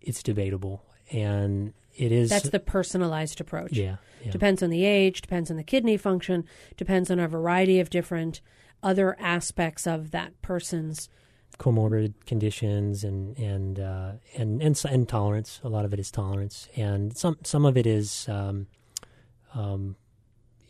it's 0.01 0.21
debatable, 0.21 0.83
and 1.11 1.73
it 1.95 2.11
is. 2.11 2.29
That's 2.29 2.49
the 2.49 2.59
personalized 2.59 3.39
approach. 3.39 3.73
Yeah, 3.73 3.97
yeah. 4.23 4.31
Depends 4.31 4.61
on 4.63 4.69
the 4.69 4.85
age, 4.85 5.21
depends 5.21 5.49
on 5.49 5.57
the 5.57 5.63
kidney 5.63 5.97
function, 5.97 6.45
depends 6.77 7.09
on 7.09 7.19
a 7.19 7.27
variety 7.27 7.79
of 7.79 7.89
different 7.89 8.41
other 8.81 9.15
aspects 9.19 9.85
of 9.85 10.11
that 10.11 10.41
person's 10.41 11.09
comorbid 11.57 12.13
conditions 12.25 13.03
and 13.03 13.37
and 13.37 13.79
uh, 13.79 14.11
and, 14.35 14.61
and 14.61 14.81
and 14.89 15.09
tolerance. 15.09 15.59
A 15.63 15.69
lot 15.69 15.85
of 15.85 15.93
it 15.93 15.99
is 15.99 16.11
tolerance, 16.11 16.67
and 16.75 17.15
some 17.15 17.37
some 17.43 17.65
of 17.65 17.77
it 17.77 17.85
is 17.85 18.27
um, 18.29 18.67
um, 19.53 19.95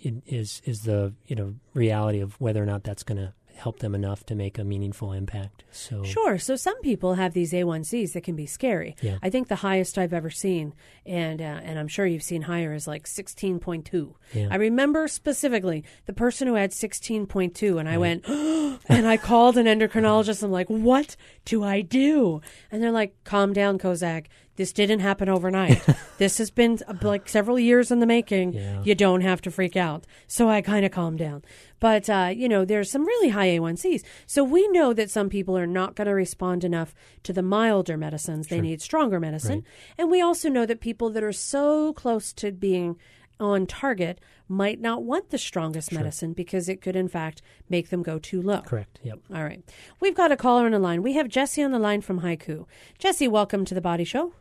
is 0.02 0.62
is 0.66 0.82
the 0.82 1.14
you 1.28 1.36
know 1.36 1.56
reality 1.74 2.20
of 2.20 2.40
whether 2.42 2.62
or 2.62 2.66
not 2.66 2.84
that's 2.84 3.04
going 3.04 3.18
to 3.18 3.34
help 3.60 3.80
them 3.80 3.93
enough 3.93 4.26
to 4.26 4.36
make 4.36 4.58
a 4.58 4.63
meaningful 4.63 5.12
impact. 5.13 5.63
So 5.72 6.04
sure. 6.04 6.38
So 6.39 6.56
some 6.56 6.80
people 6.82 7.15
have 7.15 7.34
these 7.34 7.54
A1Cs 7.54 8.13
that 8.13 8.24
can 8.24 8.36
be 8.36 8.45
scary. 8.45 8.95
Yeah. 9.02 9.17
I 9.22 9.30
think 9.30 9.48
the 9.48 9.58
highest 9.58 9.98
I've 9.98 10.13
ever 10.13 10.30
seen, 10.30 10.74
and 11.06 11.41
uh, 11.41 11.60
and 11.63 11.78
I'm 11.78 11.88
sure 11.88 12.06
you've 12.06 12.24
seen 12.24 12.43
higher, 12.43 12.74
is 12.74 12.88
like 12.88 13.06
16.2. 13.06 14.13
Yeah. 14.34 14.48
I 14.50 14.56
remember 14.56 15.08
specifically 15.08 15.84
the 16.06 16.13
person 16.13 16.48
who 16.48 16.56
had 16.56 16.72
16.2, 16.72 17.80
and 17.80 17.88
I 17.88 17.93
right. 17.93 17.98
went, 17.98 18.28
and 18.89 19.08
I 19.08 19.17
called 19.17 19.58
an 19.58 19.65
endocrinologist. 19.65 20.41
I'm 20.43 20.52
like, 20.52 20.69
what 20.69 21.15
do 21.45 21.63
I 21.63 21.82
do? 21.82 22.41
And 22.72 22.82
they're 22.82 22.91
like, 22.91 23.15
calm 23.24 23.54
down, 23.54 23.78
Kozak. 23.78 24.28
This 24.60 24.74
didn't 24.74 25.00
happen 25.00 25.30
overnight. 25.30 25.82
this 26.17 26.38
has 26.38 26.52
been 26.52 26.80
uh, 26.86 26.93
like 27.02 27.30
several 27.30 27.58
years 27.58 27.91
in 27.91 28.00
the 28.02 28.06
making. 28.06 28.52
Yeah. 28.52 28.82
You 28.84 28.93
don't 28.93 29.22
have 29.22 29.39
to 29.43 29.52
freak 29.52 29.78
out. 29.78 30.04
So 30.28 30.50
I 30.50 30.60
kind 30.60 30.86
of 30.86 30.91
calmed 30.91 31.19
down. 31.19 31.43
But, 31.80 32.10
uh, 32.10 32.34
you 32.36 32.50
know, 32.50 32.65
there's 32.65 32.91
some 32.91 33.06
really 33.06 33.30
high 33.30 33.48
A1Cs. 33.58 34.04
So 34.26 34.43
we 34.43 34.67
know 34.67 34.91
that 34.91 35.10
some 35.10 35.30
people 35.30 35.58
are 35.58 35.65
not 35.65 35.95
going 35.95 36.08
to 36.08 36.13
respond 36.13 36.65
enough 36.65 36.93
to 37.24 37.32
the 37.32 37.41
milder 37.41 37.95
medicines. 37.95 38.50
They 38.50 38.60
need 38.60 38.82
stronger 38.82 39.17
medicine. 39.17 39.60
Right. 39.60 39.95
And 39.98 40.12
we 40.12 40.22
also 40.22 40.50
know 40.50 40.65
that 40.65 40.82
people 40.82 41.10
that 41.12 41.24
are 41.24 41.32
so 41.32 41.93
close 41.93 42.34
to 42.34 42.52
being 42.52 42.98
on 43.39 43.65
target 43.65 44.19
might 44.50 44.82
not 44.82 45.04
want 45.04 45.30
the 45.30 45.38
strongest 45.38 45.91
sure. 45.91 46.00
medicine 46.00 46.34
because 46.34 46.67
it 46.67 46.82
could, 46.82 46.98
in 46.98 47.08
fact, 47.08 47.41
make 47.69 47.91
them 47.91 48.04
go 48.04 48.19
too 48.19 48.41
low. 48.41 48.60
Correct. 48.63 49.00
Yep. 49.04 49.19
All 49.34 49.45
right. 49.45 49.63
We've 50.02 50.15
got 50.15 50.34
a 50.34 50.36
caller 50.36 50.65
on 50.65 50.74
the 50.74 50.80
line. 50.80 51.02
We 51.02 51.13
have 51.13 51.30
Jesse 51.30 51.63
on 51.63 51.72
the 51.72 51.80
line 51.80 52.02
from 52.02 52.19
Haiku. 52.19 52.65
Jesse, 52.98 53.30
welcome 53.30 53.63
to 53.63 53.74
the 53.74 53.80
Body 53.80 54.04
Show. 54.04 54.34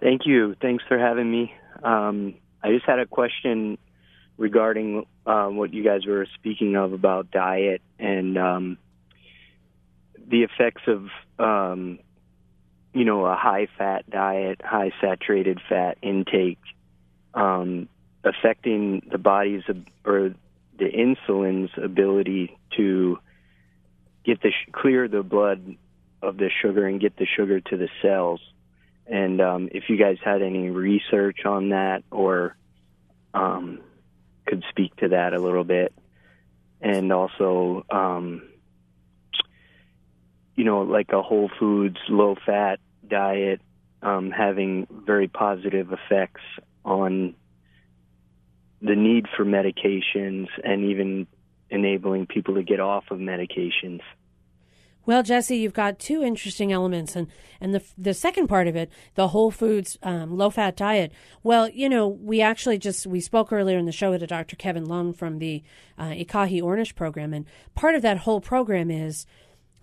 Thank 0.00 0.22
you. 0.26 0.54
Thanks 0.60 0.84
for 0.88 0.98
having 0.98 1.30
me. 1.30 1.52
Um, 1.82 2.34
I 2.62 2.72
just 2.72 2.84
had 2.84 2.98
a 2.98 3.06
question 3.06 3.78
regarding 4.36 5.06
uh, 5.26 5.46
what 5.46 5.72
you 5.72 5.84
guys 5.84 6.06
were 6.06 6.26
speaking 6.34 6.76
of 6.76 6.92
about 6.92 7.30
diet 7.30 7.82
and 7.98 8.36
um, 8.36 8.78
the 10.26 10.42
effects 10.42 10.82
of, 10.86 11.08
um, 11.38 11.98
you 12.92 13.04
know, 13.04 13.24
a 13.24 13.36
high 13.36 13.68
fat 13.78 14.08
diet, 14.10 14.60
high 14.64 14.92
saturated 15.00 15.60
fat 15.68 15.98
intake 16.02 16.58
um, 17.34 17.88
affecting 18.24 19.02
the 19.10 19.18
body's 19.18 19.62
or 20.04 20.34
the 20.78 20.90
insulin's 20.90 21.70
ability 21.76 22.56
to 22.76 23.18
get 24.24 24.40
the 24.42 24.50
clear 24.72 25.06
the 25.06 25.22
blood 25.22 25.76
of 26.22 26.36
the 26.38 26.50
sugar 26.62 26.86
and 26.86 27.00
get 27.00 27.16
the 27.16 27.26
sugar 27.26 27.60
to 27.60 27.76
the 27.76 27.88
cells 28.00 28.40
and 29.06 29.40
um, 29.40 29.68
if 29.72 29.84
you 29.88 29.96
guys 29.96 30.16
had 30.24 30.42
any 30.42 30.70
research 30.70 31.44
on 31.44 31.70
that 31.70 32.04
or 32.10 32.56
um, 33.32 33.80
could 34.46 34.64
speak 34.70 34.94
to 34.96 35.08
that 35.08 35.32
a 35.34 35.38
little 35.38 35.64
bit, 35.64 35.92
and 36.80 37.12
also, 37.12 37.84
um, 37.90 38.42
you 40.54 40.64
know, 40.64 40.82
like 40.82 41.10
a 41.12 41.22
whole 41.22 41.50
foods, 41.58 41.96
low 42.08 42.36
fat 42.46 42.78
diet 43.06 43.60
um, 44.02 44.30
having 44.30 44.86
very 45.06 45.28
positive 45.28 45.92
effects 45.92 46.42
on 46.84 47.34
the 48.82 48.94
need 48.94 49.26
for 49.34 49.44
medications 49.44 50.48
and 50.62 50.84
even 50.84 51.26
enabling 51.70 52.26
people 52.26 52.54
to 52.54 52.62
get 52.62 52.80
off 52.80 53.04
of 53.10 53.18
medications. 53.18 54.00
Well, 55.06 55.22
Jesse, 55.22 55.56
you've 55.56 55.74
got 55.74 55.98
two 55.98 56.22
interesting 56.22 56.72
elements, 56.72 57.14
and 57.14 57.28
and 57.60 57.74
the 57.74 57.82
the 57.98 58.14
second 58.14 58.48
part 58.48 58.66
of 58.68 58.76
it, 58.76 58.90
the 59.14 59.28
whole 59.28 59.50
foods 59.50 59.98
um, 60.02 60.36
low 60.36 60.50
fat 60.50 60.76
diet. 60.76 61.12
Well, 61.42 61.68
you 61.68 61.88
know, 61.88 62.08
we 62.08 62.40
actually 62.40 62.78
just 62.78 63.06
we 63.06 63.20
spoke 63.20 63.52
earlier 63.52 63.78
in 63.78 63.86
the 63.86 63.92
show 63.92 64.16
to 64.16 64.26
Dr. 64.26 64.56
Kevin 64.56 64.86
Lund 64.86 65.16
from 65.16 65.38
the 65.38 65.62
uh, 65.98 66.10
Ekahi 66.10 66.62
Ornish 66.62 66.94
program, 66.94 67.34
and 67.34 67.46
part 67.74 67.94
of 67.94 68.02
that 68.02 68.18
whole 68.18 68.40
program 68.40 68.90
is 68.90 69.26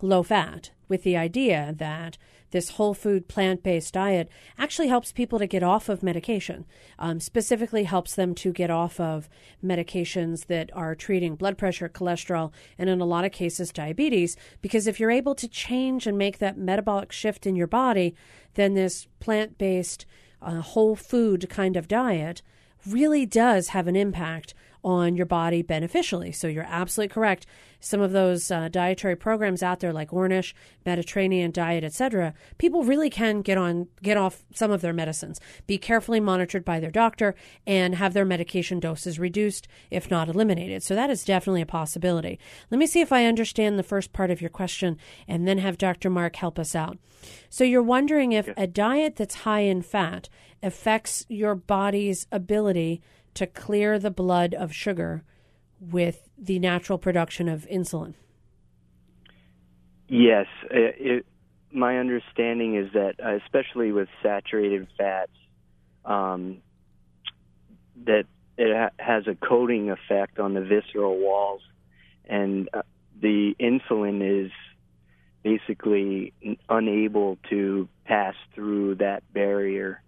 low 0.00 0.22
fat, 0.24 0.70
with 0.88 1.04
the 1.04 1.16
idea 1.16 1.72
that 1.76 2.18
this 2.52 2.70
whole 2.70 2.94
food 2.94 3.28
plant 3.28 3.62
based 3.62 3.94
diet 3.94 4.28
actually 4.56 4.88
helps 4.88 5.12
people 5.12 5.38
to 5.38 5.46
get 5.46 5.62
off 5.62 5.88
of 5.88 6.02
medication, 6.02 6.64
um, 6.98 7.20
specifically 7.20 7.84
helps 7.84 8.14
them 8.14 8.34
to 8.36 8.52
get 8.52 8.70
off 8.70 9.00
of 9.00 9.28
medications 9.62 10.46
that 10.46 10.70
are 10.74 10.94
treating 10.94 11.34
blood 11.34 11.58
pressure, 11.58 11.88
cholesterol, 11.88 12.52
and 12.78 12.88
in 12.88 13.00
a 13.00 13.06
lot 13.06 13.24
of 13.24 13.32
cases, 13.32 13.72
diabetes. 13.72 14.36
Because 14.60 14.86
if 14.86 15.00
you're 15.00 15.10
able 15.10 15.34
to 15.34 15.48
change 15.48 16.06
and 16.06 16.16
make 16.16 16.38
that 16.38 16.56
metabolic 16.56 17.10
shift 17.12 17.46
in 17.46 17.56
your 17.56 17.66
body, 17.66 18.14
then 18.54 18.74
this 18.74 19.08
plant 19.18 19.58
based, 19.58 20.06
uh, 20.40 20.60
whole 20.60 20.96
food 20.96 21.48
kind 21.48 21.76
of 21.76 21.88
diet 21.88 22.42
really 22.86 23.26
does 23.26 23.68
have 23.68 23.86
an 23.86 23.96
impact 23.96 24.54
on 24.84 25.16
your 25.16 25.26
body 25.26 25.62
beneficially. 25.62 26.32
So 26.32 26.48
you're 26.48 26.66
absolutely 26.68 27.12
correct. 27.12 27.46
Some 27.80 28.00
of 28.00 28.12
those 28.12 28.50
uh, 28.50 28.68
dietary 28.68 29.16
programs 29.16 29.62
out 29.62 29.80
there, 29.80 29.92
like 29.92 30.10
Ornish, 30.10 30.54
Mediterranean 30.86 31.50
diet, 31.50 31.84
etc., 31.84 32.34
people 32.58 32.84
really 32.84 33.10
can 33.10 33.42
get 33.42 33.58
on 33.58 33.88
get 34.02 34.16
off 34.16 34.44
some 34.54 34.70
of 34.70 34.80
their 34.80 34.92
medicines. 34.92 35.40
Be 35.66 35.78
carefully 35.78 36.20
monitored 36.20 36.64
by 36.64 36.80
their 36.80 36.90
doctor 36.90 37.34
and 37.66 37.96
have 37.96 38.14
their 38.14 38.24
medication 38.24 38.78
doses 38.80 39.18
reduced, 39.18 39.66
if 39.90 40.10
not 40.10 40.28
eliminated. 40.28 40.82
So 40.82 40.94
that 40.94 41.10
is 41.10 41.24
definitely 41.24 41.62
a 41.62 41.66
possibility. 41.66 42.38
Let 42.70 42.78
me 42.78 42.86
see 42.86 43.00
if 43.00 43.12
I 43.12 43.26
understand 43.26 43.78
the 43.78 43.84
first 43.84 44.12
part 44.12 44.30
of 44.30 44.40
your 44.40 44.50
question, 44.50 44.96
and 45.26 45.46
then 45.46 45.58
have 45.58 45.78
Dr. 45.78 46.10
Mark 46.10 46.36
help 46.36 46.58
us 46.58 46.74
out. 46.74 46.98
So 47.48 47.64
you're 47.64 47.82
wondering 47.82 48.32
if 48.32 48.48
a 48.56 48.66
diet 48.66 49.16
that's 49.16 49.36
high 49.36 49.60
in 49.60 49.82
fat 49.82 50.28
affects 50.62 51.26
your 51.28 51.54
body's 51.54 52.26
ability 52.30 53.02
to 53.34 53.46
clear 53.46 53.98
the 53.98 54.10
blood 54.10 54.54
of 54.54 54.72
sugar 54.72 55.24
with 55.80 56.28
the 56.38 56.58
natural 56.58 56.98
production 56.98 57.48
of 57.48 57.66
insulin? 57.66 58.14
Yes. 60.08 60.46
It, 60.70 60.94
it, 60.98 61.26
my 61.72 61.98
understanding 61.98 62.76
is 62.76 62.92
that, 62.92 63.14
uh, 63.24 63.36
especially 63.36 63.92
with 63.92 64.08
saturated 64.22 64.86
fats, 64.98 65.32
um, 66.04 66.58
that 68.04 68.24
it 68.58 68.76
ha- 68.76 68.90
has 68.98 69.26
a 69.26 69.34
coating 69.34 69.90
effect 69.90 70.38
on 70.38 70.54
the 70.54 70.60
visceral 70.60 71.18
walls, 71.18 71.62
and 72.26 72.68
uh, 72.74 72.82
the 73.20 73.54
insulin 73.58 74.44
is 74.44 74.52
basically 75.42 76.32
unable 76.68 77.38
to 77.50 77.88
pass 78.04 78.34
through 78.54 78.96
that 78.96 79.22
barrier 79.32 80.01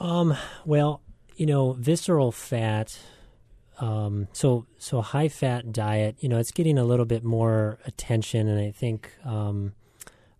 um, 0.00 0.36
well, 0.64 1.02
you 1.36 1.46
know, 1.46 1.72
visceral 1.72 2.32
fat 2.32 2.98
um, 3.80 4.28
so 4.32 4.66
so 4.78 5.00
high 5.00 5.28
fat 5.28 5.72
diet, 5.72 6.16
you 6.20 6.28
know, 6.28 6.38
it's 6.38 6.50
getting 6.50 6.76
a 6.76 6.84
little 6.84 7.06
bit 7.06 7.24
more 7.24 7.78
attention, 7.86 8.46
and 8.46 8.60
I 8.60 8.70
think 8.70 9.10
um, 9.24 9.72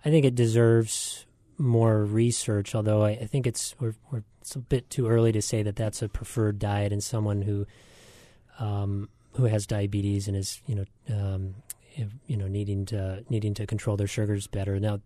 I 0.05 0.11
think 0.11 0.27
it 0.27 0.35
deserves 0.35 1.25
more 1.57 2.05
research. 2.05 2.75
Although 2.75 3.03
I, 3.03 3.11
I 3.13 3.27
think 3.27 3.47
it's 3.47 3.75
we're, 3.81 3.95
we're, 4.11 4.25
it's 4.43 4.55
a 4.57 4.59
bit 4.59 4.91
too 4.91 5.09
early 5.09 5.33
to 5.33 5.41
say 5.41 5.63
that 5.63 5.75
that's 5.75 6.03
a 6.03 6.09
preferred 6.09 6.59
diet 6.59 6.93
in 6.93 7.01
someone 7.01 7.41
who 7.41 7.67
um, 8.59 9.09
who 9.33 9.45
has 9.45 9.67
diabetes 9.67 10.29
and 10.29 10.37
is 10.37 10.61
you 10.67 10.75
know 10.75 10.85
um, 11.09 11.55
you 12.27 12.37
know 12.37 12.47
needing 12.47 12.85
to 12.87 13.25
needing 13.31 13.55
to 13.55 13.67
control 13.67 13.97
their 13.97 14.07
sugars 14.07 14.47
better. 14.47 14.79
Now, 14.79 15.01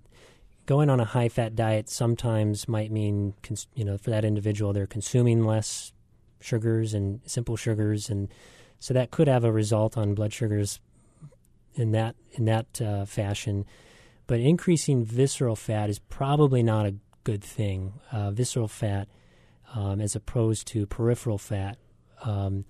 going 0.67 0.91
on 0.91 1.01
a 1.01 1.05
high 1.05 1.29
fat 1.29 1.55
diet 1.55 1.89
sometimes 1.89 2.69
might 2.69 2.91
mean 2.91 3.35
cons- 3.43 3.69
you 3.75 3.85
know 3.85 3.99
for 3.99 4.11
that 4.11 4.25
individual 4.25 4.73
they're 4.73 4.87
consuming 4.87 5.45
less 5.45 5.93
sugars 6.45 6.95
and 6.95 7.21
simple 7.27 7.57
sugars, 7.57 8.11
and 8.11 8.29
so 8.79 8.95
that 8.95 9.11
could 9.11 9.29
have 9.29 9.45
a 9.45 9.53
result 9.53 9.97
on 9.97 10.15
blood 10.15 10.33
sugars 10.33 10.81
in 11.75 11.93
that 11.93 12.15
in 12.33 12.45
that 12.45 12.81
uh, 12.81 13.05
fashion. 13.05 13.65
But 14.27 14.41
increasing 14.41 15.05
visceral 15.05 15.57
fat 15.57 15.91
is 15.91 15.99
probably 15.99 16.63
not 16.63 16.87
a 16.87 16.95
good 17.25 17.43
thing. 17.43 17.95
Uh, 18.13 18.31
visceral 18.31 18.69
fat, 18.69 19.09
um, 19.75 20.01
as 20.01 20.15
opposed 20.15 20.67
to 20.69 20.87
peripheral 20.87 21.39
fat, 21.39 21.79
um, 22.23 22.65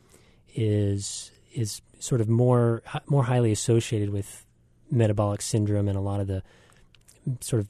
is 0.55 1.33
is 1.53 1.83
sort 1.99 2.21
of 2.21 2.29
more 2.29 2.83
more 3.07 3.25
highly 3.25 3.53
associated 3.53 4.11
with 4.11 4.47
metabolic 4.91 5.43
syndrome 5.43 5.89
and 5.89 5.99
a 5.99 6.01
lot 6.01 6.21
of 6.21 6.29
the 6.29 6.43
sort 7.41 7.61
of 7.61 7.69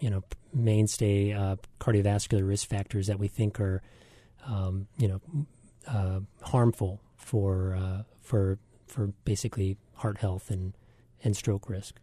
you 0.00 0.10
know 0.10 0.22
mainstay 0.52 1.32
uh, 1.32 1.56
cardiovascular 1.80 2.46
risk 2.46 2.68
factors 2.68 3.06
that 3.06 3.18
we 3.18 3.28
think 3.28 3.60
are 3.60 3.82
um, 4.46 4.86
you 4.98 5.08
know, 5.08 5.20
uh, 5.88 6.20
harmful 6.42 7.00
for 7.16 7.74
uh, 7.74 8.02
for 8.22 8.58
for 8.86 9.08
basically 9.24 9.76
heart 9.94 10.18
health 10.18 10.50
and 10.50 10.72
and 11.22 11.36
stroke 11.36 11.68
risk. 11.68 11.96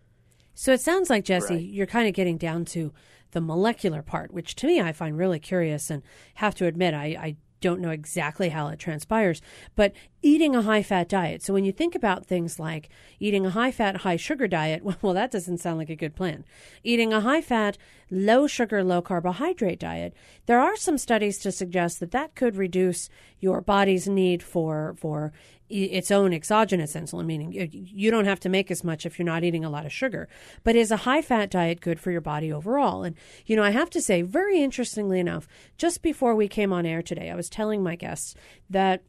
So 0.54 0.72
it 0.74 0.82
sounds 0.82 1.10
like 1.10 1.26
Jesse, 1.26 1.56
Right. 1.56 1.64
you're 1.64 1.88
kind 1.88 2.08
of 2.08 2.14
getting 2.14 2.38
down 2.38 2.66
to 2.66 2.94
the 3.32 3.42
molecular 3.42 4.04
part, 4.04 4.32
which 4.32 4.56
to 4.56 4.68
me 4.68 4.80
I 4.80 4.92
find 4.92 5.18
really 5.18 5.40
curious, 5.40 5.90
and 5.90 6.04
have 6.36 6.54
to 6.56 6.68
admit 6.68 6.94
I, 6.94 7.06
I 7.20 7.36
don't 7.62 7.80
know 7.80 7.90
exactly 7.90 8.50
how 8.50 8.68
it 8.68 8.78
transpires. 8.78 9.42
But 9.76 9.94
eating 10.24 10.56
a 10.56 10.62
high 10.62 10.82
fat 10.82 11.10
diet. 11.10 11.44
So 11.44 11.54
when 11.54 11.66
you 11.66 11.72
think 11.72 11.94
about 11.94 12.26
things 12.26 12.58
like 12.58 12.90
eating 13.20 13.46
a 13.46 13.52
high 13.52 13.72
fat, 13.72 13.98
high 13.98 14.16
sugar 14.16 14.48
diet, 14.48 14.82
well, 15.02 15.14
that 15.14 15.32
doesn't 15.32 15.60
sound 15.60 15.78
like 15.78 15.90
a 15.90 15.96
good 15.96 16.16
plan. 16.16 16.46
Eating 16.84 17.14
a 17.14 17.22
high 17.22 17.42
fat, 17.42 17.78
low 18.10 18.48
sugar, 18.48 18.84
low 18.84 19.02
carbohydrate 19.02 19.80
diet, 19.80 20.14
there 20.46 20.60
are 20.60 20.78
some 20.78 20.98
studies 20.98 21.38
to 21.40 21.52
suggest 21.52 22.00
that 22.00 22.12
that 22.12 22.36
could 22.36 22.56
reduce 22.56 23.10
your 23.40 23.62
body's 23.62 24.08
need 24.08 24.42
for 24.42 24.96
for 24.98 25.34
its 25.70 26.12
own 26.12 26.34
exogenous 26.34 26.94
insulin, 26.94 27.26
meaning 27.26 27.52
you- 27.52 28.12
don't 28.12 28.26
have 28.26 28.40
to 28.40 28.50
make 28.50 28.70
as 28.70 28.84
much 28.84 29.08
if 29.08 29.18
you're 29.18 29.26
not 29.26 29.44
eating 29.44 29.66
a 29.66 29.70
lot 29.70 29.88
of 29.88 29.92
sugar. 29.92 30.28
But 30.64 30.76
is 30.76 30.92
a 30.92 30.98
high 30.98 31.22
fat 31.24 31.50
diet 31.50 31.82
good 31.82 32.00
for 32.00 32.12
your 32.12 32.22
body 32.22 32.54
overall? 32.54 33.04
And, 33.04 33.16
you 33.48 33.56
know, 33.56 33.64
I 33.64 33.72
have 33.72 33.90
to 33.92 34.02
say, 34.02 34.22
very 34.22 34.62
interestingly 34.62 35.20
enough, 35.20 35.48
just 35.78 36.04
before 36.04 36.36
we 36.36 36.48
came 36.48 36.72
on 36.72 36.86
air 36.86 37.02
today, 37.02 37.32
I 37.32 37.36
was 37.36 37.50
telling 37.50 37.82
my 37.82 37.96
guests 37.96 38.36
that 38.70 39.02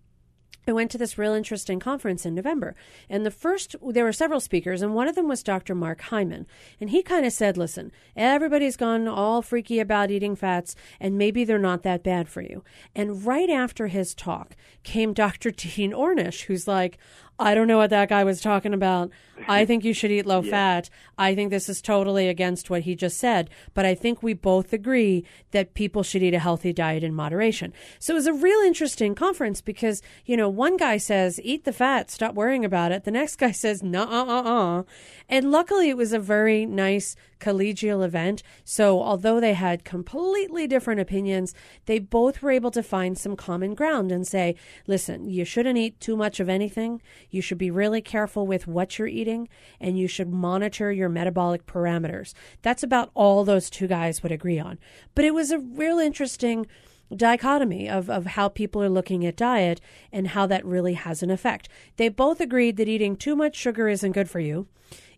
I 0.67 0.73
went 0.73 0.91
to 0.93 0.99
this 0.99 1.19
real 1.19 1.35
interesting 1.35 1.79
conference 1.79 2.25
in 2.25 2.35
November. 2.35 2.75
And 3.11 3.27
the 3.27 3.31
first, 3.31 3.77
there 3.87 4.05
were 4.05 4.12
several 4.12 4.41
speakers, 4.41 4.81
and 4.81 4.95
one 4.95 5.09
of 5.09 5.15
them 5.15 5.29
was 5.29 5.43
Dr. 5.43 5.75
Mark 5.75 6.01
Hyman. 6.03 6.47
And 6.81 6.91
he 6.91 7.03
kind 7.03 7.27
of 7.27 7.33
said, 7.33 7.59
listen, 7.59 7.93
everybody's 8.17 8.77
gone 8.77 9.07
all 9.07 9.43
freaky 9.43 9.79
about 9.79 10.11
eating 10.11 10.35
fats, 10.37 10.75
and 10.99 11.19
maybe 11.19 11.45
they're 11.45 11.59
not 11.59 11.83
that 11.83 12.03
bad 12.03 12.29
for 12.29 12.41
you. 12.41 12.65
And 12.95 13.27
right 13.27 13.51
after 13.51 13.89
his 13.89 14.15
talk 14.15 14.57
came 14.83 15.12
Dr. 15.25 15.51
Dean 15.51 15.93
Ornish, 15.93 16.45
who's 16.45 16.67
like, 16.67 16.99
I 17.39 17.55
don't 17.55 17.66
know 17.66 17.78
what 17.78 17.91
that 17.91 18.09
guy 18.09 18.22
was 18.22 18.41
talking 18.41 18.72
about. 18.72 19.11
I 19.49 19.64
think 19.66 19.85
you 19.85 19.93
should 19.93 20.12
eat 20.12 20.26
low 20.26 20.43
fat. 20.43 20.89
I 21.18 21.35
think 21.35 21.51
this 21.51 21.68
is 21.68 21.82
totally 21.82 22.28
against 22.28 22.70
what 22.70 22.82
he 22.82 22.95
just 22.95 23.18
said. 23.18 23.51
But 23.74 23.85
I 23.85 23.95
think 23.95 24.22
we 24.22 24.35
both 24.35 24.72
agree 24.72 25.24
that 25.51 25.74
people 25.74 26.03
should 26.03 26.22
eat 26.22 26.35
a 26.35 26.39
healthy 26.39 26.72
diet 26.72 27.03
in 27.03 27.14
moderation. 27.14 27.72
So 27.99 28.14
it 28.14 28.16
was 28.16 28.26
a 28.26 28.32
real 28.32 28.61
interesting 28.61 29.14
conference 29.14 29.61
because, 29.61 30.01
you 30.24 30.37
know, 30.37 30.49
one 30.49 30.76
guy 30.76 30.97
says, 30.97 31.41
eat 31.43 31.64
the 31.64 31.72
fat, 31.72 32.11
stop 32.11 32.35
worrying 32.35 32.64
about 32.64 32.93
it. 32.93 33.05
The 33.05 33.11
next 33.11 33.37
guy 33.37 33.51
says, 33.51 33.82
no, 33.82 34.03
uh, 34.03 34.24
uh, 34.24 34.43
uh. 34.43 34.82
And 35.28 35.51
luckily 35.51 35.89
it 35.89 35.97
was 35.97 36.12
a 36.12 36.20
very 36.20 36.66
nice 36.66 37.16
collegial 37.45 38.03
event. 38.03 38.42
So 38.64 39.03
although 39.03 39.38
they 39.38 39.53
had 39.53 39.84
completely 39.84 40.66
different 40.66 41.01
opinions, 41.01 41.55
they 41.84 41.99
both 41.99 42.40
were 42.40 42.51
able 42.51 42.70
to 42.70 42.82
find 42.82 43.18
some 43.18 43.36
common 43.36 43.74
ground 43.74 44.11
and 44.11 44.26
say, 44.26 44.57
listen, 44.86 45.28
you 45.28 45.45
shouldn't 45.45 45.76
eat 45.76 46.01
too 46.01 46.16
much 46.16 46.40
of 46.40 46.49
anything. 46.49 47.03
You 47.30 47.42
should 47.42 47.59
be 47.59 47.70
really 47.70 48.01
careful 48.01 48.47
with 48.47 48.66
what 48.66 48.99
you're 48.99 49.09
eating 49.09 49.49
and 49.78 49.99
you 49.99 50.09
should 50.09 50.30
monitor 50.32 50.90
your 50.90 51.11
metabolic 51.11 51.66
parameters. 51.66 52.32
That's 52.62 52.82
about 52.82 53.11
all 53.14 53.45
those 53.45 53.68
two 53.68 53.86
guys 53.86 54.22
would 54.22 54.32
agree 54.32 54.59
on. 54.59 54.78
But 55.14 55.26
it 55.26 55.34
was 55.34 55.51
a 55.51 55.59
real 55.59 55.99
interesting 55.99 56.66
dichotomy 57.14 57.88
of, 57.90 58.09
of 58.09 58.24
how 58.24 58.49
people 58.49 58.82
are 58.82 58.88
looking 58.88 59.26
at 59.26 59.36
diet 59.36 59.82
and 60.11 60.28
how 60.28 60.47
that 60.47 60.64
really 60.64 60.95
has 60.95 61.22
an 61.22 61.30
effect. 61.30 61.68
They 61.97 62.09
both 62.09 62.40
agreed 62.40 62.78
that 62.78 62.88
eating 62.88 63.16
too 63.16 63.36
much 63.36 63.55
sugar 63.55 63.86
isn't 63.88 64.12
good 64.12 64.30
for 64.30 64.40
you. 64.40 64.66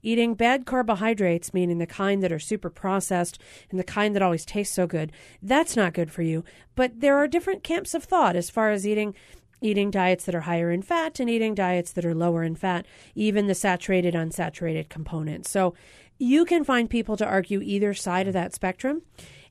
Eating 0.07 0.35
bad 0.35 0.67
carbohydrates, 0.67 1.53
meaning 1.53 1.79
the 1.79 1.87
kind 1.87 2.23
that 2.23 2.31
are 2.31 2.39
super 2.39 2.71
processed 2.71 3.43
and 3.71 3.81
the 3.81 3.83
kind 3.83 4.15
that 4.15 4.23
always 4.23 4.45
taste 4.45 4.73
so 4.73 4.87
good, 4.87 5.11
that's 5.43 5.75
not 5.75 5.95
good 5.95 6.13
for 6.13 6.23
you. 6.23 6.45
But 6.77 7.01
there 7.01 7.17
are 7.17 7.27
different 7.27 7.65
camps 7.65 7.93
of 7.93 8.05
thought 8.05 8.37
as 8.37 8.49
far 8.49 8.71
as 8.71 8.87
eating 8.87 9.17
eating 9.61 9.91
diets 9.91 10.25
that 10.27 10.35
are 10.37 10.43
higher 10.43 10.71
in 10.71 10.81
fat 10.81 11.19
and 11.19 11.29
eating 11.29 11.57
diets 11.57 11.91
that 11.91 12.05
are 12.05 12.15
lower 12.15 12.45
in 12.45 12.55
fat, 12.55 12.87
even 13.17 13.49
the 13.49 13.55
saturated, 13.55 14.15
unsaturated 14.15 14.89
components. 14.89 15.51
So 15.51 15.75
you 16.19 16.45
can 16.45 16.63
find 16.63 16.89
people 16.89 17.17
to 17.17 17.27
argue 17.27 17.61
either 17.61 17.93
side 17.93 18.29
of 18.29 18.33
that 18.35 18.55
spectrum. 18.55 19.03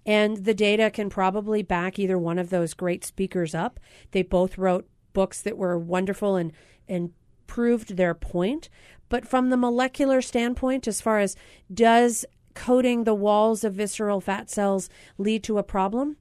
And 0.06 0.46
the 0.46 0.54
data 0.54 0.90
can 0.90 1.10
probably 1.10 1.64
back 1.64 2.00
either 2.00 2.18
one 2.18 2.40
of 2.40 2.50
those 2.50 2.74
great 2.74 3.04
speakers 3.04 3.54
up. 3.54 3.78
They 4.12 4.22
both 4.22 4.58
wrote 4.58 4.88
books 5.12 5.42
that 5.42 5.58
were 5.58 5.78
wonderful 5.78 6.38
and, 6.38 6.54
and 6.88 7.12
proved 7.48 7.98
their 7.98 8.14
point. 8.14 8.70
But 9.16 9.26
from 9.26 9.50
the 9.50 9.56
molecular 9.56 10.22
standpoint, 10.22 10.90
as 10.90 11.00
far 11.00 11.20
as 11.20 11.38
does 11.74 12.26
coating 12.54 13.06
the 13.06 13.14
walls 13.14 13.64
of 13.64 13.74
visceral 13.76 14.20
fat 14.20 14.50
cells 14.50 14.90
lead 15.18 15.42
to 15.46 15.58
a 15.58 15.64
problem? 15.64 16.18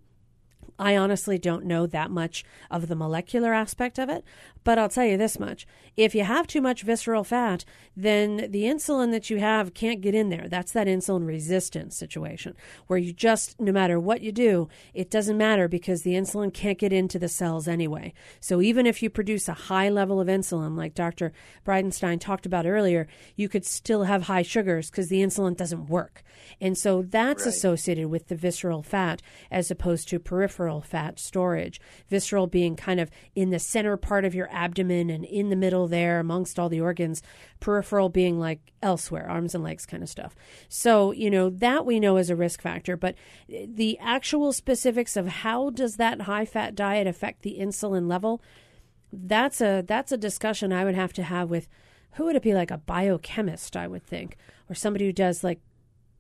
I 0.78 0.97
honestly 0.97 1.36
don't 1.36 1.64
know 1.64 1.88
that 1.88 2.12
much 2.12 2.45
of 2.70 2.86
the 2.86 2.95
molecular 2.95 3.53
aspect 3.53 3.99
of 3.99 4.09
it, 4.09 4.22
but 4.65 4.79
I'll 4.79 4.89
tell 4.89 5.05
you 5.05 5.17
this 5.17 5.39
much. 5.39 5.67
If 5.97 6.15
you 6.15 6.25
have 6.25 6.47
too 6.47 6.61
much 6.61 6.83
visceral 6.83 7.23
fat, 7.23 7.65
then 7.97 8.49
the 8.51 8.65
insulin 8.65 9.12
that 9.12 9.31
you 9.31 9.39
have 9.39 9.75
can't 9.75 10.01
get 10.01 10.15
in 10.15 10.31
there. 10.31 10.49
That's 10.49 10.73
that 10.73 10.89
insulin 10.89 11.27
resistance 11.27 11.97
situation 11.97 12.57
where 12.87 12.99
you 12.99 13.12
just, 13.12 13.61
no 13.61 13.71
matter 13.71 14.01
what 14.01 14.23
you 14.23 14.33
do, 14.33 14.69
it 14.93 15.11
doesn't 15.11 15.39
matter 15.39 15.69
because 15.69 16.03
the 16.03 16.15
insulin 16.15 16.53
can't 16.53 16.79
get 16.79 16.93
into 16.93 17.19
the 17.19 17.29
cells 17.29 17.69
anyway. 17.69 18.12
So 18.41 18.61
even 18.61 18.87
if 18.87 19.03
you 19.03 19.11
produce 19.11 19.49
a 19.49 19.55
high 19.55 19.89
level 19.89 20.21
of 20.21 20.29
insulin, 20.29 20.77
like 20.77 20.95
Dr. 20.95 21.33
Bridenstine 21.65 22.19
talked 22.19 22.47
about 22.47 22.67
earlier, 22.67 23.07
you 23.37 23.49
could 23.49 23.65
still 23.65 24.05
have 24.05 24.23
high 24.23 24.43
sugars 24.43 24.91
because 24.91 25.09
the 25.09 25.23
insulin 25.23 25.57
doesn't 25.57 25.87
work. 25.87 26.23
And 26.61 26.77
so 26.77 27.03
that's 27.03 27.47
associated 27.47 28.09
with 28.09 28.29
the 28.29 28.35
visceral 28.35 28.83
fat 28.83 29.23
as 29.51 29.71
opposed 29.71 30.09
to 30.09 30.19
peripheral 30.19 30.81
fat 30.81 31.19
storage. 31.19 31.81
Visceral 32.09 32.47
being 32.47 32.75
kind 32.75 33.01
of 33.01 33.11
in 33.35 33.51
the 33.51 33.59
center 33.59 33.97
part 33.97 34.25
of 34.25 34.35
your 34.35 34.49
abdomen 34.55 35.11
and 35.11 35.24
in 35.24 35.50
the 35.50 35.57
middle 35.57 35.88
there 35.88 36.20
amongst 36.20 36.59
all 36.59 36.68
the 36.68 36.80
organs, 36.80 37.22
peripheral 37.61 38.09
being 38.09 38.38
like 38.38 38.61
elsewhere, 38.82 39.28
arms 39.28 39.55
and 39.55 39.64
legs 39.64 39.84
kind 39.84 40.02
of 40.02 40.09
stuff. 40.09 40.34
So, 40.68 41.12
you 41.12 41.30
know, 41.30 41.50
that 41.50 41.84
we 41.84 42.00
know 42.00 42.16
is 42.16 42.30
a 42.30 42.36
risk 42.36 42.62
factor, 42.62 42.96
but 42.96 43.14
the 43.48 43.98
actual 43.98 44.52
specifics 44.52 45.16
of 45.16 45.26
how 45.26 45.70
does 45.70 45.96
that 45.96 46.22
high 46.22 46.44
fat 46.44 46.74
diet 46.74 47.07
affect 47.07 47.42
the 47.42 47.59
insulin 47.61 48.09
level? 48.09 48.40
That's 49.12 49.61
a 49.61 49.82
that's 49.86 50.12
a 50.12 50.16
discussion 50.16 50.72
I 50.72 50.84
would 50.84 50.94
have 50.94 51.12
to 51.14 51.22
have 51.22 51.50
with 51.50 51.68
who 52.12 52.24
would 52.26 52.36
it 52.36 52.42
be 52.42 52.55
like 52.55 52.70
a 52.70 52.78
biochemist, 52.78 53.76
I 53.76 53.88
would 53.88 54.07
think, 54.07 54.36
or 54.68 54.74
somebody 54.74 55.07
who 55.07 55.12
does 55.12 55.42
like 55.42 55.61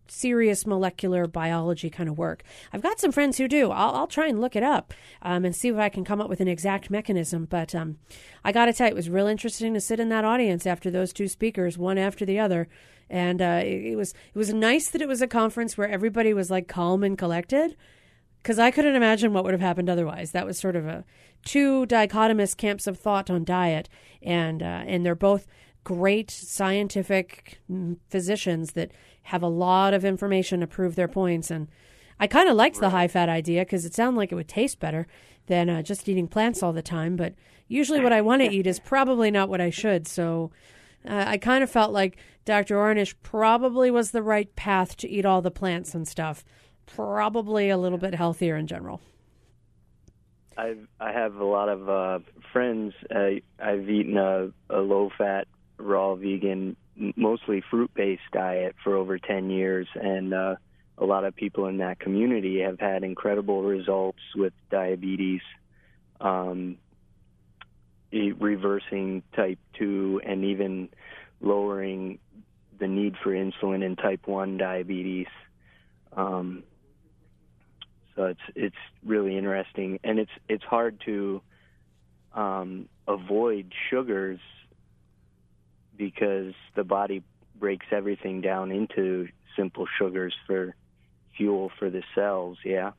serious 0.08 0.66
molecular 0.66 1.26
biology 1.26 1.90
kind 1.90 2.08
of 2.08 2.18
work. 2.18 2.42
I've 2.72 2.82
got 2.82 3.00
some 3.00 3.12
friends 3.12 3.38
who 3.38 3.48
do. 3.48 3.70
I'll, 3.70 3.94
I'll 3.94 4.06
try 4.06 4.26
and 4.26 4.40
look 4.40 4.56
it 4.56 4.62
up 4.62 4.92
um, 5.22 5.44
and 5.44 5.54
see 5.54 5.68
if 5.68 5.76
I 5.76 5.88
can 5.88 6.04
come 6.04 6.20
up 6.20 6.28
with 6.28 6.40
an 6.40 6.48
exact 6.48 6.90
mechanism. 6.90 7.46
But 7.46 7.74
um, 7.74 7.98
I 8.44 8.52
got 8.52 8.66
to 8.66 8.72
tell 8.72 8.88
you, 8.88 8.92
it 8.92 8.96
was 8.96 9.10
real 9.10 9.26
interesting 9.26 9.74
to 9.74 9.80
sit 9.80 10.00
in 10.00 10.08
that 10.10 10.24
audience 10.24 10.66
after 10.66 10.90
those 10.90 11.12
two 11.12 11.28
speakers, 11.28 11.78
one 11.78 11.98
after 11.98 12.24
the 12.24 12.38
other. 12.38 12.68
And 13.10 13.40
uh, 13.42 13.60
it, 13.62 13.92
it 13.92 13.96
was 13.96 14.14
it 14.34 14.38
was 14.38 14.52
nice 14.52 14.90
that 14.90 15.02
it 15.02 15.08
was 15.08 15.22
a 15.22 15.26
conference 15.26 15.76
where 15.76 15.88
everybody 15.88 16.32
was 16.32 16.50
like 16.50 16.68
calm 16.68 17.04
and 17.04 17.18
collected 17.18 17.76
because 18.42 18.58
I 18.58 18.70
couldn't 18.70 18.94
imagine 18.94 19.32
what 19.32 19.44
would 19.44 19.54
have 19.54 19.60
happened 19.60 19.88
otherwise. 19.88 20.32
That 20.32 20.46
was 20.46 20.58
sort 20.58 20.76
of 20.76 20.86
a 20.86 21.04
two 21.44 21.86
dichotomous 21.86 22.54
camps 22.56 22.86
of 22.86 22.98
thought 22.98 23.30
on 23.30 23.44
diet, 23.44 23.88
and 24.22 24.62
uh, 24.62 24.84
and 24.86 25.04
they're 25.04 25.14
both 25.14 25.46
great 25.82 26.30
scientific 26.30 27.60
mm, 27.70 27.96
physicians 28.08 28.72
that 28.72 28.90
have 29.24 29.42
a 29.42 29.48
lot 29.48 29.94
of 29.94 30.04
information 30.04 30.60
to 30.60 30.66
prove 30.66 30.94
their 30.94 31.08
points. 31.08 31.50
And 31.50 31.68
I 32.20 32.26
kind 32.26 32.48
of 32.48 32.56
liked 32.56 32.80
the 32.80 32.90
high 32.90 33.08
fat 33.08 33.28
idea 33.28 33.62
because 33.62 33.84
it 33.84 33.94
sounded 33.94 34.18
like 34.18 34.32
it 34.32 34.36
would 34.36 34.48
taste 34.48 34.78
better. 34.80 35.06
than 35.46 35.68
uh, 35.68 35.82
just 35.82 36.08
eating 36.08 36.26
plants 36.28 36.62
all 36.62 36.72
the 36.72 36.82
time. 36.82 37.16
But 37.16 37.34
usually, 37.68 38.00
what 38.00 38.12
I 38.12 38.22
want 38.22 38.42
to 38.42 38.50
eat 38.50 38.66
is 38.66 38.80
probably 38.80 39.30
not 39.30 39.48
what 39.48 39.60
I 39.60 39.70
should. 39.70 40.06
So 40.06 40.50
uh, 41.06 41.24
I 41.26 41.36
kind 41.36 41.62
of 41.62 41.70
felt 41.70 41.92
like 41.92 42.16
Dr. 42.44 42.76
Ornish 42.76 43.14
probably 43.22 43.90
was 43.90 44.10
the 44.10 44.22
right 44.22 44.54
path 44.56 44.96
to 44.98 45.08
eat 45.08 45.26
all 45.26 45.42
the 45.42 45.50
plants 45.50 45.94
and 45.94 46.08
stuff. 46.08 46.44
Probably 46.86 47.68
a 47.70 47.76
little 47.78 47.98
bit 47.98 48.14
healthier 48.14 48.56
in 48.56 48.66
general. 48.66 49.00
I've 50.56 50.86
I 51.00 51.12
have 51.12 51.36
a 51.36 51.44
lot 51.44 51.68
of 51.68 51.88
uh, 51.88 52.18
friends. 52.52 52.94
Uh, 53.14 53.40
I've 53.58 53.88
eaten 53.90 54.16
a, 54.16 54.50
a 54.70 54.78
low 54.78 55.10
fat, 55.16 55.46
raw 55.78 56.14
vegan, 56.14 56.76
mostly 57.16 57.62
fruit 57.70 57.90
based 57.94 58.22
diet 58.32 58.74
for 58.82 58.96
over 58.96 59.18
ten 59.18 59.50
years, 59.50 59.88
and 59.94 60.32
uh, 60.32 60.56
a 60.98 61.04
lot 61.04 61.24
of 61.24 61.34
people 61.34 61.66
in 61.66 61.78
that 61.78 61.98
community 61.98 62.60
have 62.60 62.78
had 62.78 63.02
incredible 63.02 63.62
results 63.62 64.20
with 64.36 64.52
diabetes, 64.70 65.40
um, 66.20 66.78
reversing 68.12 69.22
type 69.34 69.58
two, 69.76 70.20
and 70.24 70.44
even 70.44 70.88
lowering 71.40 72.18
the 72.78 72.86
need 72.86 73.14
for 73.22 73.32
insulin 73.32 73.84
in 73.84 73.96
type 73.96 74.26
one 74.26 74.56
diabetes. 74.56 75.26
Um, 76.16 76.62
so 78.14 78.26
it's 78.26 78.40
it's 78.54 78.76
really 79.04 79.36
interesting, 79.36 79.98
and 80.04 80.18
it's 80.20 80.30
it's 80.48 80.62
hard 80.64 81.00
to 81.06 81.42
um, 82.32 82.88
avoid 83.08 83.72
sugars 83.90 84.38
because 85.96 86.54
the 86.74 86.84
body 86.84 87.22
breaks 87.58 87.86
everything 87.90 88.40
down 88.40 88.70
into 88.70 89.28
simple 89.56 89.86
sugars 89.98 90.34
for 90.46 90.74
fuel 91.36 91.70
for 91.78 91.90
the 91.90 92.02
cells. 92.14 92.58
Yeah. 92.64 92.92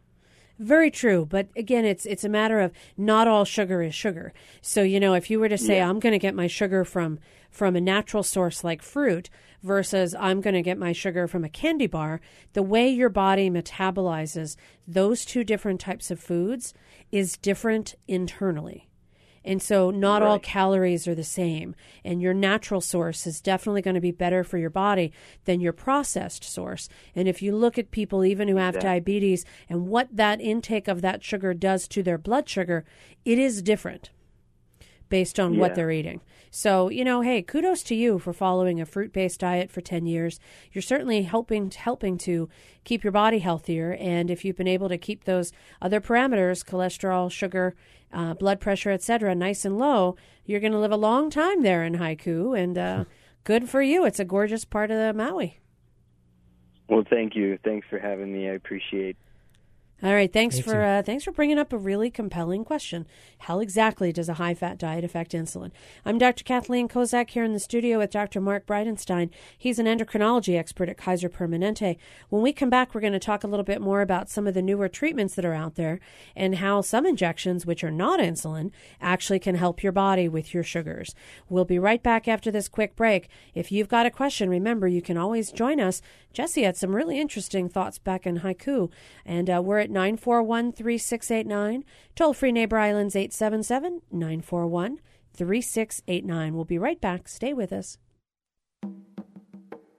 Very 0.58 0.90
true, 0.90 1.26
but 1.30 1.50
again, 1.58 1.84
it's 1.84 2.06
it's 2.06 2.24
a 2.24 2.30
matter 2.30 2.62
of 2.62 2.72
not 2.96 3.28
all 3.28 3.44
sugar 3.44 3.82
is 3.82 3.94
sugar. 3.94 4.32
So 4.62 4.84
you 4.84 5.02
know, 5.02 5.14
if 5.14 5.30
you 5.30 5.38
were 5.38 5.50
to 5.50 5.58
say 5.58 5.78
yeah. 5.78 5.90
I'm 5.90 6.00
going 6.00 6.14
to 6.14 6.20
get 6.20 6.34
my 6.34 6.48
sugar 6.48 6.86
from 6.86 7.20
from 7.52 7.76
a 7.76 7.82
natural 7.82 8.24
source 8.24 8.64
like 8.64 8.82
fruit 8.82 9.30
versus 9.62 10.16
I'm 10.18 10.40
going 10.40 10.54
to 10.54 10.62
get 10.62 10.78
my 10.78 10.94
sugar 10.94 11.28
from 11.28 11.44
a 11.44 11.50
candy 11.50 11.88
bar, 11.88 12.22
the 12.54 12.64
way 12.64 12.88
your 12.88 13.10
body 13.10 13.50
metabolizes 13.50 14.56
those 14.88 15.26
two 15.26 15.44
different 15.44 15.82
types 15.82 16.10
of 16.10 16.22
foods 16.22 16.74
is 17.12 17.38
different 17.38 17.96
internally. 18.08 18.88
And 19.46 19.62
so, 19.62 19.92
not 19.92 20.22
right. 20.22 20.28
all 20.28 20.40
calories 20.40 21.08
are 21.08 21.14
the 21.14 21.24
same. 21.24 21.76
And 22.04 22.22
your 22.22 22.34
natural 22.34 22.82
source 22.82 23.28
is 23.28 23.40
definitely 23.40 23.84
going 23.84 23.96
to 23.96 24.02
be 24.02 24.12
better 24.12 24.44
for 24.44 24.58
your 24.58 24.72
body 24.72 25.14
than 25.46 25.62
your 25.62 25.72
processed 25.72 26.44
source. 26.44 26.90
And 27.16 27.28
if 27.28 27.44
you 27.44 27.56
look 27.56 27.78
at 27.78 27.92
people, 27.92 28.26
even 28.26 28.48
who 28.48 28.58
have 28.58 28.80
diabetes, 28.80 29.46
and 29.70 29.88
what 29.88 30.10
that 30.12 30.42
intake 30.42 30.88
of 30.88 31.02
that 31.04 31.24
sugar 31.24 31.54
does 31.54 31.88
to 31.90 32.02
their 32.02 32.18
blood 32.18 32.50
sugar, 32.50 32.84
it 33.24 33.38
is 33.38 33.62
different 33.62 34.10
based 35.10 35.40
on 35.40 35.54
yeah. 35.54 35.60
what 35.60 35.76
they're 35.76 35.92
eating. 35.92 36.22
So, 36.52 36.90
you 36.90 37.04
know, 37.04 37.22
hey, 37.22 37.42
kudos 37.42 37.84
to 37.84 37.96
you 37.96 38.18
for 38.18 38.32
following 38.32 38.80
a 38.80 38.86
fruit-based 38.86 39.42
diet 39.42 39.70
for 39.70 39.82
10 39.82 40.06
years. 40.06 40.40
You're 40.72 40.82
certainly 40.82 41.24
helping 41.24 41.70
helping 41.70 42.18
to 42.20 42.48
keep 42.84 43.04
your 43.04 43.12
body 43.12 43.40
healthier 43.40 43.94
and 44.00 44.32
if 44.32 44.46
you've 44.46 44.56
been 44.56 44.68
able 44.68 44.88
to 44.90 44.98
keep 44.98 45.26
those 45.26 45.52
other 45.82 46.00
parameters, 46.00 46.64
cholesterol, 46.64 47.30
sugar, 47.30 47.76
uh, 48.14 48.34
blood 48.36 48.60
pressure, 48.60 48.92
etc., 48.92 49.36
nice 49.36 49.66
and 49.66 49.78
low, 49.78 50.16
you're 50.46 50.62
going 50.62 50.72
to 50.72 50.80
live 50.80 50.92
a 50.92 50.98
long 50.98 51.30
time 51.30 51.62
there 51.62 51.84
in 51.84 51.96
Haiku 51.96 52.58
and 52.58 52.78
uh, 52.78 53.06
good 53.44 53.68
for 53.68 53.82
you. 53.82 54.06
It's 54.06 54.20
a 54.20 54.26
gorgeous 54.26 54.64
part 54.64 54.92
of 54.92 54.98
the 54.98 55.14
Maui. 55.14 55.60
Well, 56.88 57.04
thank 57.10 57.36
you. 57.36 57.58
Thanks 57.64 57.88
for 57.90 58.00
having 58.00 58.32
me. 58.32 58.48
I 58.48 58.54
appreciate 58.54 59.18
all 60.04 60.14
right, 60.14 60.32
thanks 60.32 60.60
for 60.60 60.84
uh, 60.84 61.02
thanks 61.04 61.24
for 61.24 61.32
bringing 61.32 61.58
up 61.58 61.72
a 61.72 61.78
really 61.78 62.12
compelling 62.12 62.66
question. 62.66 63.08
How 63.40 63.60
exactly 63.60 64.12
does 64.12 64.28
a 64.28 64.34
high 64.34 64.54
fat 64.54 64.78
diet 64.78 65.06
affect 65.06 65.32
insulin? 65.32 65.72
I'm 66.04 66.18
Dr. 66.18 66.44
Kathleen 66.44 66.90
Kozak 66.90 67.30
here 67.30 67.46
in 67.46 67.54
the 67.54 67.62
studio 67.62 68.00
with 68.00 68.12
Dr. 68.12 68.42
Mark 68.42 68.66
Bridenstine. 68.66 69.30
He's 69.58 69.80
an 69.80 69.86
endocrinology 69.86 70.60
expert 70.60 70.90
at 70.90 70.98
Kaiser 70.98 71.30
Permanente. 71.30 71.96
When 72.28 72.42
we 72.42 72.52
come 72.52 72.70
back, 72.70 72.94
we're 72.94 73.00
going 73.00 73.14
to 73.14 73.20
talk 73.20 73.46
a 73.46 73.48
little 73.48 73.64
bit 73.64 73.80
more 73.80 74.02
about 74.02 74.30
some 74.30 74.48
of 74.48 74.54
the 74.54 74.62
newer 74.62 74.90
treatments 74.90 75.34
that 75.36 75.46
are 75.46 75.54
out 75.54 75.76
there 75.76 76.02
and 76.36 76.56
how 76.56 76.82
some 76.82 77.06
injections, 77.06 77.66
which 77.66 77.84
are 77.84 77.90
not 77.90 78.20
insulin, 78.20 78.72
actually 79.00 79.40
can 79.40 79.56
help 79.56 79.82
your 79.82 79.94
body 79.94 80.28
with 80.28 80.54
your 80.54 80.64
sugars. 80.64 81.16
We'll 81.48 81.64
be 81.64 81.80
right 81.80 82.04
back 82.04 82.28
after 82.28 82.52
this 82.52 82.68
quick 82.68 82.98
break. 82.98 83.30
If 83.54 83.72
you've 83.72 83.88
got 83.88 84.06
a 84.06 84.12
question, 84.12 84.50
remember 84.50 84.90
you 84.90 85.02
can 85.02 85.16
always 85.16 85.54
join 85.54 85.80
us. 85.80 86.02
Jesse 86.36 86.64
had 86.64 86.76
some 86.76 86.94
really 86.94 87.18
interesting 87.18 87.70
thoughts 87.70 87.98
back 87.98 88.28
in 88.28 88.42
Haiku, 88.42 88.92
and 89.26 89.50
uh, 89.50 89.62
we're 89.64 89.80
at 89.80 89.90
941 89.90 90.74
3689. 90.74 91.86
Toll 92.14 92.34
free 92.34 92.52
Neighbor 92.52 92.78
Islands 92.78 93.16
877 93.16 94.02
941 94.12 95.00
3689. 95.34 96.54
We'll 96.54 96.66
be 96.66 96.78
right 96.78 97.00
back. 97.00 97.30
Stay 97.30 97.54
with 97.54 97.72
us. 97.72 97.98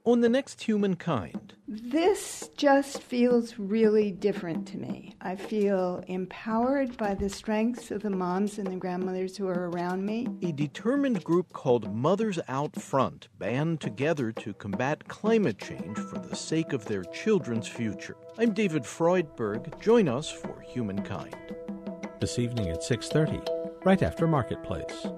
On 0.06 0.20
the 0.20 0.28
next 0.28 0.62
humankind. 0.62 1.54
This 1.66 2.48
just 2.56 3.02
feels 3.02 3.58
really 3.58 4.12
different 4.12 4.68
to 4.68 4.78
me. 4.78 5.16
I 5.20 5.34
feel 5.34 6.04
empowered 6.06 6.96
by 6.96 7.14
the 7.16 7.28
strengths 7.28 7.90
of 7.90 8.02
the 8.02 8.10
moms 8.10 8.58
and 8.58 8.68
the 8.68 8.76
grandmothers 8.76 9.36
who 9.36 9.48
are 9.48 9.68
around 9.68 10.06
me. 10.06 10.28
A 10.42 10.52
determined 10.52 11.24
group 11.24 11.52
called 11.52 11.92
Mothers 11.92 12.38
Out 12.46 12.80
Front 12.80 13.26
band 13.40 13.80
together 13.80 14.30
to 14.30 14.54
combat 14.54 15.08
climate 15.08 15.58
change 15.58 15.98
for 15.98 16.20
the 16.20 16.36
sake 16.36 16.72
of 16.72 16.84
their 16.84 17.02
children's 17.02 17.66
future. 17.66 18.16
I'm 18.38 18.52
David 18.52 18.84
Freudberg. 18.84 19.80
Join 19.80 20.08
us 20.08 20.30
for 20.30 20.60
Humankind. 20.60 21.34
This 22.20 22.38
evening 22.38 22.68
at 22.68 22.84
6:30, 22.84 23.42
right 23.84 24.04
after 24.04 24.28
Marketplace. 24.28 25.08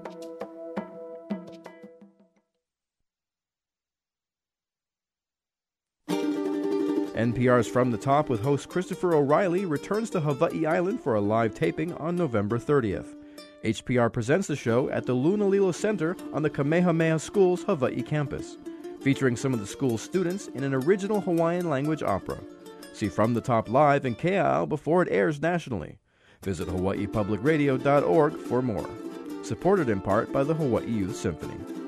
NPR's 7.19 7.67
From 7.67 7.91
the 7.91 7.97
Top 7.97 8.29
with 8.29 8.41
host 8.41 8.69
Christopher 8.69 9.13
O'Riley 9.13 9.65
returns 9.65 10.09
to 10.11 10.21
Hawaii 10.21 10.65
Island 10.65 11.01
for 11.03 11.15
a 11.15 11.19
live 11.19 11.53
taping 11.53 11.93
on 11.95 12.15
November 12.15 12.57
30th. 12.57 13.13
HPR 13.65 14.09
presents 14.13 14.47
the 14.47 14.55
show 14.55 14.89
at 14.89 15.05
the 15.05 15.13
Lunalilo 15.13 15.75
Center 15.75 16.15
on 16.31 16.43
the 16.43 16.49
Kamehameha 16.49 17.19
School's 17.19 17.63
Hawaii 17.63 18.01
campus, 18.01 18.55
featuring 19.01 19.35
some 19.35 19.53
of 19.53 19.59
the 19.59 19.67
school's 19.67 20.01
students 20.01 20.47
in 20.55 20.63
an 20.63 20.73
original 20.73 21.19
Hawaiian 21.19 21.69
language 21.69 22.03
opera. 22.03 22.39
See 22.93 23.09
From 23.09 23.33
the 23.33 23.41
Top 23.41 23.67
live 23.67 24.05
in 24.05 24.15
Kea'au 24.15 24.65
before 24.69 25.01
it 25.01 25.11
airs 25.11 25.41
nationally. 25.41 25.97
Visit 26.41 26.69
hawaiipublicradio.org 26.69 28.37
for 28.37 28.61
more. 28.61 28.89
Supported 29.43 29.89
in 29.89 29.99
part 29.99 30.31
by 30.31 30.45
the 30.45 30.53
Hawaii 30.53 30.89
Youth 30.89 31.17
Symphony. 31.17 31.78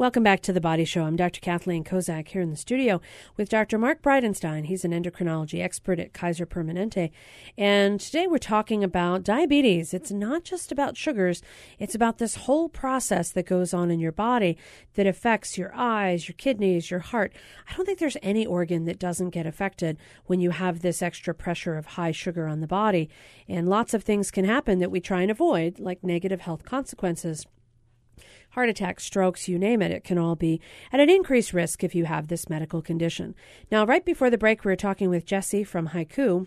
Welcome 0.00 0.22
back 0.22 0.40
to 0.44 0.52
the 0.54 0.62
Body 0.62 0.86
Show. 0.86 1.02
I'm 1.02 1.16
Dr. 1.16 1.42
Kathleen 1.42 1.84
Kozak 1.84 2.28
here 2.28 2.40
in 2.40 2.48
the 2.48 2.56
studio 2.56 3.02
with 3.36 3.50
Dr. 3.50 3.76
Mark 3.76 4.00
Bridenstine. 4.00 4.64
He's 4.64 4.82
an 4.82 4.92
endocrinology 4.92 5.62
expert 5.62 6.00
at 6.00 6.14
Kaiser 6.14 6.46
Permanente. 6.46 7.10
And 7.58 8.00
today 8.00 8.26
we're 8.26 8.38
talking 8.38 8.82
about 8.82 9.24
diabetes. 9.24 9.92
It's 9.92 10.10
not 10.10 10.42
just 10.42 10.72
about 10.72 10.96
sugars, 10.96 11.42
it's 11.78 11.94
about 11.94 12.16
this 12.16 12.36
whole 12.36 12.70
process 12.70 13.30
that 13.32 13.44
goes 13.44 13.74
on 13.74 13.90
in 13.90 14.00
your 14.00 14.10
body 14.10 14.56
that 14.94 15.06
affects 15.06 15.58
your 15.58 15.70
eyes, 15.74 16.28
your 16.28 16.36
kidneys, 16.38 16.90
your 16.90 17.00
heart. 17.00 17.34
I 17.68 17.76
don't 17.76 17.84
think 17.84 17.98
there's 17.98 18.16
any 18.22 18.46
organ 18.46 18.86
that 18.86 18.98
doesn't 18.98 19.30
get 19.30 19.44
affected 19.44 19.98
when 20.24 20.40
you 20.40 20.52
have 20.52 20.80
this 20.80 21.02
extra 21.02 21.34
pressure 21.34 21.76
of 21.76 21.84
high 21.84 22.12
sugar 22.12 22.46
on 22.46 22.62
the 22.62 22.66
body. 22.66 23.10
And 23.46 23.68
lots 23.68 23.92
of 23.92 24.02
things 24.02 24.30
can 24.30 24.46
happen 24.46 24.78
that 24.78 24.90
we 24.90 25.02
try 25.02 25.20
and 25.20 25.30
avoid, 25.30 25.78
like 25.78 26.02
negative 26.02 26.40
health 26.40 26.64
consequences 26.64 27.44
heart 28.50 28.68
attacks, 28.68 29.04
strokes, 29.04 29.48
you 29.48 29.58
name 29.58 29.82
it, 29.82 29.90
it 29.90 30.04
can 30.04 30.18
all 30.18 30.36
be 30.36 30.60
at 30.92 31.00
an 31.00 31.10
increased 31.10 31.52
risk 31.52 31.84
if 31.84 31.94
you 31.94 32.04
have 32.04 32.28
this 32.28 32.48
medical 32.48 32.82
condition. 32.82 33.34
Now, 33.70 33.84
right 33.84 34.04
before 34.04 34.30
the 34.30 34.38
break, 34.38 34.64
we 34.64 34.70
were 34.70 34.76
talking 34.76 35.08
with 35.10 35.24
Jesse 35.24 35.64
from 35.64 35.88
Haiku, 35.88 36.46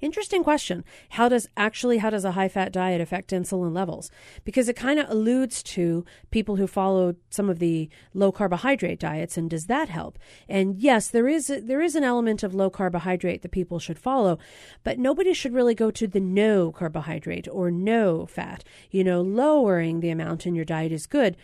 Interesting 0.00 0.44
question. 0.44 0.84
How 1.10 1.28
does 1.28 1.48
actually 1.56 1.98
how 1.98 2.10
does 2.10 2.24
a 2.24 2.32
high 2.32 2.48
fat 2.48 2.72
diet 2.72 3.00
affect 3.00 3.30
insulin 3.30 3.74
levels? 3.74 4.10
Because 4.44 4.68
it 4.68 4.76
kind 4.76 4.98
of 4.98 5.08
alludes 5.10 5.62
to 5.64 6.04
people 6.30 6.56
who 6.56 6.66
follow 6.66 7.16
some 7.30 7.48
of 7.48 7.58
the 7.58 7.88
low 8.12 8.32
carbohydrate 8.32 9.00
diets 9.00 9.36
and 9.36 9.48
does 9.48 9.66
that 9.66 9.88
help? 9.88 10.18
And 10.48 10.78
yes, 10.78 11.08
there 11.08 11.28
is 11.28 11.46
there 11.62 11.82
is 11.82 11.94
an 11.94 12.04
element 12.04 12.42
of 12.42 12.54
low 12.54 12.70
carbohydrate 12.70 13.42
that 13.42 13.50
people 13.50 13.78
should 13.78 13.98
follow, 13.98 14.38
but 14.82 14.98
nobody 14.98 15.32
should 15.32 15.54
really 15.54 15.74
go 15.74 15.90
to 15.90 16.06
the 16.06 16.20
no 16.20 16.72
carbohydrate 16.72 17.48
or 17.48 17.70
no 17.70 18.26
fat. 18.26 18.64
You 18.90 19.04
know, 19.04 19.20
lowering 19.20 20.00
the 20.00 20.10
amount 20.10 20.46
in 20.46 20.54
your 20.54 20.64
diet 20.64 20.92
is 20.92 21.06
good 21.06 21.36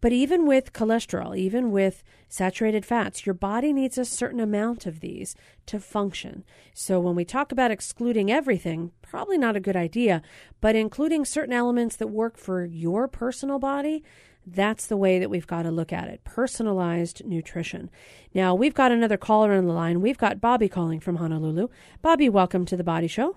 but 0.00 0.12
even 0.12 0.46
with 0.46 0.72
cholesterol, 0.72 1.36
even 1.36 1.70
with 1.70 2.02
saturated 2.28 2.84
fats, 2.84 3.24
your 3.26 3.34
body 3.34 3.72
needs 3.72 3.98
a 3.98 4.04
certain 4.04 4.40
amount 4.40 4.86
of 4.86 5.00
these 5.00 5.34
to 5.66 5.80
function. 5.80 6.44
So 6.74 7.00
when 7.00 7.14
we 7.14 7.24
talk 7.24 7.52
about 7.52 7.70
excluding 7.70 8.30
everything, 8.30 8.92
probably 9.02 9.38
not 9.38 9.56
a 9.56 9.60
good 9.60 9.76
idea, 9.76 10.22
but 10.60 10.76
including 10.76 11.24
certain 11.24 11.54
elements 11.54 11.96
that 11.96 12.08
work 12.08 12.36
for 12.36 12.64
your 12.64 13.08
personal 13.08 13.58
body, 13.58 14.02
That's 14.46 14.86
the 14.86 14.96
way 14.96 15.18
that 15.18 15.28
we've 15.28 15.46
got 15.46 15.62
to 15.62 15.72
look 15.72 15.92
at 15.92 16.08
it 16.08 16.22
personalized 16.22 17.24
nutrition. 17.26 17.90
Now, 18.32 18.54
we've 18.54 18.74
got 18.74 18.92
another 18.92 19.16
caller 19.16 19.52
on 19.52 19.66
the 19.66 19.72
line. 19.72 20.00
We've 20.00 20.18
got 20.18 20.40
Bobby 20.40 20.68
calling 20.68 21.00
from 21.00 21.16
Honolulu. 21.16 21.66
Bobby, 22.00 22.28
welcome 22.28 22.64
to 22.66 22.76
the 22.76 22.84
Body 22.84 23.08
Show. 23.08 23.36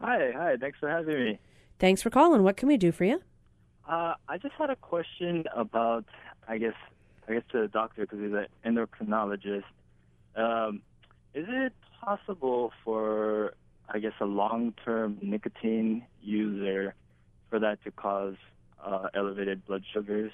Hi, 0.00 0.32
hi. 0.34 0.56
Thanks 0.60 0.78
for 0.80 0.88
having 0.88 1.14
me. 1.14 1.38
Thanks 1.78 2.02
for 2.02 2.10
calling. 2.10 2.42
What 2.42 2.56
can 2.56 2.66
we 2.66 2.76
do 2.76 2.90
for 2.90 3.04
you? 3.04 3.22
Uh, 3.88 4.14
I 4.28 4.36
just 4.36 4.54
had 4.58 4.68
a 4.68 4.76
question 4.76 5.44
about, 5.56 6.04
I 6.46 6.58
guess, 6.58 6.74
I 7.26 7.34
guess 7.34 7.42
to 7.52 7.62
the 7.62 7.68
doctor 7.68 8.02
because 8.02 8.20
he's 8.20 8.32
an 8.32 8.46
endocrinologist. 8.64 9.64
Um, 10.36 10.82
is 11.34 11.46
it 11.48 11.72
possible 12.00 12.72
for, 12.84 13.54
I 13.88 13.98
guess, 13.98 14.12
a 14.20 14.26
long-term 14.26 15.18
nicotine 15.22 16.04
user 16.22 16.94
for 17.48 17.58
that 17.58 17.82
to 17.84 17.90
cause 17.90 18.36
uh, 18.84 19.08
elevated 19.14 19.64
blood 19.66 19.84
sugars? 19.92 20.32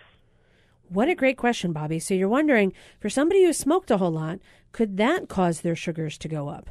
What 0.88 1.08
a 1.08 1.14
great 1.14 1.38
question, 1.38 1.72
Bobby. 1.72 2.00
So 2.00 2.12
you're 2.12 2.28
wondering, 2.28 2.72
for 3.00 3.08
somebody 3.08 3.44
who 3.44 3.52
smoked 3.52 3.90
a 3.90 3.98
whole 3.98 4.10
lot, 4.10 4.40
could 4.72 4.96
that 4.96 5.28
cause 5.28 5.60
their 5.60 5.76
sugars 5.76 6.18
to 6.18 6.28
go 6.28 6.48
up? 6.48 6.68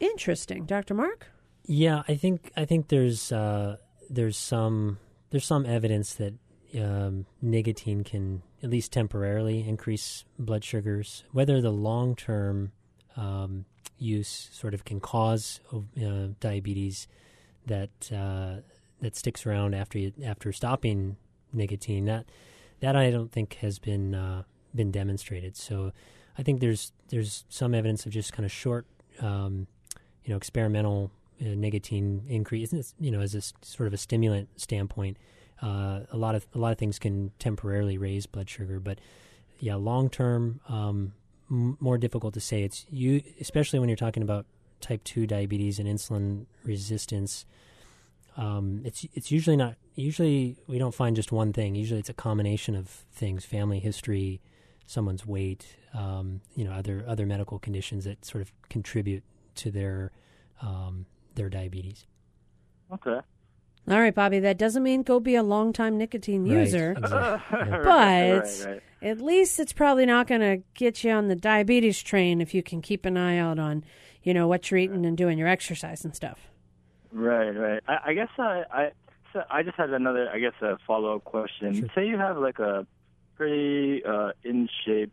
Interesting, 0.00 0.64
Dr. 0.64 0.94
Mark. 0.94 1.26
Yeah, 1.64 2.02
I 2.08 2.14
think 2.14 2.52
I 2.56 2.64
think 2.64 2.88
there's 2.88 3.32
uh, 3.32 3.76
there's 4.08 4.36
some 4.36 4.98
there's 5.30 5.44
some 5.44 5.66
evidence 5.66 6.14
that 6.14 6.34
um, 6.78 7.26
nicotine 7.40 8.04
can 8.04 8.42
at 8.62 8.70
least 8.70 8.92
temporarily 8.92 9.66
increase 9.66 10.24
blood 10.38 10.64
sugars. 10.64 11.24
Whether 11.32 11.60
the 11.60 11.70
long 11.72 12.14
term 12.14 12.72
um, 13.16 13.64
use 13.98 14.48
sort 14.52 14.74
of 14.74 14.84
can 14.84 15.00
cause 15.00 15.60
uh, 15.72 16.28
diabetes 16.40 17.08
that 17.66 17.90
uh, 18.12 18.56
that 19.00 19.16
sticks 19.16 19.46
around 19.46 19.74
after 19.74 20.10
after 20.24 20.52
stopping 20.52 21.16
nicotine 21.52 22.04
that 22.06 22.26
that 22.80 22.96
I 22.96 23.10
don't 23.10 23.32
think 23.32 23.54
has 23.54 23.78
been 23.78 24.14
uh, 24.14 24.42
been 24.74 24.90
demonstrated. 24.90 25.56
So 25.56 25.92
I 26.36 26.42
think 26.42 26.60
there's 26.60 26.92
there's 27.08 27.44
some 27.48 27.74
evidence 27.74 28.06
of 28.06 28.12
just 28.12 28.32
kind 28.32 28.44
of 28.44 28.52
short, 28.52 28.86
um, 29.20 29.66
you 30.24 30.30
know, 30.30 30.36
experimental 30.36 31.10
uh, 31.40 31.54
nicotine 31.54 32.24
increase. 32.28 32.72
You 32.98 33.10
know, 33.10 33.20
as 33.20 33.34
a 33.34 33.42
sort 33.62 33.86
of 33.86 33.92
a 33.92 33.96
stimulant 33.96 34.48
standpoint, 34.60 35.16
uh, 35.62 36.00
a 36.12 36.16
lot 36.16 36.34
of 36.34 36.46
a 36.54 36.58
lot 36.58 36.72
of 36.72 36.78
things 36.78 36.98
can 36.98 37.32
temporarily 37.38 37.98
raise 37.98 38.26
blood 38.26 38.48
sugar, 38.48 38.80
but 38.80 38.98
yeah, 39.58 39.74
long 39.74 40.08
term, 40.08 40.60
um, 40.68 41.12
m- 41.50 41.76
more 41.80 41.98
difficult 41.98 42.34
to 42.34 42.40
say. 42.40 42.62
It's 42.62 42.86
you, 42.90 43.22
especially 43.40 43.78
when 43.78 43.88
you're 43.88 43.96
talking 43.96 44.22
about 44.22 44.46
type 44.80 45.02
two 45.04 45.26
diabetes 45.26 45.78
and 45.78 45.88
insulin 45.88 46.46
resistance. 46.64 47.44
Um, 48.36 48.82
it's 48.84 49.04
it's 49.14 49.32
usually 49.32 49.56
not 49.56 49.74
usually 49.96 50.56
we 50.68 50.78
don't 50.78 50.94
find 50.94 51.16
just 51.16 51.32
one 51.32 51.52
thing. 51.52 51.74
Usually 51.74 51.98
it's 51.98 52.08
a 52.08 52.14
combination 52.14 52.76
of 52.76 52.88
things: 53.12 53.44
family 53.44 53.80
history, 53.80 54.40
someone's 54.86 55.26
weight, 55.26 55.76
um, 55.92 56.40
you 56.54 56.64
know, 56.64 56.72
other 56.72 57.04
other 57.06 57.26
medical 57.26 57.58
conditions 57.58 58.04
that 58.04 58.24
sort 58.24 58.42
of 58.42 58.52
contribute 58.68 59.24
to 59.56 59.72
their 59.72 60.12
um, 60.62 61.06
their 61.38 61.48
diabetes. 61.48 62.06
Okay. 62.92 63.20
All 63.90 64.00
right, 64.00 64.14
Bobby. 64.14 64.38
That 64.40 64.58
doesn't 64.58 64.82
mean 64.82 65.02
go 65.02 65.18
be 65.18 65.34
a 65.34 65.42
long 65.42 65.72
time 65.72 65.96
nicotine 65.96 66.44
Right, 66.44 66.58
user, 66.58 66.92
exactly. 66.92 67.58
Yeah. 67.58 67.80
but 67.82 67.84
Right, 67.86 68.66
right. 68.66 68.82
at 69.00 69.20
least 69.22 69.58
it's 69.58 69.72
probably 69.72 70.04
not 70.04 70.26
going 70.26 70.42
to 70.42 70.62
get 70.74 71.02
you 71.04 71.10
on 71.12 71.28
the 71.28 71.36
diabetes 71.36 72.02
train 72.02 72.42
if 72.42 72.52
you 72.52 72.62
can 72.62 72.82
keep 72.82 73.06
an 73.06 73.16
eye 73.16 73.38
out 73.38 73.58
on, 73.58 73.84
you 74.22 74.34
know, 74.34 74.46
what 74.46 74.70
you're 74.70 74.78
eating 74.78 75.06
and 75.06 75.16
doing 75.16 75.38
your 75.38 75.48
exercise 75.48 76.04
and 76.04 76.14
stuff. 76.14 76.38
Right, 77.12 77.50
right. 77.50 77.82
I, 77.88 77.98
I 78.06 78.12
guess 78.14 78.28
I, 78.36 78.64
I, 78.70 78.90
so 79.32 79.42
I 79.50 79.62
just 79.62 79.76
had 79.76 79.90
another, 79.90 80.28
I 80.30 80.38
guess, 80.38 80.52
a 80.60 80.76
follow-up 80.86 81.24
question. 81.24 81.88
Say 81.94 82.06
you 82.08 82.18
have 82.18 82.36
like 82.36 82.58
a 82.58 82.86
pretty 83.36 84.04
uh, 84.04 84.32
in 84.44 84.68
shape, 84.84 85.12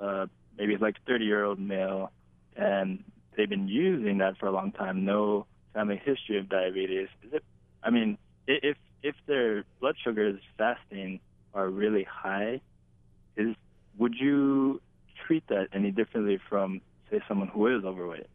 uh, 0.00 0.26
maybe 0.56 0.76
like 0.76 0.96
30-year-old 1.08 1.58
male, 1.58 2.12
and 2.56 3.02
they've 3.38 3.48
been 3.48 3.68
using 3.68 4.18
that 4.18 4.36
for 4.36 4.46
a 4.46 4.50
long 4.50 4.72
time. 4.72 5.06
No 5.06 5.46
family 5.72 6.02
history 6.04 6.38
of 6.38 6.50
diabetes. 6.50 7.08
Is 7.22 7.32
it? 7.32 7.44
I 7.82 7.88
mean, 7.88 8.18
if 8.46 8.76
if 9.02 9.14
their 9.26 9.64
blood 9.80 9.94
sugars 10.04 10.40
fasting 10.58 11.20
are 11.54 11.70
really 11.70 12.04
high, 12.04 12.60
is 13.36 13.54
would 13.96 14.14
you 14.20 14.82
treat 15.26 15.46
that 15.48 15.68
any 15.72 15.90
differently 15.90 16.38
from 16.48 16.80
say 17.10 17.20
someone 17.26 17.48
who 17.48 17.66
is 17.68 17.84
overweight? 17.84 18.26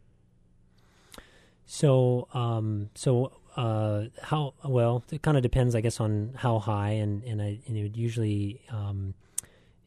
So, 1.66 2.28
um, 2.34 2.90
so 2.94 3.32
uh, 3.56 4.04
how 4.22 4.54
well? 4.64 5.04
It 5.12 5.22
kind 5.22 5.36
of 5.36 5.42
depends, 5.42 5.74
I 5.74 5.80
guess, 5.80 6.00
on 6.00 6.32
how 6.36 6.58
high, 6.58 6.92
and 6.92 7.22
and 7.24 7.40
I 7.40 7.58
and 7.66 7.76
it 7.76 7.82
would 7.82 7.96
usually. 7.96 8.62
Um, 8.70 9.14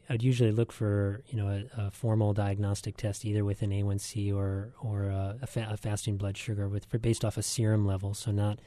I'd 0.10 0.24
usually 0.24 0.52
look 0.52 0.72
for 0.72 1.24
you 1.28 1.38
know 1.38 1.48
a, 1.48 1.88
a 1.88 1.92
formal 1.92 2.34
diagnostic 2.34 2.98
test 2.98 3.26
either 3.26 3.44
with 3.44 3.62
an 3.62 3.72
A1C 3.72 4.34
or 4.34 4.74
or 4.82 5.06
a, 5.06 5.38
a, 5.42 5.48
fa- 5.48 5.68
a 5.70 5.78
fasting 5.78 6.18
blood 6.18 6.38
sugar 6.38 6.68
with 6.70 6.86
for 6.86 6.98
based 6.98 7.26
off 7.26 7.38
a 7.38 7.44
serum 7.44 7.86
level. 7.86 8.14
So 8.14 8.32
not 8.32 8.60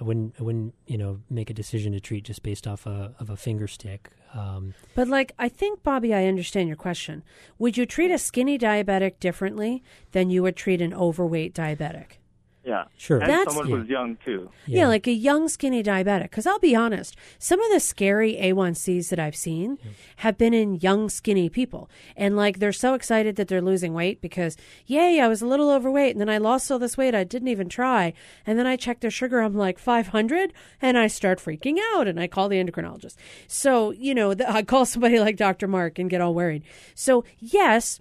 I 0.00 0.04
wouldn't 0.04 0.34
I 0.38 0.42
wouldn't 0.42 0.74
you 0.86 0.98
know 0.98 1.20
make 1.30 1.50
a 1.50 1.54
decision 1.54 1.92
to 1.92 2.00
treat 2.00 2.24
just 2.24 2.42
based 2.42 2.66
off 2.66 2.86
a, 2.86 3.14
of 3.18 3.30
a 3.30 3.36
finger 3.36 3.66
stick. 3.68 4.10
Um, 4.34 4.74
But 4.94 5.08
like, 5.08 5.32
I 5.38 5.48
think 5.48 5.82
Bobby, 5.82 6.12
I 6.12 6.26
understand 6.26 6.68
your 6.68 6.76
question. 6.76 7.22
Would 7.58 7.78
you 7.78 7.86
treat 7.86 8.10
a 8.10 8.18
skinny 8.18 8.58
diabetic 8.58 9.18
differently 9.18 9.82
than 10.12 10.28
you 10.28 10.42
would 10.42 10.56
treat 10.56 10.82
an 10.82 10.92
overweight 10.92 11.54
diabetic? 11.54 12.18
Yeah, 12.66 12.86
Sure. 12.96 13.18
And 13.20 13.30
That's- 13.30 13.46
someone 13.54 13.68
yeah. 13.70 13.76
who's 13.76 13.88
young 13.88 14.18
too. 14.24 14.50
Yeah. 14.66 14.88
like 14.88 15.06
a 15.06 15.12
young, 15.12 15.48
skinny 15.48 15.84
diabetic. 15.84 16.22
Because 16.24 16.48
I'll 16.48 16.58
be 16.58 16.74
honest, 16.74 17.14
some 17.38 17.60
of 17.62 17.70
the 17.70 17.78
scary 17.78 18.34
A1Cs 18.42 19.08
that 19.10 19.20
I've 19.20 19.36
seen 19.36 19.78
have 20.16 20.36
been 20.36 20.52
in 20.52 20.74
young, 20.80 21.08
skinny 21.08 21.48
people. 21.48 21.88
And 22.16 22.36
like 22.36 22.58
they're 22.58 22.72
so 22.72 22.94
excited 22.94 23.36
that 23.36 23.46
they're 23.46 23.62
losing 23.62 23.94
weight 23.94 24.20
because, 24.20 24.56
yay, 24.84 25.20
I 25.20 25.28
was 25.28 25.42
a 25.42 25.46
little 25.46 25.70
overweight 25.70 26.10
and 26.16 26.20
then 26.20 26.28
I 26.28 26.38
lost 26.38 26.68
all 26.72 26.80
this 26.80 26.96
weight. 26.98 27.14
I 27.14 27.22
didn't 27.22 27.46
even 27.48 27.68
try. 27.68 28.12
And 28.44 28.58
then 28.58 28.66
I 28.66 28.74
check 28.74 28.98
their 28.98 29.12
sugar, 29.12 29.38
I'm 29.38 29.54
like 29.54 29.78
500 29.78 30.52
and 30.82 30.98
I 30.98 31.06
start 31.06 31.38
freaking 31.38 31.78
out 31.94 32.08
and 32.08 32.18
I 32.18 32.26
call 32.26 32.48
the 32.48 32.56
endocrinologist. 32.56 33.14
So, 33.46 33.92
you 33.92 34.12
know, 34.12 34.34
the, 34.34 34.50
I 34.50 34.64
call 34.64 34.84
somebody 34.86 35.20
like 35.20 35.36
Dr. 35.36 35.68
Mark 35.68 36.00
and 36.00 36.10
get 36.10 36.20
all 36.20 36.34
worried. 36.34 36.64
So, 36.96 37.22
yes, 37.38 38.00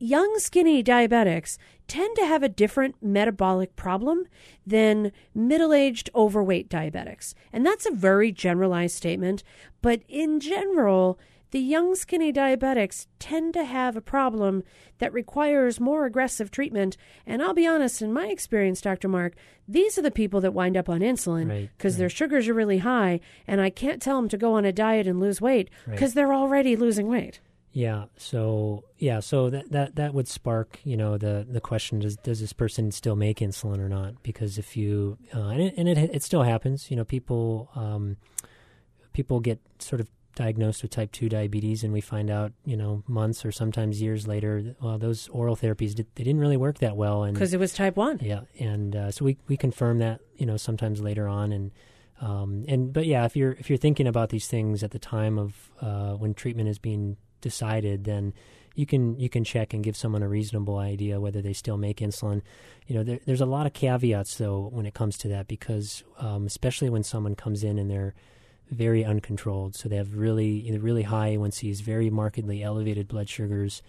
young 0.00 0.40
skinny 0.40 0.82
diabetics 0.82 1.56
tend 1.92 2.16
to 2.16 2.24
have 2.24 2.42
a 2.42 2.48
different 2.48 2.94
metabolic 3.02 3.76
problem 3.76 4.24
than 4.66 5.12
middle-aged 5.34 6.08
overweight 6.14 6.70
diabetics. 6.70 7.34
And 7.52 7.66
that's 7.66 7.84
a 7.84 7.90
very 7.90 8.32
generalized 8.32 8.96
statement, 8.96 9.42
but 9.82 10.00
in 10.08 10.40
general, 10.40 11.18
the 11.50 11.60
young 11.60 11.94
skinny 11.94 12.32
diabetics 12.32 13.08
tend 13.18 13.52
to 13.52 13.64
have 13.64 13.94
a 13.94 14.00
problem 14.00 14.62
that 15.00 15.12
requires 15.12 15.78
more 15.78 16.06
aggressive 16.06 16.50
treatment. 16.50 16.96
And 17.26 17.42
I'll 17.42 17.52
be 17.52 17.66
honest, 17.66 18.00
in 18.00 18.10
my 18.10 18.28
experience, 18.28 18.80
Dr. 18.80 19.08
Mark, 19.08 19.34
these 19.68 19.98
are 19.98 20.02
the 20.02 20.10
people 20.10 20.40
that 20.40 20.54
wind 20.54 20.78
up 20.78 20.88
on 20.88 21.00
insulin 21.00 21.50
Right, 21.50 21.70
because 21.76 21.98
their 21.98 22.08
sugars 22.08 22.48
are 22.48 22.54
really 22.54 22.78
high, 22.78 23.20
and 23.46 23.60
I 23.60 23.68
can't 23.68 24.00
tell 24.00 24.16
them 24.16 24.30
to 24.30 24.38
go 24.38 24.54
on 24.54 24.64
a 24.64 24.72
diet 24.72 25.06
and 25.06 25.20
lose 25.20 25.42
weight 25.42 25.68
because 25.86 26.14
they're 26.14 26.32
already 26.32 26.74
losing 26.74 27.06
weight. 27.06 27.40
Yeah. 27.72 28.04
So 28.16 28.84
yeah. 28.98 29.20
So 29.20 29.50
that 29.50 29.70
that 29.72 29.96
that 29.96 30.14
would 30.14 30.28
spark 30.28 30.78
you 30.84 30.96
know 30.96 31.16
the 31.18 31.46
the 31.48 31.60
question: 31.60 32.00
Does 32.00 32.16
does 32.16 32.40
this 32.40 32.52
person 32.52 32.90
still 32.92 33.16
make 33.16 33.38
insulin 33.38 33.78
or 33.78 33.88
not? 33.88 34.22
Because 34.22 34.58
if 34.58 34.76
you 34.76 35.18
uh, 35.34 35.48
and 35.48 35.62
it, 35.62 35.74
and 35.76 35.88
it 35.88 35.98
it 35.98 36.22
still 36.22 36.42
happens. 36.42 36.90
You 36.90 36.96
know, 36.96 37.04
people 37.04 37.70
um, 37.74 38.16
people 39.12 39.40
get 39.40 39.58
sort 39.78 40.00
of 40.00 40.08
diagnosed 40.34 40.80
with 40.82 40.90
type 40.90 41.12
two 41.12 41.28
diabetes, 41.28 41.82
and 41.84 41.92
we 41.92 42.00
find 42.00 42.30
out 42.30 42.52
you 42.64 42.76
know 42.76 43.02
months 43.06 43.44
or 43.44 43.52
sometimes 43.52 44.00
years 44.02 44.26
later, 44.26 44.74
well, 44.82 44.98
those 44.98 45.28
oral 45.28 45.56
therapies 45.56 45.94
did, 45.94 46.06
they 46.14 46.24
didn't 46.24 46.40
really 46.40 46.56
work 46.56 46.78
that 46.78 46.96
well, 46.96 47.24
and 47.24 47.34
Because 47.34 47.52
it 47.54 47.60
was 47.60 47.72
type 47.72 47.96
1. 47.96 48.20
yeah, 48.22 48.40
and 48.58 48.94
uh, 48.96 49.10
so 49.10 49.24
we 49.24 49.38
we 49.48 49.56
confirm 49.56 49.98
that 49.98 50.20
you 50.36 50.44
know 50.46 50.56
sometimes 50.58 51.00
later 51.00 51.26
on, 51.26 51.52
and 51.52 51.70
um, 52.20 52.64
and 52.68 52.92
but 52.92 53.06
yeah, 53.06 53.24
if 53.24 53.34
you're 53.34 53.52
if 53.52 53.70
you're 53.70 53.78
thinking 53.78 54.06
about 54.06 54.28
these 54.28 54.46
things 54.46 54.82
at 54.82 54.90
the 54.90 54.98
time 54.98 55.38
of 55.38 55.70
uh, 55.80 56.12
when 56.12 56.34
treatment 56.34 56.68
is 56.68 56.78
being 56.78 57.16
decided, 57.42 58.04
then 58.04 58.32
you 58.74 58.86
can 58.86 59.18
you 59.18 59.28
can 59.28 59.44
check 59.44 59.74
and 59.74 59.84
give 59.84 59.96
someone 59.96 60.22
a 60.22 60.28
reasonable 60.28 60.78
idea 60.78 61.20
whether 61.20 61.42
they 61.42 61.52
still 61.52 61.76
make 61.76 61.98
insulin. 61.98 62.42
You 62.86 62.96
know, 62.96 63.02
there, 63.02 63.20
there's 63.26 63.40
a 63.40 63.46
lot 63.46 63.66
of 63.66 63.72
caveats 63.72 64.36
though 64.36 64.68
when 64.72 64.86
it 64.86 64.94
comes 64.94 65.18
to 65.18 65.28
that 65.28 65.48
because 65.48 66.02
um, 66.18 66.46
especially 66.46 66.88
when 66.88 67.02
someone 67.02 67.34
comes 67.34 67.62
in 67.64 67.78
and 67.78 67.90
they're 67.90 68.14
very 68.70 69.04
uncontrolled, 69.04 69.74
so 69.74 69.88
they 69.88 69.96
have 69.96 70.16
really 70.16 70.78
really 70.78 71.02
high 71.02 71.36
A1Cs, 71.36 71.82
very 71.82 72.08
markedly 72.08 72.62
elevated 72.62 73.08
blood 73.08 73.28
sugars. 73.28 73.82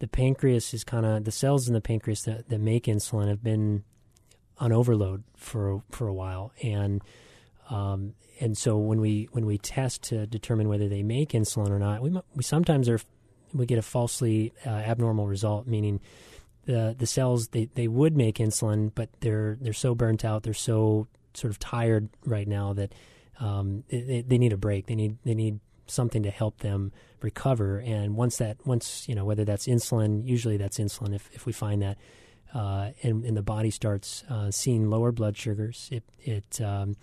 The 0.00 0.08
pancreas 0.08 0.74
is 0.74 0.84
kind 0.84 1.06
of 1.06 1.24
the 1.24 1.32
cells 1.32 1.66
in 1.66 1.74
the 1.74 1.80
pancreas 1.80 2.22
that, 2.22 2.48
that 2.48 2.60
make 2.60 2.84
insulin 2.84 3.28
have 3.28 3.42
been 3.42 3.84
on 4.58 4.72
overload 4.72 5.22
for 5.36 5.82
for 5.90 6.08
a 6.08 6.14
while, 6.14 6.52
and 6.62 7.02
um, 7.70 8.14
and 8.40 8.56
so 8.56 8.76
when 8.76 9.00
we 9.00 9.28
when 9.32 9.46
we 9.46 9.58
test 9.58 10.02
to 10.04 10.26
determine 10.26 10.68
whether 10.68 10.88
they 10.88 11.02
make 11.02 11.30
insulin 11.30 11.70
or 11.70 11.78
not, 11.78 12.02
we 12.02 12.10
we 12.34 12.42
sometimes 12.42 12.88
are 12.88 13.00
we 13.52 13.66
get 13.66 13.78
a 13.78 13.82
falsely 13.82 14.52
uh, 14.66 14.70
abnormal 14.70 15.26
result, 15.26 15.66
meaning 15.66 16.00
the 16.66 16.94
the 16.96 17.06
cells 17.06 17.48
they, 17.48 17.68
they 17.74 17.88
would 17.88 18.16
make 18.16 18.36
insulin, 18.36 18.92
but 18.94 19.08
they're 19.20 19.56
they're 19.60 19.72
so 19.72 19.94
burnt 19.94 20.24
out, 20.24 20.42
they're 20.42 20.54
so 20.54 21.08
sort 21.34 21.50
of 21.50 21.58
tired 21.58 22.08
right 22.24 22.48
now 22.48 22.72
that 22.74 22.92
um, 23.40 23.84
they, 23.88 24.24
they 24.26 24.38
need 24.38 24.52
a 24.52 24.56
break. 24.56 24.86
They 24.86 24.94
need 24.94 25.16
they 25.24 25.34
need 25.34 25.60
something 25.86 26.22
to 26.22 26.30
help 26.30 26.58
them 26.58 26.92
recover. 27.22 27.78
And 27.78 28.14
once 28.14 28.36
that 28.36 28.58
once 28.66 29.08
you 29.08 29.14
know 29.14 29.24
whether 29.24 29.44
that's 29.44 29.66
insulin, 29.66 30.26
usually 30.26 30.56
that's 30.56 30.78
insulin. 30.78 31.14
If 31.14 31.28
if 31.32 31.46
we 31.46 31.52
find 31.52 31.82
that. 31.82 31.98
Uh, 32.54 32.92
and, 33.02 33.26
and 33.26 33.36
the 33.36 33.42
body 33.42 33.70
starts 33.70 34.24
uh, 34.30 34.50
seeing 34.50 34.88
lower 34.88 35.12
blood 35.12 35.36
sugars. 35.36 35.86
It, 35.92 36.02
it 36.20 36.62
um, 36.62 36.96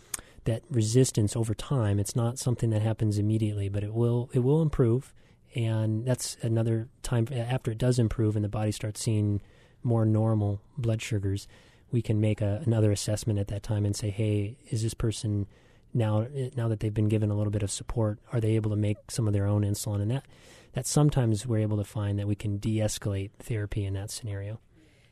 that 0.45 0.63
resistance 0.69 1.35
over 1.35 1.53
time. 1.53 1.99
It's 1.99 2.15
not 2.15 2.39
something 2.39 2.69
that 2.69 2.81
happens 2.81 3.17
immediately, 3.17 3.69
but 3.69 3.83
it 3.83 3.93
will 3.93 4.29
it 4.33 4.39
will 4.39 4.61
improve, 4.61 5.13
and 5.53 6.05
that's 6.05 6.37
another 6.41 6.87
time 7.03 7.27
after 7.31 7.71
it 7.71 7.77
does 7.77 7.99
improve 7.99 8.35
and 8.35 8.45
the 8.45 8.49
body 8.49 8.71
starts 8.71 9.01
seeing 9.01 9.41
more 9.83 10.05
normal 10.05 10.61
blood 10.77 11.01
sugars. 11.01 11.47
We 11.91 12.01
can 12.01 12.19
make 12.19 12.41
a, 12.41 12.61
another 12.65 12.91
assessment 12.91 13.39
at 13.39 13.47
that 13.49 13.63
time 13.63 13.85
and 13.85 13.95
say, 13.95 14.09
hey, 14.09 14.57
is 14.69 14.83
this 14.83 14.93
person 14.93 15.47
now 15.93 16.27
now 16.55 16.67
that 16.67 16.79
they've 16.79 16.93
been 16.93 17.09
given 17.09 17.31
a 17.31 17.35
little 17.35 17.51
bit 17.51 17.63
of 17.63 17.71
support, 17.71 18.19
are 18.31 18.39
they 18.39 18.55
able 18.55 18.69
to 18.71 18.77
make 18.77 18.97
some 19.09 19.27
of 19.27 19.33
their 19.33 19.47
own 19.47 19.63
insulin? 19.63 20.01
And 20.01 20.11
that 20.11 20.25
that 20.73 20.85
sometimes 20.85 21.47
we're 21.47 21.59
able 21.59 21.77
to 21.77 21.85
find 21.85 22.19
that 22.19 22.27
we 22.27 22.35
can 22.35 22.57
de-escalate 22.57 23.31
therapy 23.39 23.85
in 23.85 23.93
that 23.93 24.11
scenario. 24.11 24.59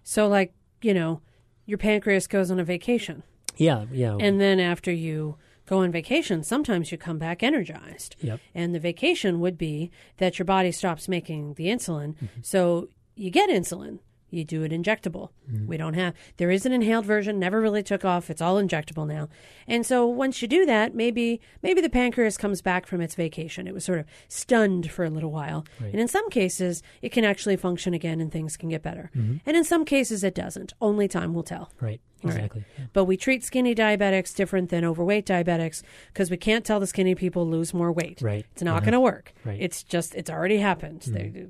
So, 0.04 0.28
like 0.28 0.54
you 0.82 0.94
know, 0.94 1.22
your 1.66 1.78
pancreas 1.78 2.28
goes 2.28 2.52
on 2.52 2.60
a 2.60 2.64
vacation. 2.64 3.24
Yeah, 3.58 3.86
yeah. 3.92 4.18
And 4.20 4.40
then 4.40 4.60
after 4.60 4.92
you 4.92 5.38
go 5.66 5.80
on 5.80 5.92
vacation, 5.92 6.44
sometimes 6.44 6.92
you 6.92 6.98
come 6.98 7.18
back 7.18 7.42
energized. 7.44 8.16
Yep. 8.22 8.40
And 8.54 8.76
the 8.76 8.80
vacation 8.80 9.40
would 9.40 9.58
be 9.58 9.92
that 10.18 10.38
your 10.38 10.46
body 10.46 10.72
stops 10.72 11.08
making 11.08 11.54
the 11.54 11.68
insulin. 11.68 12.16
Mm-hmm. 12.16 12.42
So 12.42 12.90
you 13.16 13.30
get 13.30 13.50
insulin. 13.50 14.00
You 14.30 14.44
do 14.44 14.64
it 14.64 14.72
injectable. 14.72 15.30
Mm-hmm. 15.48 15.68
We 15.68 15.78
don't 15.78 15.94
have, 15.94 16.16
there 16.38 16.50
is 16.50 16.66
an 16.66 16.72
inhaled 16.72 17.06
version, 17.06 17.38
never 17.38 17.62
really 17.62 17.84
took 17.84 18.04
off. 18.04 18.32
It's 18.32 18.42
all 18.42 18.56
injectable 18.60 19.08
now. 19.08 19.30
And 19.68 19.86
so 19.86 20.08
once 20.08 20.42
you 20.42 20.48
do 20.48 20.66
that, 20.66 20.96
maybe, 20.96 21.40
maybe 21.62 21.82
the 21.82 21.90
pancreas 21.90 22.36
comes 22.36 22.60
back 22.60 22.88
from 22.88 23.00
its 23.00 23.14
vacation. 23.14 23.68
It 23.68 23.76
was 23.76 23.86
sort 23.86 24.00
of 24.00 24.08
stunned 24.30 24.90
for 24.90 25.06
a 25.06 25.10
little 25.12 25.30
while. 25.32 25.68
Right. 25.80 25.92
And 25.92 26.02
in 26.02 26.08
some 26.08 26.28
cases, 26.32 26.82
it 27.04 27.10
can 27.10 27.24
actually 27.24 27.58
function 27.58 27.94
again 27.94 28.20
and 28.20 28.32
things 28.32 28.58
can 28.58 28.70
get 28.70 28.82
better. 28.82 29.12
Mhm. 29.16 29.42
And 29.46 29.56
in 29.56 29.64
some 29.64 29.86
cases, 29.86 30.24
it 30.24 30.34
doesn't. 30.34 30.74
Only 30.82 31.08
time 31.08 31.36
will 31.36 31.44
tell. 31.44 31.72
Right, 31.80 32.02
All 32.24 32.30
right. 32.32 32.36
exactly. 32.38 32.66
Yeah. 32.78 32.86
But 32.94 33.06
we 33.06 33.18
treat 33.18 33.44
skinny 33.44 33.74
diabetics 33.76 34.36
different 34.36 34.70
than 34.70 34.86
overweight 34.86 35.26
diabetics 35.26 35.84
because 36.08 36.30
we 36.32 36.38
can't 36.38 36.64
tell 36.66 36.80
the 36.80 36.88
skinny 36.88 37.16
people 37.16 37.48
lose 37.48 37.74
more 37.74 37.92
weight. 37.92 38.22
Right. 38.22 38.46
It's 38.54 38.64
not 38.64 38.72
Uh-huh. 38.78 38.80
going 38.82 38.94
to 38.94 39.00
work. 39.00 39.34
Right. 39.46 39.58
It's 39.60 39.84
just, 39.84 40.16
it's 40.16 40.30
already 40.30 40.58
happened. 40.58 41.02
Mm. 41.02 41.14
There- 41.34 41.48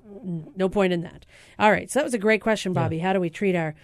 no 0.55 0.69
point 0.69 0.93
in 0.93 1.01
that. 1.01 1.25
All 1.59 1.71
right. 1.71 1.89
So 1.91 1.99
that 1.99 2.03
was 2.05 2.13
a 2.13 2.17
great 2.19 2.41
question, 2.41 2.73
Bobby. 2.73 2.99
How 2.99 3.13
do 3.13 3.19
we 3.19 3.29
treat 3.29 3.55
our, 3.55 3.75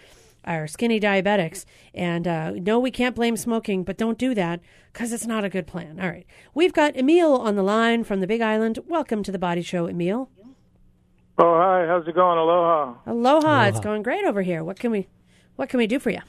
our 0.45 0.67
skinny 0.67 0.99
diabetics? 0.99 1.65
And 1.93 2.27
uh, 2.27 2.51
no, 2.51 2.79
we 2.79 2.91
can't 2.91 3.15
blame 3.15 3.35
smoking, 3.37 3.83
but 3.83 3.97
don't 3.97 4.17
do 4.17 4.33
that 4.35 4.61
because 4.93 5.11
it's 5.11 5.27
not 5.27 5.43
a 5.43 5.49
good 5.49 5.67
plan. 5.67 5.99
All 5.99 6.07
right. 6.09 6.25
We've 6.53 6.73
got 6.73 6.95
Emil 6.95 7.35
on 7.37 7.55
the 7.55 7.63
line 7.63 8.03
from 8.03 8.19
the 8.21 8.27
Big 8.27 8.41
Island. 8.41 8.79
Welcome 8.87 9.21
to 9.23 9.31
the 9.31 9.39
Body 9.39 9.61
Show, 9.61 9.85
Emil. 9.87 10.29
Oh, 11.41 11.57
hi. 11.57 11.85
How's 11.87 12.07
it 12.07 12.15
going? 12.15 12.37
Aloha. 12.37 12.95
Aloha. 13.05 13.63
It's 13.67 13.79
going 13.79 14.01
great 14.03 14.25
over 14.25 14.41
here. 14.41 14.63
What 14.63 14.79
can 14.79 14.91
we, 14.91 15.07
what 15.55 15.69
can 15.69 15.77
we 15.77 15.87
do 15.87 15.99
for 15.99 16.09
you? 16.09 16.19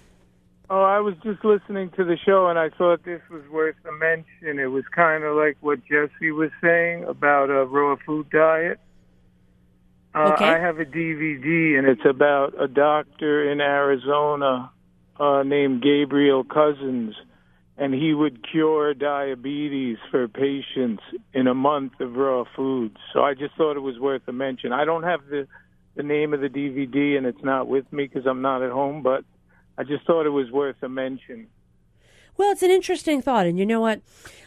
Oh, 0.72 0.82
I 0.82 1.00
was 1.00 1.14
just 1.24 1.44
listening 1.44 1.90
to 1.96 2.04
the 2.04 2.16
show 2.24 2.46
and 2.46 2.56
I 2.56 2.68
thought 2.68 3.04
this 3.04 3.20
was 3.28 3.42
worth 3.50 3.74
a 3.88 3.90
mention. 3.90 4.60
It 4.60 4.70
was 4.70 4.84
kind 4.94 5.24
of 5.24 5.36
like 5.36 5.56
what 5.60 5.80
Jesse 5.84 6.30
was 6.30 6.50
saying 6.62 7.02
about 7.04 7.50
a 7.50 7.64
raw 7.64 7.96
food 8.06 8.30
diet. 8.30 8.78
Uh, 10.14 10.30
Okay. 10.34 10.44
I 10.44 10.60
have 10.60 10.78
a 10.78 10.84
DVD 10.84 11.76
and 11.76 11.88
it's 11.88 12.04
about 12.08 12.54
a 12.56 12.68
doctor 12.68 13.50
in 13.50 13.60
Arizona 13.60 14.70
uh, 15.18 15.42
named 15.42 15.82
Gabriel 15.82 16.44
Cousens, 16.44 17.14
and 17.76 17.92
he 17.92 18.14
would 18.14 18.46
cure 18.48 18.94
diabetes 18.94 19.98
for 20.12 20.28
patients 20.28 21.02
in 21.34 21.48
a 21.48 21.54
month 21.54 21.98
of 21.98 22.14
raw 22.14 22.44
foods. 22.54 22.96
So 23.12 23.24
I 23.24 23.34
just 23.34 23.56
thought 23.56 23.76
it 23.76 23.80
was 23.80 23.98
worth 23.98 24.22
a 24.28 24.32
mention. 24.32 24.72
I 24.72 24.84
don't 24.84 25.02
have 25.02 25.26
the 25.28 25.48
the 25.96 26.04
name 26.04 26.32
of 26.32 26.40
the 26.40 26.48
DVD 26.48 27.18
and 27.18 27.26
it's 27.26 27.42
not 27.42 27.66
with 27.66 27.92
me 27.92 28.06
because 28.06 28.24
I'm 28.24 28.40
not 28.40 28.62
at 28.62 28.70
home, 28.70 29.02
but 29.02 29.24
I 29.80 29.82
just 29.82 30.06
thought 30.06 30.26
it 30.26 30.30
was 30.30 30.50
worth 30.50 30.76
a 30.82 30.90
mention. 30.90 31.46
Well, 32.36 32.52
it's 32.52 32.62
an 32.62 32.70
interesting 32.70 33.22
thought. 33.22 33.46
And 33.46 33.58
you 33.58 33.64
know 33.64 33.80
what? 33.80 34.02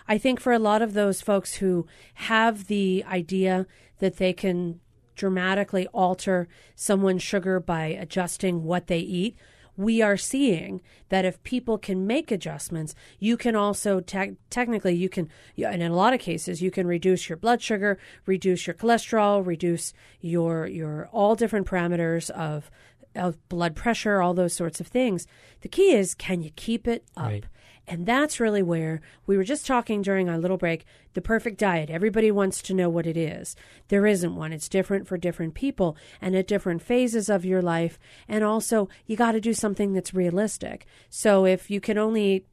I 0.08 0.20
think 0.20 0.40
for 0.40 0.54
a 0.54 0.60
lot 0.60 0.84
of 0.84 0.94
those 0.94 1.22
folks 1.22 1.56
who 1.56 1.88
have 2.14 2.68
the 2.68 3.04
idea 3.08 3.66
that 3.98 4.18
they 4.18 4.32
can 4.32 4.80
dramatically 5.16 5.88
alter 5.88 6.48
someone's 6.76 7.24
sugar 7.24 7.60
by 7.60 7.86
adjusting 7.86 8.64
what 8.64 8.86
they 8.86 9.00
eat, 9.00 9.36
we 9.76 10.04
are 10.04 10.18
seeing 10.18 10.82
that 11.10 11.26
if 11.26 11.42
people 11.42 11.80
can 11.80 12.06
make 12.06 12.30
adjustments, 12.30 12.94
you 13.18 13.36
can 13.36 13.56
also 13.56 14.02
te- 14.02 14.38
technically 14.52 14.94
you 14.94 15.10
can, 15.10 15.30
and 15.58 15.82
in 15.82 15.92
a 15.92 15.96
lot 15.96 16.14
of 16.14 16.20
cases, 16.20 16.62
you 16.62 16.70
can 16.70 16.86
reduce 16.86 17.28
your 17.28 17.38
blood 17.38 17.60
sugar, 17.60 17.98
reduce 18.28 18.68
your 18.68 18.76
cholesterol, 18.76 19.44
reduce 19.44 19.94
your 20.22 20.68
your 20.68 21.10
all 21.12 21.36
different 21.36 21.66
parameters 21.66 22.30
of 22.30 22.70
of 23.16 23.38
blood 23.50 23.76
pressure, 23.76 24.22
all 24.22 24.34
those 24.34 24.54
sorts 24.54 24.80
of 24.80 24.88
things. 24.88 25.28
The 25.62 25.70
key 25.70 25.94
is 25.94 26.14
can 26.14 26.42
you 26.42 26.52
keep 26.56 26.88
it 26.88 27.06
up? 27.16 27.26
Right. 27.26 27.46
And 27.86 28.06
that's 28.06 28.40
really 28.40 28.64
where 28.64 29.02
we 29.26 29.36
were 29.36 29.44
just 29.44 29.68
talking 29.68 30.02
during 30.02 30.30
our 30.30 30.38
little 30.38 30.58
break 30.58 30.86
the 31.14 31.22
perfect 31.22 31.60
diet. 31.60 31.90
Everybody 31.90 32.32
wants 32.32 32.62
to 32.64 32.74
know 32.74 32.90
what 32.90 33.06
it 33.06 33.18
is. 33.18 33.56
There 33.90 34.08
isn't 34.08 34.36
one. 34.36 34.54
It's 34.54 34.70
different 34.70 35.06
for 35.06 35.18
different 35.18 35.54
people 35.54 35.98
and 36.22 36.36
at 36.36 36.48
different 36.48 36.82
phases 36.82 37.30
of 37.30 37.44
your 37.44 37.62
life. 37.62 38.00
And 38.28 38.44
also, 38.44 38.88
you 39.06 39.18
got 39.18 39.34
to 39.34 39.42
do 39.42 39.54
something 39.54 39.92
that's 39.92 40.14
realistic. 40.14 40.86
So 41.10 41.46
if 41.46 41.70
you 41.70 41.82
can 41.82 41.98
only 41.98 42.24
eat 42.24 42.48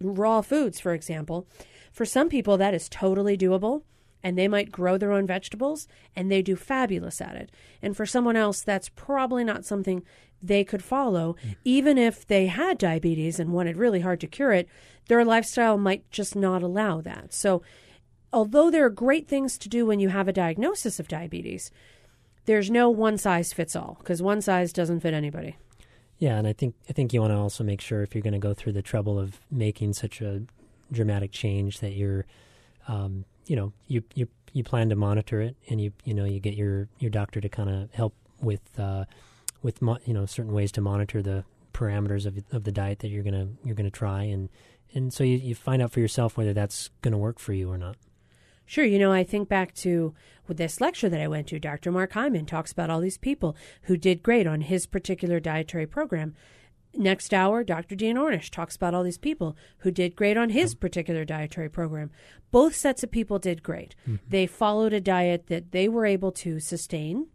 raw 0.00 0.40
foods, 0.40 0.80
for 0.80 0.92
example, 0.92 1.46
for 1.92 2.04
some 2.04 2.28
people 2.28 2.56
that 2.56 2.74
is 2.74 2.88
totally 2.88 3.38
doable 3.38 3.82
and 4.22 4.38
they 4.38 4.48
might 4.48 4.72
grow 4.72 4.96
their 4.96 5.12
own 5.12 5.26
vegetables 5.26 5.88
and 6.14 6.30
they 6.30 6.42
do 6.42 6.56
fabulous 6.56 7.20
at 7.20 7.36
it. 7.36 7.50
And 7.80 7.96
for 7.96 8.06
someone 8.06 8.36
else, 8.36 8.62
that's 8.62 8.88
probably 8.88 9.44
not 9.44 9.64
something 9.64 10.02
they 10.42 10.64
could 10.64 10.82
follow, 10.82 11.36
even 11.64 11.96
if 11.96 12.26
they 12.26 12.46
had 12.46 12.76
diabetes 12.76 13.38
and 13.38 13.52
wanted 13.52 13.76
really 13.76 14.00
hard 14.00 14.20
to 14.20 14.26
cure 14.26 14.52
it, 14.52 14.68
their 15.08 15.24
lifestyle 15.24 15.78
might 15.78 16.10
just 16.10 16.34
not 16.34 16.62
allow 16.62 17.00
that. 17.00 17.32
So, 17.32 17.62
although 18.32 18.70
there 18.70 18.84
are 18.84 18.90
great 18.90 19.28
things 19.28 19.56
to 19.58 19.68
do 19.68 19.86
when 19.86 20.00
you 20.00 20.08
have 20.08 20.26
a 20.26 20.32
diagnosis 20.32 20.98
of 20.98 21.06
diabetes, 21.06 21.70
there's 22.46 22.70
no 22.70 22.90
one 22.90 23.18
size 23.18 23.52
fits 23.52 23.76
all 23.76 23.96
because 24.00 24.20
one 24.20 24.40
size 24.40 24.72
doesn't 24.72 25.00
fit 25.00 25.14
anybody. 25.14 25.56
Yeah, 26.18 26.38
and 26.38 26.46
I 26.46 26.52
think 26.52 26.74
I 26.88 26.92
think 26.92 27.12
you 27.12 27.20
want 27.20 27.32
to 27.32 27.36
also 27.36 27.64
make 27.64 27.80
sure 27.80 28.02
if 28.02 28.14
you're 28.14 28.22
going 28.22 28.32
to 28.32 28.38
go 28.38 28.54
through 28.54 28.72
the 28.72 28.82
trouble 28.82 29.18
of 29.18 29.40
making 29.50 29.92
such 29.92 30.20
a 30.20 30.42
dramatic 30.90 31.32
change 31.32 31.80
that 31.80 31.92
you're, 31.92 32.26
um, 32.86 33.24
you 33.46 33.56
know, 33.56 33.72
you 33.86 34.02
you 34.14 34.28
you 34.52 34.62
plan 34.62 34.88
to 34.90 34.96
monitor 34.96 35.40
it, 35.40 35.56
and 35.68 35.80
you 35.80 35.92
you 36.04 36.14
know 36.14 36.24
you 36.24 36.40
get 36.40 36.54
your 36.54 36.88
your 36.98 37.10
doctor 37.10 37.40
to 37.40 37.48
kind 37.48 37.70
of 37.70 37.92
help 37.92 38.14
with 38.40 38.78
uh, 38.78 39.04
with 39.62 39.80
mo- 39.82 39.98
you 40.04 40.14
know 40.14 40.26
certain 40.26 40.52
ways 40.52 40.72
to 40.72 40.80
monitor 40.80 41.22
the 41.22 41.44
parameters 41.72 42.26
of 42.26 42.38
of 42.52 42.64
the 42.64 42.72
diet 42.72 43.00
that 43.00 43.08
you're 43.08 43.24
gonna 43.24 43.48
you're 43.64 43.74
gonna 43.74 43.90
try, 43.90 44.22
and 44.24 44.48
and 44.94 45.12
so 45.12 45.24
you, 45.24 45.36
you 45.36 45.54
find 45.54 45.82
out 45.82 45.92
for 45.92 46.00
yourself 46.00 46.36
whether 46.36 46.52
that's 46.52 46.90
going 47.00 47.12
to 47.12 47.18
work 47.18 47.38
for 47.38 47.52
you 47.52 47.70
or 47.70 47.78
not. 47.78 47.96
Sure, 48.64 48.84
you 48.84 48.98
know, 48.98 49.12
I 49.12 49.24
think 49.24 49.48
back 49.48 49.74
to 49.76 50.14
this 50.48 50.80
lecture 50.80 51.08
that 51.08 51.20
I 51.20 51.28
went 51.28 51.46
to, 51.48 51.58
Dr. 51.58 51.90
Mark 51.90 52.12
Hyman 52.12 52.46
talks 52.46 52.72
about 52.72 52.90
all 52.90 53.00
these 53.00 53.18
people 53.18 53.56
who 53.82 53.96
did 53.96 54.22
great 54.22 54.46
on 54.46 54.60
his 54.60 54.86
particular 54.86 55.40
dietary 55.40 55.86
program. 55.86 56.34
Next 56.94 57.32
hour, 57.32 57.64
Dr. 57.64 57.94
Dean 57.94 58.16
Ornish 58.16 58.50
talks 58.50 58.76
about 58.76 58.92
all 58.92 59.02
these 59.02 59.18
people 59.18 59.56
who 59.78 59.90
did 59.90 60.14
great 60.14 60.36
on 60.36 60.50
his 60.50 60.74
particular 60.74 61.24
dietary 61.24 61.70
program. 61.70 62.10
Both 62.50 62.76
sets 62.76 63.02
of 63.02 63.10
people 63.10 63.38
did 63.38 63.62
great. 63.62 63.94
Mm-hmm. 64.02 64.16
They 64.28 64.46
followed 64.46 64.92
a 64.92 65.00
diet 65.00 65.46
that 65.46 65.72
they 65.72 65.88
were 65.88 66.04
able 66.04 66.32
to 66.32 66.60
sustain 66.60 67.28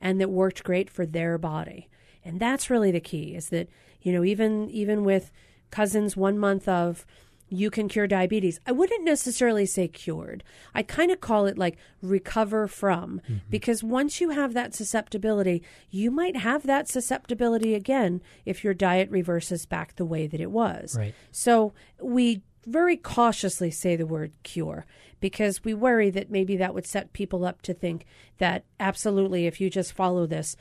and 0.00 0.20
that 0.20 0.30
worked 0.30 0.64
great 0.64 0.88
for 0.88 1.04
their 1.04 1.36
body. 1.36 1.88
And 2.24 2.40
that's 2.40 2.70
really 2.70 2.90
the 2.90 3.00
key 3.00 3.34
is 3.34 3.50
that, 3.50 3.68
you 4.00 4.12
know, 4.12 4.24
even 4.24 4.70
even 4.70 5.04
with 5.04 5.30
Cousens 5.70 6.16
one 6.16 6.38
month 6.38 6.68
of 6.68 7.04
you 7.52 7.70
can 7.70 7.88
cure 7.88 8.06
diabetes. 8.06 8.60
I 8.66 8.72
wouldn't 8.72 9.04
necessarily 9.04 9.66
say 9.66 9.86
cured. 9.86 10.42
I 10.74 10.82
kind 10.82 11.10
of 11.10 11.20
call 11.20 11.46
it 11.46 11.58
like 11.58 11.76
recover 12.00 12.66
from 12.66 13.20
mm-hmm. 13.24 13.36
because 13.50 13.84
once 13.84 14.20
you 14.20 14.30
have 14.30 14.54
that 14.54 14.74
susceptibility, 14.74 15.62
you 15.90 16.10
might 16.10 16.36
have 16.36 16.62
that 16.64 16.88
susceptibility 16.88 17.74
again 17.74 18.22
if 18.46 18.64
your 18.64 18.74
diet 18.74 19.10
reverses 19.10 19.66
back 19.66 19.96
the 19.96 20.04
way 20.06 20.26
that 20.26 20.40
it 20.40 20.50
was. 20.50 20.96
Right. 20.98 21.14
So 21.30 21.74
we 22.00 22.42
very 22.66 22.96
cautiously 22.96 23.70
say 23.70 23.96
the 23.96 24.06
word 24.06 24.32
cure 24.44 24.86
because 25.20 25.62
we 25.62 25.74
worry 25.74 26.10
that 26.10 26.30
maybe 26.30 26.56
that 26.56 26.74
would 26.74 26.86
set 26.86 27.12
people 27.12 27.44
up 27.44 27.60
to 27.62 27.74
think 27.74 28.06
that 28.38 28.64
absolutely 28.80 29.46
if 29.46 29.60
you 29.60 29.68
just 29.68 29.92
follow 29.92 30.26
this, 30.26 30.56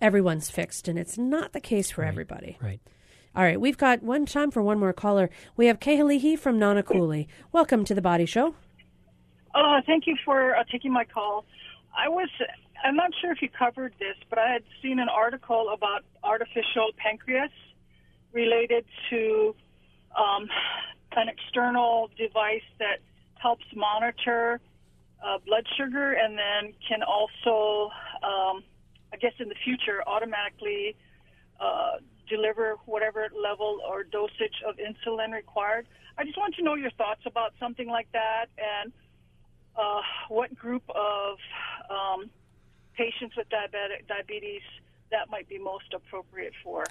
everyone's 0.00 0.48
fixed. 0.48 0.86
And 0.86 0.98
it's 0.98 1.18
not 1.18 1.52
the 1.52 1.60
case 1.60 1.90
for 1.90 2.04
everybody. 2.04 2.56
Right. 2.60 2.80
All 3.36 3.42
right, 3.42 3.60
we've 3.60 3.76
got 3.76 4.02
one 4.02 4.24
time 4.24 4.50
for 4.50 4.62
one 4.62 4.78
more 4.78 4.94
caller. 4.94 5.28
We 5.58 5.66
have 5.66 5.78
Kahalihi 5.78 6.38
from 6.38 6.58
Nanakuli. 6.58 7.26
Welcome 7.52 7.84
to 7.84 7.94
the 7.94 8.00
Body 8.00 8.24
Show. 8.24 8.54
Uh, 9.54 9.82
thank 9.84 10.06
you 10.06 10.16
for 10.24 10.56
uh, 10.56 10.64
taking 10.72 10.90
my 10.90 11.04
call. 11.04 11.44
I 11.94 12.08
was, 12.08 12.30
I'm 12.82 12.96
not 12.96 13.10
sure 13.20 13.32
if 13.32 13.42
you 13.42 13.50
covered 13.50 13.92
this, 13.98 14.16
but 14.30 14.38
I 14.38 14.50
had 14.50 14.62
seen 14.80 14.98
an 14.98 15.10
article 15.10 15.68
about 15.68 16.02
artificial 16.24 16.92
pancreas 16.96 17.50
related 18.32 18.86
to 19.10 19.54
um, 20.16 20.48
an 21.14 21.28
external 21.28 22.08
device 22.16 22.64
that 22.78 23.00
helps 23.34 23.66
monitor 23.74 24.60
uh, 25.22 25.36
blood 25.44 25.66
sugar 25.76 26.12
and 26.12 26.38
then 26.38 26.72
can 26.88 27.02
also, 27.02 27.90
um, 28.22 28.64
I 29.12 29.18
guess, 29.20 29.32
in 29.40 29.50
the 29.50 29.56
future, 29.62 30.02
automatically 30.06 30.96
uh, 31.60 31.98
deliver 32.28 32.76
whatever 32.86 33.28
level 33.40 33.80
or 33.88 34.04
dosage 34.04 34.62
of 34.66 34.76
insulin 34.76 35.32
required. 35.32 35.86
I 36.18 36.24
just 36.24 36.36
want 36.36 36.54
to 36.56 36.62
know 36.62 36.74
your 36.74 36.90
thoughts 36.92 37.22
about 37.26 37.52
something 37.58 37.88
like 37.88 38.10
that 38.12 38.46
and 38.56 38.92
uh, 39.76 40.00
what 40.28 40.54
group 40.56 40.82
of 40.88 41.38
um, 41.90 42.30
patients 42.96 43.36
with 43.36 43.48
diabetic 43.48 44.06
diabetes 44.08 44.62
that 45.10 45.30
might 45.30 45.48
be 45.48 45.58
most 45.58 45.92
appropriate 45.94 46.52
for. 46.64 46.84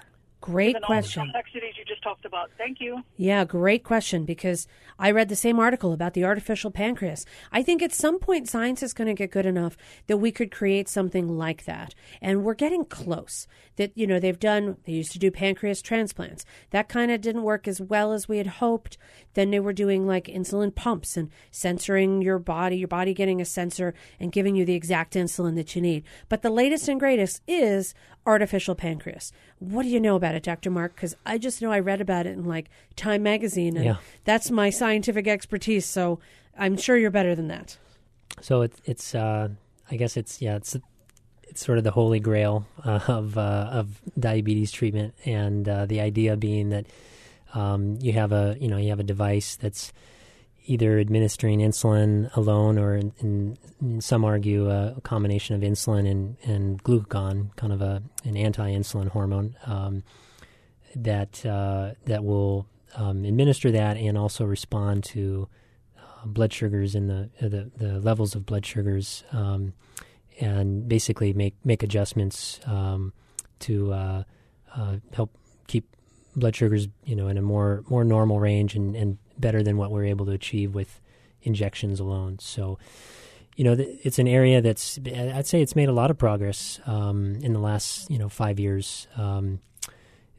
Great 0.46 0.80
question. 0.80 1.24
Complexities 1.24 1.74
you 1.76 1.84
just 1.84 2.02
talked 2.02 2.24
about. 2.24 2.52
Thank 2.56 2.80
you. 2.80 3.02
Yeah, 3.16 3.44
great 3.44 3.82
question 3.82 4.24
because 4.24 4.68
I 4.96 5.10
read 5.10 5.28
the 5.28 5.34
same 5.34 5.58
article 5.58 5.92
about 5.92 6.14
the 6.14 6.24
artificial 6.24 6.70
pancreas. 6.70 7.26
I 7.50 7.64
think 7.64 7.82
at 7.82 7.92
some 7.92 8.20
point 8.20 8.48
science 8.48 8.80
is 8.80 8.92
going 8.92 9.08
to 9.08 9.14
get 9.14 9.32
good 9.32 9.44
enough 9.44 9.76
that 10.06 10.18
we 10.18 10.30
could 10.30 10.52
create 10.52 10.88
something 10.88 11.36
like 11.36 11.64
that. 11.64 11.96
And 12.22 12.44
we're 12.44 12.54
getting 12.54 12.84
close. 12.84 13.48
That, 13.74 13.90
you 13.96 14.06
know, 14.06 14.20
they've 14.20 14.38
done, 14.38 14.76
they 14.84 14.92
used 14.92 15.10
to 15.12 15.18
do 15.18 15.32
pancreas 15.32 15.82
transplants. 15.82 16.44
That 16.70 16.88
kind 16.88 17.10
of 17.10 17.20
didn't 17.20 17.42
work 17.42 17.66
as 17.66 17.80
well 17.80 18.12
as 18.12 18.28
we 18.28 18.38
had 18.38 18.46
hoped. 18.46 18.98
Then 19.34 19.50
they 19.50 19.60
were 19.60 19.72
doing 19.72 20.06
like 20.06 20.26
insulin 20.26 20.72
pumps 20.72 21.16
and 21.16 21.28
censoring 21.50 22.22
your 22.22 22.38
body, 22.38 22.76
your 22.76 22.86
body 22.86 23.14
getting 23.14 23.40
a 23.40 23.44
sensor 23.44 23.94
and 24.20 24.30
giving 24.30 24.54
you 24.54 24.64
the 24.64 24.74
exact 24.74 25.14
insulin 25.14 25.56
that 25.56 25.74
you 25.74 25.82
need. 25.82 26.04
But 26.28 26.42
the 26.42 26.50
latest 26.50 26.86
and 26.88 27.00
greatest 27.00 27.42
is 27.48 27.94
artificial 28.26 28.74
pancreas. 28.74 29.32
What 29.58 29.84
do 29.84 29.88
you 29.88 30.00
know 30.00 30.16
about 30.16 30.34
it, 30.34 30.42
Dr. 30.42 30.70
Mark? 30.70 30.94
Because 30.94 31.16
I 31.24 31.38
just 31.38 31.62
know 31.62 31.70
I 31.72 31.78
read 31.78 32.00
about 32.00 32.26
it 32.26 32.30
in 32.32 32.44
like 32.44 32.68
Time 32.96 33.22
magazine, 33.22 33.76
and 33.76 33.84
Yeah. 33.84 33.96
that's 34.24 34.50
my 34.50 34.70
scientific 34.70 35.26
expertise. 35.28 35.86
So 35.86 36.18
I'm 36.58 36.76
sure 36.76 36.96
you're 36.96 37.10
better 37.10 37.34
than 37.34 37.48
that. 37.48 37.78
So 38.40 38.62
it's 38.62 38.80
it's 38.84 39.14
uh, 39.14 39.48
I 39.90 39.96
guess 39.96 40.16
it's 40.16 40.42
yeah 40.42 40.56
it's 40.56 40.76
it's 41.48 41.64
sort 41.64 41.78
of 41.78 41.84
the 41.84 41.92
holy 41.92 42.20
grail 42.20 42.66
uh, 42.84 43.00
of 43.08 43.38
uh, 43.38 43.68
of 43.72 44.00
diabetes 44.18 44.72
treatment, 44.72 45.14
and 45.24 45.68
uh, 45.68 45.86
the 45.86 46.00
idea 46.00 46.36
being 46.36 46.70
that 46.70 46.86
um, 47.54 47.96
you 48.00 48.12
have 48.12 48.32
a 48.32 48.56
you 48.60 48.68
know 48.68 48.76
you 48.76 48.90
have 48.90 49.00
a 49.00 49.04
device 49.04 49.56
that's 49.56 49.92
either 50.66 50.98
administering 50.98 51.60
insulin 51.60 52.34
alone 52.36 52.78
or 52.78 52.96
in, 52.96 53.12
in, 53.20 54.00
some 54.00 54.24
argue 54.24 54.68
a 54.68 55.00
combination 55.02 55.54
of 55.54 55.62
insulin 55.62 56.10
and, 56.10 56.36
and 56.44 56.82
glucagon, 56.82 57.54
kind 57.56 57.72
of 57.72 57.80
a 57.80 58.02
an 58.24 58.36
anti-insulin 58.36 59.08
hormone 59.08 59.56
um, 59.66 60.02
that 60.94 61.44
uh, 61.46 61.92
that 62.04 62.24
will 62.24 62.66
um, 62.96 63.24
administer 63.24 63.70
that 63.70 63.96
and 63.96 64.18
also 64.18 64.44
respond 64.44 65.04
to 65.04 65.48
uh, 65.98 66.26
blood 66.26 66.52
sugars 66.52 66.94
and 66.94 67.08
the, 67.08 67.30
uh, 67.40 67.48
the 67.48 67.70
the 67.76 68.00
levels 68.00 68.34
of 68.34 68.44
blood 68.46 68.64
sugars 68.64 69.24
um, 69.32 69.72
and 70.40 70.88
basically 70.88 71.32
make 71.32 71.54
make 71.64 71.82
adjustments 71.82 72.60
um, 72.66 73.12
to 73.60 73.92
uh, 73.92 74.22
uh, 74.74 74.96
help 75.12 75.36
keep 75.66 75.86
blood 76.34 76.54
sugars 76.56 76.88
you 77.04 77.14
know 77.14 77.28
in 77.28 77.38
a 77.38 77.42
more 77.42 77.84
more 77.88 78.04
normal 78.04 78.40
range 78.40 78.74
and, 78.74 78.96
and 78.96 79.18
better 79.38 79.62
than 79.62 79.76
what 79.76 79.90
we're 79.90 80.04
able 80.04 80.26
to 80.26 80.32
achieve 80.32 80.74
with 80.74 81.00
injections 81.42 82.00
alone. 82.00 82.38
So 82.40 82.78
you 83.56 83.64
know 83.64 83.74
it's 83.78 84.18
an 84.18 84.28
area 84.28 84.60
that's 84.60 84.98
I'd 85.06 85.46
say 85.46 85.62
it's 85.62 85.74
made 85.74 85.88
a 85.88 85.92
lot 85.92 86.10
of 86.10 86.18
progress 86.18 86.78
um, 86.86 87.36
in 87.42 87.52
the 87.52 87.58
last 87.58 88.10
you 88.10 88.18
know 88.18 88.28
five 88.28 88.60
years. 88.60 89.06
Um, 89.16 89.60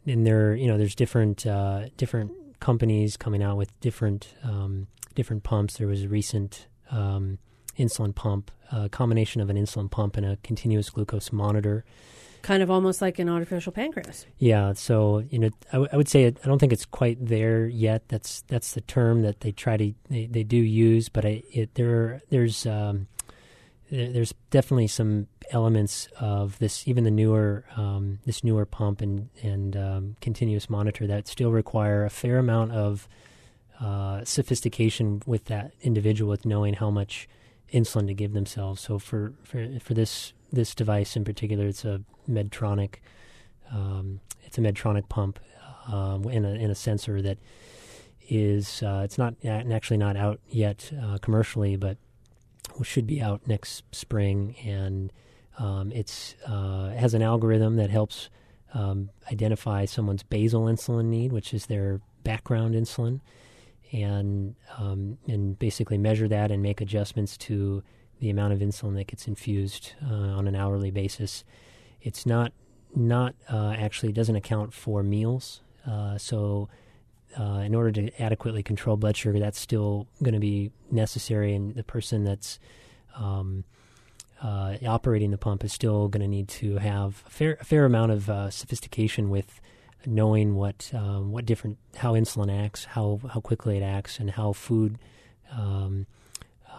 and 0.06 0.26
there 0.26 0.56
you 0.56 0.68
know 0.68 0.78
there's 0.78 0.96
different 0.96 1.46
uh, 1.46 1.90
different 1.98 2.32
companies 2.60 3.18
coming 3.18 3.44
out 3.44 3.58
with 3.58 3.78
different 3.80 4.30
um, 4.44 4.88
different 5.16 5.44
pumps. 5.44 5.78
There 5.78 5.88
was 5.88 6.04
a 6.04 6.10
recent 6.10 6.68
um, 6.92 7.40
insulin 7.78 8.14
pump, 8.14 8.52
a 8.72 8.90
combination 8.90 9.42
of 9.42 9.50
an 9.50 9.58
insulin 9.58 9.90
pump 9.90 10.18
and 10.18 10.26
a 10.26 10.38
continuous 10.44 10.90
glucose 10.90 11.32
monitor. 11.32 11.86
Kind 12.48 12.64
of 12.64 12.72
almost 12.72 13.02
like 13.02 13.20
an 13.20 13.28
artificial 13.28 13.74
pancreas. 13.74 14.26
Yeah, 14.38 14.72
so 14.72 15.22
you 15.30 15.38
know, 15.38 15.50
I, 15.74 15.76
w- 15.76 15.90
I 15.92 15.98
would 15.98 16.08
say 16.08 16.24
it, 16.24 16.38
I 16.46 16.48
don't 16.48 16.60
think 16.60 16.72
it's 16.72 16.86
quite 16.86 17.18
there 17.20 17.68
yet. 17.68 18.08
That's 18.08 18.42
that's 18.48 18.74
the 18.74 18.80
term 18.80 19.22
that 19.24 19.42
they 19.42 19.52
try 19.52 19.76
to 19.76 19.94
they, 20.10 20.28
they 20.28 20.44
do 20.44 20.56
use, 20.56 21.10
but 21.10 21.26
I, 21.26 21.44
it 21.52 21.76
there 21.76 22.22
there's 22.30 22.66
um, 22.66 23.08
there- 23.92 24.14
there's 24.14 24.34
definitely 24.50 24.88
some 24.88 25.28
elements 25.52 26.08
of 26.22 26.58
this, 26.60 26.88
even 26.88 27.04
the 27.04 27.12
newer 27.12 27.66
um, 27.76 28.20
this 28.26 28.46
newer 28.46 28.66
pump 28.66 29.02
and 29.02 29.28
and 29.44 29.76
um, 29.76 30.16
continuous 30.22 30.70
monitor 30.70 31.06
that 31.06 31.28
still 31.28 31.52
require 31.52 32.06
a 32.06 32.10
fair 32.10 32.38
amount 32.38 32.72
of 32.72 33.10
uh, 33.82 34.24
sophistication 34.24 35.22
with 35.26 35.44
that 35.46 35.74
individual 35.82 36.30
with 36.30 36.46
knowing 36.46 36.76
how 36.76 36.90
much 36.90 37.28
insulin 37.74 38.08
to 38.08 38.14
give 38.14 38.32
themselves. 38.32 38.80
So 38.82 39.00
for 39.00 39.34
for 39.44 39.68
for 39.82 39.94
this 39.94 40.32
this 40.58 40.76
device 40.76 41.16
in 41.16 41.24
particular, 41.24 41.68
it's 41.68 41.86
a 41.86 42.02
Medtronic. 42.30 42.96
Um, 43.72 44.20
it's 44.44 44.58
a 44.58 44.62
Medtronic 44.62 45.08
pump 45.08 45.40
um, 45.88 46.26
and, 46.26 46.46
a, 46.46 46.50
and 46.50 46.72
a 46.72 46.76
sensor 46.76 47.22
that 47.22 47.38
is 48.28 48.84
uh, 48.84 49.02
it's 49.06 49.18
not 49.18 49.36
actually 49.46 49.98
not 49.98 50.18
out 50.18 50.42
yet 50.50 50.92
uh, 51.02 51.18
commercially, 51.22 51.78
but 51.78 51.98
should 52.84 53.08
be 53.08 53.22
out 53.22 53.48
next 53.48 53.84
spring. 53.94 54.56
And 54.66 55.14
um, 55.58 55.92
it's 55.94 56.36
uh, 56.46 56.90
has 56.90 57.14
an 57.14 57.22
algorithm 57.22 57.78
that 57.78 57.90
helps 57.90 58.30
um, 58.74 59.10
identify 59.32 59.86
someone's 59.86 60.24
basal 60.24 60.66
insulin 60.66 61.06
need, 61.06 61.32
which 61.32 61.54
is 61.54 61.68
their 61.68 62.02
background 62.24 62.76
insulin, 62.76 63.22
and 63.94 64.56
um, 64.78 65.18
and 65.28 65.58
basically 65.58 65.98
measure 65.98 66.28
that 66.28 66.52
and 66.52 66.62
make 66.62 66.82
adjustments 66.82 67.38
to 67.38 67.84
the 68.20 68.30
amount 68.30 68.54
of 68.54 68.60
insulin 68.60 68.96
that 68.96 69.08
gets 69.08 69.28
infused 69.28 69.94
uh, 70.04 70.14
on 70.14 70.48
an 70.48 70.56
hourly 70.56 70.92
basis. 70.92 71.44
It's 72.02 72.26
not 72.26 72.52
not 72.96 73.36
uh, 73.50 73.76
actually 73.78 74.10
it 74.10 74.16
doesn't 74.16 74.36
account 74.36 74.74
for 74.74 75.04
meals. 75.04 75.62
Uh, 75.86 76.18
so, 76.18 76.70
uh, 77.40 77.62
in 77.66 77.74
order 77.76 77.92
to 77.92 78.22
adequately 78.22 78.64
control 78.64 78.98
blood 78.98 79.16
sugar, 79.16 79.40
that's 79.40 79.60
still 79.60 80.08
going 80.22 80.34
to 80.34 80.40
be 80.40 80.72
necessary, 80.92 81.54
and 81.54 81.76
the 81.76 81.84
person 81.84 82.24
that's 82.24 82.60
um, 83.16 83.64
uh, 84.42 84.76
operating 84.86 85.32
the 85.32 85.38
pump 85.38 85.64
is 85.64 85.72
still 85.72 86.08
going 86.08 86.22
to 86.22 86.28
need 86.28 86.48
to 86.48 86.78
have 86.78 87.24
a 87.26 87.30
fair, 87.30 87.58
a 87.60 87.64
fair 87.64 87.86
amount 87.86 88.12
of 88.12 88.30
uh, 88.30 88.50
sophistication 88.50 89.30
with 89.30 89.62
knowing 90.06 90.56
what 90.56 90.92
um, 90.94 91.32
what 91.32 91.46
different 91.46 91.78
how 91.98 92.14
insulin 92.14 92.66
acts, 92.66 92.86
how 92.86 93.20
how 93.32 93.40
quickly 93.40 93.78
it 93.78 93.84
acts, 93.84 94.20
and 94.20 94.32
how 94.32 94.54
food 94.54 94.98
um, 95.52 96.06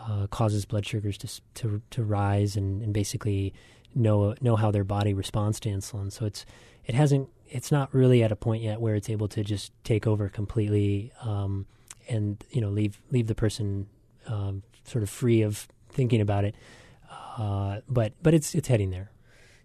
uh, 0.08 0.26
causes 0.28 0.64
blood 0.64 0.86
sugars 0.86 1.18
to 1.18 1.28
to 1.54 1.82
to 1.90 2.02
rise, 2.02 2.56
and, 2.56 2.82
and 2.82 2.92
basically 2.92 3.52
know 3.94 4.34
know 4.40 4.56
how 4.56 4.70
their 4.70 4.84
body 4.84 5.12
responds 5.12 5.60
to 5.60 5.68
insulin. 5.68 6.10
So 6.10 6.24
it's 6.26 6.46
it 6.86 6.94
hasn't 6.94 7.28
it's 7.50 7.72
not 7.72 7.92
really 7.94 8.22
at 8.22 8.32
a 8.32 8.36
point 8.36 8.62
yet 8.62 8.80
where 8.80 8.94
it's 8.94 9.08
able 9.08 9.28
to 9.28 9.42
just 9.42 9.72
take 9.84 10.06
over 10.06 10.28
completely 10.28 11.12
um, 11.22 11.66
and 12.08 12.42
you 12.50 12.60
know 12.60 12.70
leave 12.70 13.00
leave 13.10 13.26
the 13.26 13.34
person 13.34 13.86
um, 14.26 14.62
sort 14.84 15.02
of 15.02 15.10
free 15.10 15.42
of 15.42 15.68
thinking 15.90 16.20
about 16.20 16.44
it. 16.44 16.54
Uh, 17.36 17.80
but 17.88 18.12
but 18.22 18.34
it's 18.34 18.54
it's 18.54 18.68
heading 18.68 18.90
there. 18.90 19.10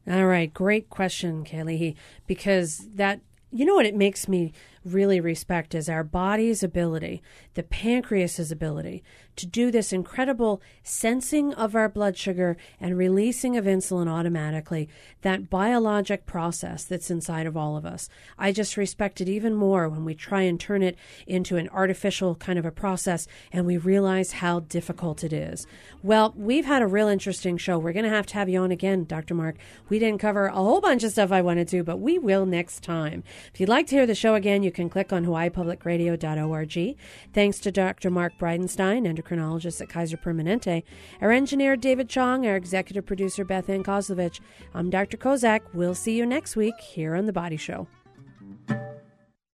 All 0.05 0.25
right, 0.25 0.53
great 0.53 0.89
question, 0.89 1.45
Kelly, 1.45 1.95
because 2.27 2.89
that 2.95 3.21
you 3.51 3.65
know 3.65 3.75
what 3.75 3.85
it 3.85 3.95
makes 3.95 4.27
me 4.27 4.51
really 4.85 5.19
respect 5.19 5.73
is 5.75 5.89
our 5.89 6.03
body's 6.03 6.63
ability, 6.63 7.21
the 7.53 7.63
pancreas's 7.63 8.51
ability 8.51 9.03
to 9.35 9.45
do 9.45 9.71
this 9.71 9.91
incredible 9.91 10.61
sensing 10.83 11.53
of 11.53 11.75
our 11.75 11.89
blood 11.89 12.17
sugar 12.17 12.57
and 12.79 12.97
releasing 12.97 13.57
of 13.57 13.65
insulin 13.65 14.07
automatically, 14.07 14.87
that 15.21 15.49
biologic 15.49 16.25
process 16.25 16.83
that's 16.83 17.09
inside 17.09 17.47
of 17.47 17.57
all 17.57 17.75
of 17.75 17.85
us. 17.85 18.09
I 18.37 18.51
just 18.51 18.77
respect 18.77 19.21
it 19.21 19.29
even 19.29 19.55
more 19.55 19.89
when 19.89 20.05
we 20.05 20.13
try 20.13 20.41
and 20.41 20.59
turn 20.59 20.83
it 20.83 20.97
into 21.25 21.57
an 21.57 21.69
artificial 21.69 22.35
kind 22.35 22.59
of 22.59 22.65
a 22.65 22.71
process 22.71 23.27
and 23.51 23.65
we 23.65 23.77
realize 23.77 24.33
how 24.33 24.61
difficult 24.61 25.23
it 25.23 25.33
is. 25.33 25.65
Well, 26.01 26.33
we've 26.35 26.65
had 26.65 26.81
a 26.81 26.87
real 26.87 27.07
interesting 27.07 27.57
show. 27.57 27.79
We're 27.79 27.93
going 27.93 28.03
to 28.03 28.09
have 28.09 28.27
to 28.27 28.33
have 28.35 28.49
you 28.49 28.59
on 28.59 28.71
again, 28.71 29.05
Dr. 29.05 29.33
Mark. 29.33 29.55
We 29.89 29.99
didn't 29.99 30.21
cover 30.21 30.47
a 30.47 30.53
whole 30.53 30.81
bunch 30.81 31.03
of 31.03 31.11
stuff 31.11 31.31
I 31.31 31.41
wanted 31.41 31.67
to, 31.69 31.83
but 31.83 31.97
we 31.97 32.19
will 32.19 32.45
next 32.45 32.83
time. 32.83 33.23
If 33.53 33.59
you'd 33.59 33.69
like 33.69 33.87
to 33.87 33.95
hear 33.95 34.05
the 34.05 34.15
show 34.15 34.35
again, 34.35 34.63
you 34.63 34.71
can 34.73 34.89
click 34.89 35.13
on 35.13 35.25
hawaiipublicradio.org. 35.25 36.97
Thanks 37.33 37.59
to 37.59 37.71
Dr. 37.71 38.09
Mark 38.09 38.33
Bridenstine, 38.37 39.07
endocrinologist 39.07 39.79
at 39.81 39.89
Kaiser 39.89 40.17
Permanente, 40.17 40.83
our 41.21 41.31
engineer 41.31 41.77
David 41.77 42.09
Chong, 42.09 42.45
our 42.45 42.55
executive 42.55 43.05
producer 43.05 43.45
Beth 43.45 43.69
Ann 43.69 43.83
Kozlovich. 43.83 44.39
I'm 44.73 44.89
Dr. 44.89 45.17
Kozak. 45.17 45.61
We'll 45.73 45.95
see 45.95 46.17
you 46.17 46.25
next 46.25 46.55
week 46.55 46.79
here 46.81 47.15
on 47.15 47.25
The 47.25 47.33
Body 47.33 47.57
Show. 47.57 47.87